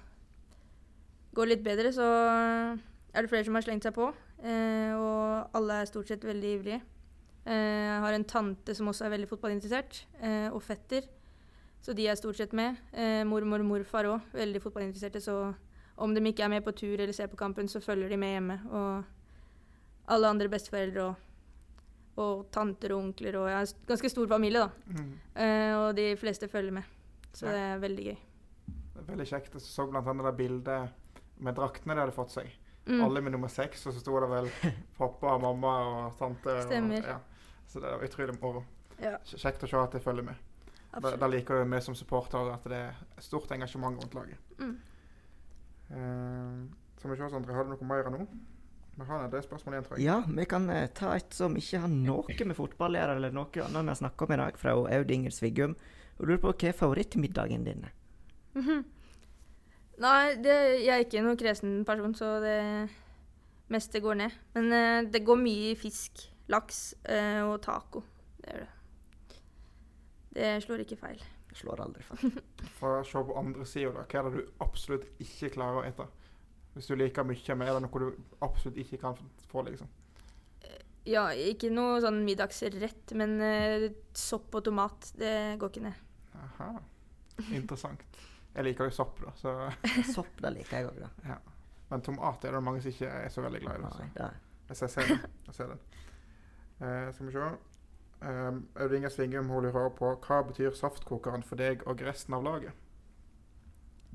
gå 1.35 1.45
litt 1.45 1.65
bedre, 1.67 1.93
så 1.93 2.07
er 3.13 3.21
det 3.23 3.29
flere 3.31 3.45
som 3.45 3.55
har 3.59 3.67
slengt 3.67 3.85
seg 3.85 3.95
på. 3.95 4.13
Eh, 4.43 4.93
og 4.97 5.51
alle 5.59 5.81
er 5.83 5.91
stort 5.91 6.09
sett 6.09 6.25
veldig 6.25 6.55
ivrige. 6.59 6.81
Eh, 7.49 7.53
jeg 7.55 8.01
har 8.05 8.13
en 8.13 8.25
tante 8.29 8.75
som 8.77 8.89
også 8.91 9.07
er 9.07 9.15
veldig 9.17 9.29
fotballinteressert, 9.31 10.03
eh, 10.21 10.49
og 10.53 10.63
fetter. 10.63 11.03
Så 11.81 11.95
de 11.95 12.07
er 12.11 12.19
stort 12.19 12.37
sett 12.37 12.53
med. 12.53 12.77
Eh, 12.93 13.23
mormor 13.25 13.61
og 13.63 13.67
morfar 13.71 14.05
òg, 14.11 14.21
veldig 14.35 14.61
fotballinteresserte. 14.63 15.21
Så 15.23 15.55
om 15.99 16.15
de 16.15 16.21
ikke 16.21 16.45
er 16.45 16.49
med 16.53 16.65
på 16.67 16.75
tur 16.77 16.99
eller 16.99 17.13
ser 17.13 17.31
på 17.31 17.37
kampen, 17.39 17.69
så 17.69 17.81
følger 17.81 18.09
de 18.09 18.17
med 18.21 18.35
hjemme. 18.37 18.59
Og 18.71 19.05
alle 20.09 20.29
andre 20.29 20.49
besteforeldre 20.49 21.05
og, 21.09 21.17
og 22.19 22.47
tanter 22.51 22.93
og 22.93 23.05
onkler 23.05 23.37
og 23.39 23.49
Jeg 23.49 23.57
har 23.57 23.67
en 23.67 23.87
ganske 23.87 24.11
stor 24.11 24.27
familie, 24.29 24.61
da. 24.61 24.71
Mm. 24.91 25.13
Eh, 25.37 25.75
og 25.79 25.97
de 25.97 26.17
fleste 26.17 26.49
følger 26.49 26.73
med. 26.73 26.83
Så 27.33 27.47
Ja. 27.47 27.53
det 27.53 27.61
er 27.61 27.79
veldig 27.79 28.05
gøy. 28.05 28.17
Det 28.67 29.03
er 29.05 29.13
veldig 29.13 29.27
kjekt. 29.27 29.53
Jeg 29.55 29.63
så 29.63 29.87
annet 29.89 30.25
det 30.27 30.37
bildet 30.37 30.91
med 31.39 31.55
draktene 31.55 31.95
de 31.95 32.01
hadde 32.01 32.13
fått 32.17 32.31
seg. 32.35 32.51
Mm. 32.89 33.05
Alle 33.05 33.21
med 33.21 33.35
nummer 33.37 33.51
seks, 33.53 33.87
og 33.87 33.93
så 33.93 34.01
sto 34.01 34.17
det 34.25 34.29
vel 34.31 34.51
pappa, 35.01 35.37
mamma 35.43 35.73
og 35.87 36.19
tante. 36.19 36.55
Stemmer. 36.65 37.05
Og, 37.05 37.09
ja. 37.15 37.65
Så 37.69 37.83
det 37.85 37.91
var 37.93 38.05
utrolig 38.05 38.37
moro. 38.41 38.65
Ja, 38.99 39.19
Kjekt 39.29 39.63
å 39.63 39.69
se 39.71 39.79
at 39.79 39.95
det 39.95 40.01
følger 40.03 40.25
med. 40.31 40.45
Da, 40.99 41.13
da 41.21 41.29
liker 41.29 41.67
vi 41.69 41.81
som 41.85 41.95
supportere 41.95 42.55
at 42.57 42.65
det 42.67 42.79
er 42.89 43.23
stort 43.23 43.53
engasjement 43.55 44.01
rundt 44.01 44.17
laget. 44.17 44.55
Mm. 44.59 44.77
Uh, 45.89 46.65
skal 46.99 47.13
vi 47.13 47.19
se, 47.21 47.29
Sondre, 47.31 47.55
har 47.55 47.69
du 47.69 47.75
noe 47.75 47.89
mer 47.89 48.09
nå? 48.13 48.25
Vi 48.99 49.05
har 49.07 49.21
en 49.23 49.31
spørsmålet 49.31 49.45
spørsmål 49.47 49.75
igjen, 49.75 49.85
tror 49.87 49.99
jeg. 49.99 50.07
Ja, 50.09 50.17
vi 50.27 50.45
kan 50.51 50.65
eh, 50.75 50.89
ta 50.91 51.13
et 51.15 51.35
som 51.37 51.55
ikke 51.61 51.85
har 51.85 51.93
noe 51.93 52.47
med 52.51 52.57
fotball 52.59 52.97
å 52.97 52.99
gjøre, 52.99 53.15
eller 53.21 53.37
noe 53.37 53.63
annet 53.63 53.85
vi 53.85 53.93
har 53.93 53.99
snakket 54.01 54.25
om 54.27 54.35
i 54.35 54.39
dag, 54.41 54.59
fra 54.59 54.73
Aud 54.97 55.13
Inger 55.15 55.35
Sviggum. 55.37 55.77
Hun 56.19 56.27
lurer 56.27 56.41
på 56.43 56.51
hva 56.51 56.73
er 56.73 56.79
favorittmiddagen 56.81 57.69
din 57.69 57.87
Mm 57.87 58.63
Mhm. 58.65 58.85
Nei, 59.99 60.37
det, 60.39 60.57
jeg 60.85 60.95
er 60.95 61.05
ikke 61.05 61.23
noen 61.25 61.39
kresen 61.41 61.81
person, 61.87 62.15
så 62.15 62.37
det 62.43 62.59
meste 63.73 64.03
går 64.03 64.21
ned. 64.21 64.37
Men 64.55 64.75
eh, 64.75 65.01
det 65.11 65.25
går 65.27 65.41
mye 65.41 65.73
i 65.73 65.79
fisk, 65.79 66.23
laks 66.53 66.83
eh, 67.11 67.43
og 67.43 67.59
taco. 67.65 68.05
Det 68.39 68.53
gjør 68.55 68.63
det. 68.65 68.75
Det 70.39 70.53
slår 70.63 70.85
ikke 70.85 71.01
feil. 71.01 71.23
Det 71.49 71.59
Slår 71.59 71.83
aldri 71.83 72.05
feil. 72.07 72.39
For 72.79 73.01
å 73.01 73.07
se 73.07 73.23
på 73.27 73.39
andre 73.41 73.67
sida, 73.67 73.91
da. 73.97 74.05
Hva 74.07 74.21
er 74.21 74.29
det 74.29 74.39
du 74.45 74.65
absolutt 74.65 75.09
ikke 75.25 75.51
klarer 75.57 75.81
å 75.81 75.87
ete? 75.89 76.07
Hvis 76.77 76.91
du 76.93 76.95
liker 76.95 77.27
mye, 77.27 77.57
men 77.59 77.67
er 77.67 77.79
det 77.79 77.87
noe 77.89 78.03
du 78.05 78.37
absolutt 78.45 78.79
ikke 78.79 79.01
kan 79.03 79.19
få, 79.51 79.65
liksom? 79.67 79.89
Ja, 81.09 81.31
ikke 81.33 81.71
noe 81.73 82.03
sånn 82.05 82.21
middagsrett, 82.27 83.15
men 83.17 83.39
eh, 83.41 83.89
sopp 84.17 84.55
og 84.59 84.67
tomat, 84.67 85.09
det 85.19 85.57
går 85.59 85.73
ikke 85.73 85.87
ned. 85.87 86.03
Aha. 86.37 86.69
Interessant. 87.57 88.05
Jeg 88.59 88.67
liker 88.67 88.89
jo 88.89 88.95
sopp, 88.97 89.21
da. 89.23 89.31
Så, 89.39 89.53
Sopp, 90.17 90.35
da 90.43 90.51
liker 90.51 90.81
jeg 90.81 90.89
òg, 90.91 90.97
da. 90.99 91.09
ja. 91.31 91.37
Men 91.89 92.03
tomat 92.05 92.43
er 92.45 92.57
det 92.57 92.61
mange 92.67 92.83
som 92.83 92.91
ikke 92.91 93.09
er 93.23 93.31
så 93.33 93.45
veldig 93.45 93.61
glad 93.63 93.79
i. 93.79 93.83
Da, 93.85 93.91
Nei, 94.27 94.33
så. 94.75 94.79
Jeg 94.83 94.91
ser, 94.93 95.07
den. 95.09 95.21
Jeg 95.47 95.55
ser 95.57 95.71
den. 95.71 95.85
Uh, 96.83 97.07
skal 97.15 97.29
vi 97.29 97.33
se. 97.37 97.47
Um, 98.19 98.59
Aud 98.83 98.97
Inger 98.99 99.15
Svingum 99.15 99.49
hun 99.49 99.69
lurer 99.69 99.93
på 99.95 100.11
hva 100.27 100.41
betyr 100.49 100.75
saftkokeren 100.75 101.47
for 101.47 101.61
deg 101.61 101.85
og 101.87 102.03
resten 102.03 102.35
av 102.35 102.43
laget? 102.45 102.75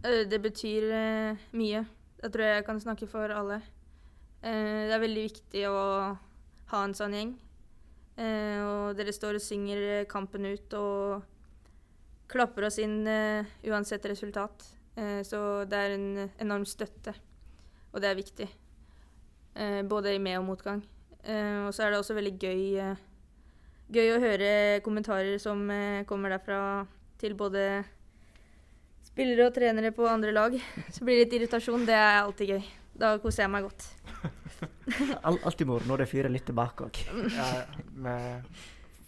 Eh, 0.03 0.25
Det 0.27 0.41
betyr 0.43 0.89
uh, 0.91 1.47
mye. 1.55 1.85
Jeg 2.23 2.31
tror 2.35 2.45
jeg 2.45 2.65
kan 2.67 2.83
snakke 2.83 3.07
for 3.07 3.31
alle. 3.31 3.61
Uh, 4.43 4.83
det 4.89 4.93
er 4.97 5.03
veldig 5.07 5.25
viktig 5.31 5.65
å 5.71 5.79
ha 6.73 6.83
en 6.83 6.95
sånn 6.99 7.15
gjeng. 7.15 7.33
Uh, 8.19 8.59
og 8.67 8.99
dere 8.99 9.15
står 9.15 9.39
og 9.39 9.47
synger 9.47 10.03
kampen 10.11 10.51
ut 10.51 10.75
og 10.77 11.23
klapper 12.33 12.67
oss 12.67 12.79
inn 12.81 13.03
uh, 13.07 13.45
uansett 13.69 14.05
resultat. 14.09 14.65
Uh, 14.97 15.21
så 15.25 15.63
det 15.69 15.79
er 15.79 15.95
en 15.95 16.07
enorm 16.41 16.65
støtte, 16.69 17.13
og 17.93 18.03
det 18.03 18.09
er 18.09 18.19
viktig. 18.19 18.49
Uh, 19.55 19.81
både 19.87 20.15
i 20.15 20.21
med- 20.21 20.41
og 20.41 20.47
motgang. 20.49 20.83
Eh, 21.23 21.59
og 21.63 21.71
så 21.71 21.85
er 21.85 21.93
det 21.93 21.99
også 22.01 22.17
veldig 22.17 22.33
gøy, 22.35 22.63
gøy 23.95 24.09
å 24.11 24.19
høre 24.19 24.47
kommentarer 24.83 25.37
som 25.39 25.61
kommer 26.03 26.33
derfra 26.33 26.57
til 27.21 27.37
både 27.39 27.61
spillere 29.07 29.47
og 29.47 29.55
trenere 29.55 29.93
på 29.95 30.03
andre 30.09 30.33
lag. 30.35 30.57
Så 30.91 31.05
blir 31.07 31.21
det 31.21 31.29
litt 31.29 31.37
irritasjon. 31.37 31.85
Det 31.87 31.95
er 31.95 32.25
alltid 32.25 32.55
gøy. 32.57 32.67
Da 32.99 33.15
koser 33.23 33.45
jeg 33.45 33.53
meg 33.53 33.69
godt. 33.69 33.87
Al 35.27 35.39
alltid 35.47 35.69
moro 35.69 35.87
når 35.87 36.03
det 36.03 36.09
fyrer 36.11 36.33
litt 36.33 36.45
tilbake 36.49 36.89
òg. 36.89 36.99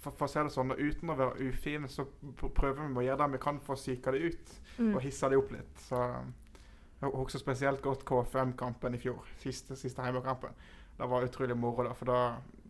For, 0.05 0.13
for 0.13 0.27
å 0.27 0.31
se 0.31 0.43
det 0.45 0.53
sånn, 0.53 0.73
uten 0.77 1.09
å 1.09 1.17
være 1.17 1.49
ufine, 1.49 1.89
så 1.89 2.05
prøver 2.45 2.83
vi 2.85 3.01
å 3.01 3.05
gjøre 3.07 3.23
det 3.23 3.35
vi 3.35 3.43
kan 3.45 3.61
for 3.63 3.73
å 3.73 3.79
psyke 3.79 4.13
det 4.13 4.31
ut. 4.31 4.57
Mm. 4.77 4.91
Og 4.93 4.99
hisse 5.01 5.29
det 5.31 5.39
opp 5.39 5.53
litt. 5.55 5.79
Så 5.87 6.01
jeg 7.01 7.13
husker 7.15 7.41
spesielt 7.41 7.81
godt 7.83 8.05
KFM-kampen 8.07 8.97
i 8.97 9.01
fjor. 9.01 9.25
Siste, 9.41 9.77
siste 9.79 10.05
hjemmekampen. 10.05 10.53
Det 10.95 11.09
var 11.09 11.25
utrolig 11.25 11.57
moro, 11.57 11.87
da. 11.87 11.95
For 11.97 12.09
da, 12.09 12.19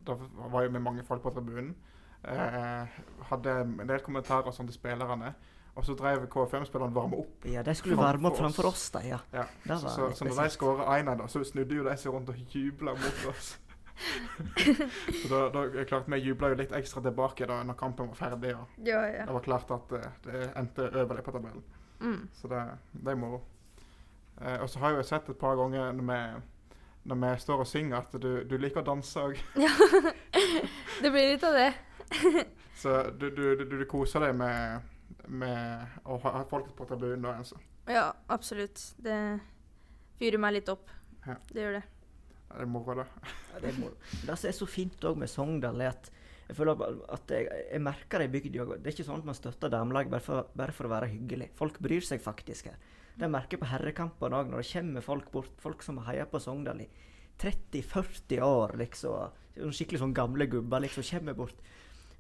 da 0.08 0.16
var 0.54 0.66
jo 0.66 0.72
vi 0.74 0.82
mange 0.88 1.04
folk 1.08 1.24
på 1.26 1.34
tribunen. 1.36 1.76
Eh, 2.26 2.96
hadde 3.30 3.60
en 3.62 3.84
del 3.86 4.02
kommentarer 4.06 4.56
sånn 4.56 4.72
til 4.72 4.80
spillerne. 4.80 5.34
Og 5.76 5.84
så 5.84 5.94
drev 6.00 6.24
KFM-spillerne 6.32 6.96
varme 6.96 7.20
opp. 7.20 7.46
Ja, 7.52 7.62
de 7.68 7.76
skulle 7.76 8.00
varme 8.00 8.30
opp 8.32 8.40
framfor 8.40 8.72
oss, 8.72 8.88
da, 8.96 9.04
Ja. 9.04 9.20
Ja. 9.36 9.44
Så, 9.68 9.90
så, 9.92 10.10
så 10.16 10.28
når 10.28 10.40
de 10.40 10.54
skåra 10.56 10.88
1-1, 11.02 11.28
så 11.28 11.44
snudde 11.44 11.76
jo 11.76 11.84
de 11.84 11.98
seg 12.00 12.16
rundt 12.16 12.32
og 12.32 12.56
jubla 12.56 12.96
mot 12.96 13.26
oss. 13.34 13.58
så 15.22 15.28
da, 15.30 15.50
da 15.50 15.86
klart 15.86 16.08
Vi 16.12 16.18
jubla 16.18 16.50
jo 16.52 16.58
litt 16.60 16.74
ekstra 16.76 17.02
tilbake 17.02 17.48
da 17.48 17.62
når 17.64 17.78
kampen 17.80 18.10
var 18.12 18.20
ferdig. 18.20 18.56
og 18.56 18.88
Ja, 18.88 19.06
ja. 19.08 19.26
Det 19.26 19.34
var 19.34 19.46
klart 19.46 19.72
at 19.72 19.92
eh, 19.98 20.10
det 20.26 20.48
endte 20.56 20.90
over 20.92 21.16
det 21.16 21.24
på 21.24 21.32
tabellen. 21.36 21.64
Mm. 22.00 22.28
Så 22.34 22.48
det, 22.52 22.64
det 22.92 23.12
er 23.12 23.20
moro. 23.20 23.42
Eh, 24.42 24.60
og 24.62 24.70
så 24.70 24.80
har 24.80 24.94
jeg 24.94 25.04
jo 25.04 25.08
sett 25.08 25.30
et 25.30 25.40
par 25.40 25.56
ganger 25.56 25.96
når 25.96 26.10
vi, 26.10 26.20
når 27.12 27.22
vi 27.24 27.32
står 27.40 27.64
og 27.64 27.68
synger, 27.68 27.98
at 27.98 28.18
du, 28.22 28.44
du 28.44 28.58
liker 28.58 28.84
å 28.84 28.90
danse 28.92 29.24
òg. 29.30 29.40
Det 31.02 31.12
blir 31.12 31.32
litt 31.34 31.44
av 31.44 31.56
det. 31.56 31.72
Så 32.82 32.92
du, 33.20 33.30
du, 33.32 33.64
du, 33.66 33.86
koser 33.88 34.28
deg 34.28 34.36
med, 34.36 34.84
med 35.28 36.00
å 36.04 36.20
ha, 36.24 36.38
ha 36.40 36.44
folk 36.50 36.70
på 36.76 36.88
tribunen 36.88 37.24
da, 37.24 37.38
altså. 37.40 37.60
Ja, 37.88 38.10
absolutt. 38.32 38.82
Det 38.98 39.18
fyrer 40.20 40.42
meg 40.42 40.58
litt 40.58 40.72
opp. 40.72 40.92
Ja. 41.26 41.38
Det 41.52 41.64
gjør 41.64 41.78
det. 41.80 41.84
Ja, 42.50 42.56
Det 42.58 42.62
er 42.62 42.66
moro, 42.72 42.96
da. 42.96 43.06
Ja, 43.54 43.60
det 43.60 43.70
er 43.74 43.80
moro. 43.80 43.96
Det 44.26 44.38
som 44.38 44.48
er 44.50 44.54
så 44.54 44.68
fint 44.68 45.00
òg 45.02 45.18
med 45.18 45.30
Sogndal, 45.30 45.82
er 45.82 45.90
at 45.90 46.12
jeg 46.48 46.56
føler 46.58 46.82
at 47.10 47.28
jeg, 47.34 47.48
jeg 47.72 47.82
merker 47.82 48.20
det 48.20 48.28
i 48.30 48.34
bygda 48.40 48.66
òg. 48.66 48.76
Det 48.84 48.88
er 48.92 48.96
ikke 48.96 49.08
sånn 49.08 49.18
at 49.24 49.26
man 49.26 49.36
støtter 49.36 49.70
damelaget 49.74 50.12
bare, 50.12 50.22
for- 50.22 50.48
bare 50.56 50.72
for 50.72 50.86
å 50.86 50.90
være 50.94 51.10
hyggelig. 51.10 51.50
Folk 51.58 51.80
bryr 51.80 52.02
seg 52.06 52.22
faktisk 52.22 52.66
her. 52.70 52.78
Det 53.18 53.30
merker 53.32 53.58
jeg 53.58 53.62
på 53.62 53.72
herrekampene 53.72 54.36
òg, 54.44 54.50
når 54.52 54.62
det 54.62 54.72
kommer 54.74 55.02
folk 55.02 55.32
bort. 55.32 55.56
Folk 55.64 55.82
som 55.82 55.98
har 55.98 56.14
heia 56.14 56.26
på 56.26 56.40
Sogndal 56.40 56.82
i 56.82 56.88
30-40 57.40 58.42
år, 58.44 58.76
liksom. 58.78 59.32
Skikkelig 59.72 60.02
sånn 60.02 60.14
gamle 60.16 60.48
gubber 60.52 60.84
liksom 60.84 61.04
kommer 61.08 61.34
bort. 61.38 61.56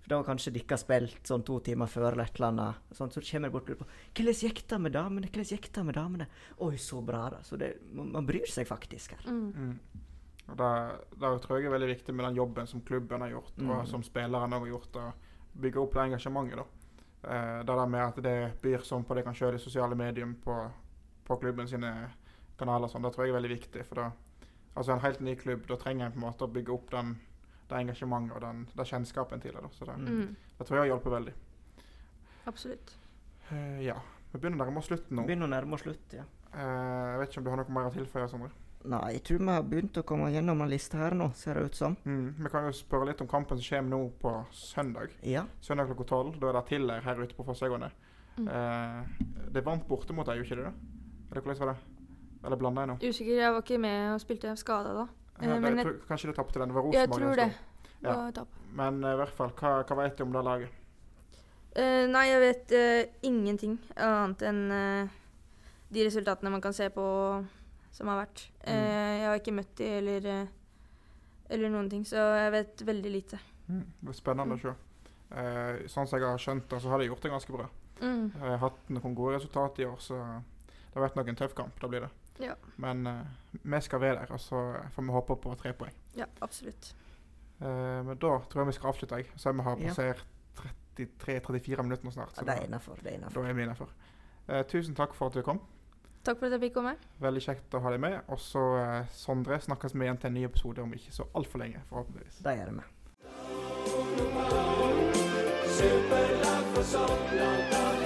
For 0.05 0.09
da 0.09 0.19
har 0.21 0.27
kanskje 0.27 0.53
dere 0.53 0.77
spilt 0.77 1.23
sånn 1.27 1.43
to 1.45 1.59
timer 1.65 1.87
før 1.91 2.11
eller 2.13 2.23
et 2.29 2.35
eller 2.39 2.51
annet. 2.51 2.75
Sånn, 2.95 3.11
så 3.11 3.21
kommer 3.25 3.49
de 3.49 3.53
bort 3.55 3.69
og 3.69 3.75
lurer 3.75 3.81
på 3.83 3.87
'Hvordan 4.13 4.41
gikk 4.41 4.67
det 4.67 4.79
med 4.81 4.93
damene?' 4.93 5.29
Hvordan 5.31 5.49
gikk 5.51 5.71
det 5.73 5.85
med 5.85 5.95
damene? 5.95 6.27
Oi, 6.59 6.75
så 6.77 7.01
bra, 7.03 7.29
da. 7.29 7.37
Så 7.41 7.57
det, 7.57 7.77
man, 7.93 8.11
man 8.11 8.25
bryr 8.27 8.45
seg 8.47 8.67
faktisk 8.67 9.11
her. 9.11 9.31
Mm. 9.31 9.79
Og 10.47 10.57
det 10.57 11.41
tror 11.41 11.57
jeg 11.57 11.65
er 11.65 11.71
veldig 11.73 11.87
viktig 11.95 12.13
med 12.13 12.25
den 12.25 12.35
jobben 12.35 12.67
som 12.67 12.81
klubben 12.81 13.21
har 13.21 13.29
gjort, 13.29 13.53
og 13.57 13.63
Mm. 13.81 13.85
som 13.87 14.03
spillerne 14.03 14.59
har 14.59 14.67
gjort. 14.67 14.95
Å 14.95 15.13
bygge 15.59 15.77
opp 15.81 15.93
det 15.93 16.01
engasjementet. 16.03 16.55
da. 16.57 16.65
Eh, 17.29 17.57
det 17.63 17.65
der 17.75 17.85
med 17.87 18.01
at 18.01 18.15
det 18.21 18.61
byr 18.61 18.77
sånn 18.85 19.03
på 19.05 19.15
det 19.15 19.23
kan 19.23 19.33
kjøre 19.33 19.55
i 19.55 19.57
sosiale 19.57 19.95
medier 19.95 20.27
på, 20.43 20.71
på 21.25 21.37
klubben 21.39 21.67
sine 21.67 22.11
kanaler, 22.59 22.87
sånn, 22.87 23.01
det 23.01 23.13
tror 23.13 23.25
jeg 23.25 23.33
er 23.33 23.39
veldig 23.41 23.49
viktig. 23.59 23.85
For 23.85 23.95
da, 23.95 24.11
altså 24.75 24.91
en 24.93 24.99
helt 24.99 25.19
ny 25.21 25.35
klubb, 25.35 25.65
da 25.67 25.75
trenger 25.75 26.05
en 26.05 26.11
på 26.11 26.17
en 26.17 26.31
måte 26.31 26.45
å 26.45 26.51
bygge 26.53 26.69
opp 26.73 26.89
den, 26.91 27.17
det 27.69 27.77
engasjementet 27.79 28.35
og 28.35 28.41
den, 28.41 28.67
den 28.75 28.85
kjennskapen 28.85 29.41
til 29.41 29.51
det. 29.53 29.61
da. 29.61 29.67
Så 29.69 29.85
det, 29.85 29.95
Mm. 29.97 30.35
det 30.59 30.67
tror 30.67 30.77
jeg 30.77 30.91
har 30.91 30.99
hjulpet 30.99 31.11
veldig. 31.11 31.33
Absolutt. 32.45 32.95
Eh, 33.51 33.81
ja. 33.85 33.95
Vi 34.33 34.39
begynner 34.39 34.65
nærme 34.65 34.77
oss 34.77 34.87
slutten 34.89 35.15
nå. 35.17 35.25
Begynner 35.25 35.47
å 35.47 35.49
nærme 35.49 35.73
oss 35.73 35.81
slutt, 35.81 36.13
ja. 36.13 36.23
Eh, 36.53 36.59
jeg 36.59 37.19
vet 37.19 37.29
ikke 37.31 37.37
om 37.37 37.43
du 37.43 37.49
har 37.49 37.57
noe 37.57 37.69
mer 37.73 37.89
å 37.89 37.93
tilføye, 37.93 38.29
Sondre? 38.29 38.51
Nei, 38.85 39.15
jeg 39.15 39.23
tror 39.25 39.39
vi 39.41 39.49
har 39.49 39.63
begynt 39.65 39.97
å 39.97 40.03
komme 40.05 40.27
gjennom 40.33 40.61
en 40.61 40.69
liste 40.69 40.99
her 40.99 41.15
nå, 41.17 41.31
ser 41.37 41.57
det 41.57 41.69
ut 41.71 41.77
som. 41.77 41.95
Mm. 42.05 42.35
Vi 42.37 42.51
kan 42.53 42.67
jo 42.67 42.73
spørre 42.75 43.09
litt 43.09 43.21
om 43.23 43.29
kampen 43.29 43.57
som 43.57 43.65
kommer 43.65 43.95
nå 43.95 43.99
på 44.21 44.33
søndag. 44.53 45.15
Ja. 45.25 45.45
Søndag 45.65 45.89
klokka 45.89 46.05
tolv. 46.11 46.37
Da 46.41 46.51
er 46.51 46.59
det 46.59 46.65
Tiller 46.69 47.01
her 47.05 47.21
ute 47.21 47.37
på 47.37 47.45
Fossøyene. 47.47 47.89
Mm. 48.37 48.47
Eh, 48.51 49.27
det 49.55 49.63
vant 49.65 49.85
borte 49.87 50.13
mot 50.13 50.27
deg, 50.27 50.41
jo 50.41 50.45
ikke 50.45 50.59
det? 50.59 50.71
Eller 51.31 51.41
hvordan 51.41 51.61
var 51.63 51.71
det? 51.73 51.77
Eller 52.45 52.61
blanda 52.61 52.83
jeg 52.83 52.91
nå? 52.91 52.97
Usikker. 53.01 53.39
Jeg 53.41 53.53
var 53.55 53.65
ikke 53.65 53.81
med 53.81 53.99
og 54.13 54.21
spilte 54.21 54.55
skada 54.59 54.95
da. 55.01 55.05
Ja, 55.41 55.49
Eh, 55.49 55.59
men 55.59 55.77
jeg 55.77 55.85
tror, 55.85 55.95
kanskje 56.07 56.27
det 56.29 56.35
tapte 56.35 56.59
den. 56.59 56.69
Det 56.69 56.75
var 56.75 56.93
Jeg 56.93 57.09
tror 57.11 57.35
det. 57.35 57.51
Ja. 58.03 58.13
Det 58.31 58.37
Ja. 58.37 58.45
Men 58.75 59.03
eh, 59.03 59.13
i 59.13 59.15
hvert 59.15 59.33
fall, 59.35 59.51
hva, 59.59 59.83
hva 59.83 59.95
vet 60.03 60.17
du 60.17 60.23
om 60.23 60.31
det 60.31 60.43
laget? 60.43 60.81
Uh, 61.75 62.07
nei, 62.07 62.29
jeg 62.29 62.39
vet 62.39 62.71
uh, 62.71 63.11
ingenting 63.27 63.73
annet 63.99 64.41
enn 64.47 65.09
de 65.91 66.05
resultatene 66.05 66.49
man 66.49 66.61
kan 66.63 66.71
se 66.73 66.87
på 66.89 67.03
som 67.95 68.09
har 68.11 68.25
vært. 68.25 68.45
Eh, 68.67 68.75
Mm. 68.75 69.19
jeg 69.19 69.27
har 69.29 69.39
ikke 69.39 69.53
møtt 69.55 69.75
de 69.79 69.85
eller, 69.97 70.25
eh, 70.27 70.47
eller 71.49 71.69
noen 71.69 71.89
ting, 71.89 72.03
så 72.05 72.15
jeg 72.35 72.51
vet 72.51 72.83
veldig 72.85 73.11
lite. 73.13 73.39
Det 73.67 74.09
er 74.09 74.17
spennende 74.17 74.57
å 74.57 74.61
se. 74.61 74.73
Eh, 75.31 75.87
sånn 75.87 76.07
som 76.07 76.19
jeg 76.19 76.27
har 76.27 76.37
skjønt 76.37 76.67
det, 76.69 76.81
så 76.81 76.89
har 76.89 76.99
de 76.99 77.07
gjort 77.07 77.21
det 77.21 77.31
ganske 77.31 77.51
bra. 77.55 77.69
Mm. 78.01 78.31
Jeg 78.33 78.41
har 78.41 78.57
hatt 78.57 78.89
noen 78.89 79.15
gode 79.15 79.37
resultater 79.39 79.83
i 79.83 79.85
år, 79.87 79.97
så 80.03 80.19
det 80.19 80.93
har 80.99 81.07
vært 81.09 81.15
nok 81.15 81.27
en 81.29 81.35
tøff 81.35 81.55
kamp. 81.55 81.79
Da 81.79 81.87
blir 81.87 82.01
det. 82.01 82.09
Ja. 82.39 82.55
Men 82.77 83.07
eh, 83.07 83.23
vi 83.63 83.79
skal 83.81 83.99
være 83.99 84.19
der, 84.25 84.33
og 84.33 84.39
så 84.39 84.59
får 84.91 85.01
vi 85.07 85.11
håpe 85.15 85.35
på 85.41 85.55
tre 85.57 85.71
poeng. 85.73 85.93
Ja, 86.15 86.25
absolutt. 86.41 86.93
Eh, 87.61 88.03
men 88.03 88.17
da 88.17 88.39
tror 88.49 88.61
jeg 88.61 88.67
vi 88.67 88.71
skal 88.73 88.91
avslutte, 88.91 89.15
jeg. 89.21 89.27
Så 89.37 89.53
vi 89.55 89.61
har 89.63 89.77
Ja. 89.77 89.87
passert 89.87 90.23
33-34 90.95 91.83
minutter 91.83 92.05
nå 92.05 92.11
snart. 92.11 92.33
ja 92.35 92.41
Så 92.41 92.45
det 92.45 92.57
er 92.57 92.65
innafor. 92.67 92.95
Det 92.95 93.07
er 93.07 93.09
da 93.11 93.15
innafor. 93.17 93.45
er 93.49 93.53
vi 93.53 93.61
innafor. 93.63 93.89
Eh, 94.49 94.63
tusen 94.63 94.95
takk 94.95 95.13
for 95.13 95.27
at 95.27 95.33
du 95.33 95.41
kom. 95.41 95.59
Takk 96.25 96.39
for 96.39 96.49
at 96.49 96.55
jeg 96.55 96.61
fikk 96.63 96.73
komme. 96.79 96.95
Veldig 97.21 97.41
kjekt 97.45 97.75
å 97.77 97.81
ha 97.83 97.91
deg 97.93 98.01
med. 98.01 98.15
Og 98.33 98.39
så, 98.41 98.63
eh, 98.81 99.11
Sondre, 99.13 99.59
snakkes 99.61 99.93
vi 99.93 100.07
igjen 100.07 100.17
til 100.17 100.31
en 100.31 100.37
ny 100.39 100.45
episode 100.47 100.81
om 100.81 100.93
ikke 100.97 101.13
så 101.13 101.27
altfor 101.37 101.61
lenge, 101.61 101.83
forhåpentligvis. 101.91 102.41
Da 102.41 102.55
gjør 102.57 102.73
vi. 102.73 102.83
Superlag 105.75 106.65
for 106.73 106.83
Sogndal, 106.83 107.61
da 107.71 107.83
er 107.91 108.04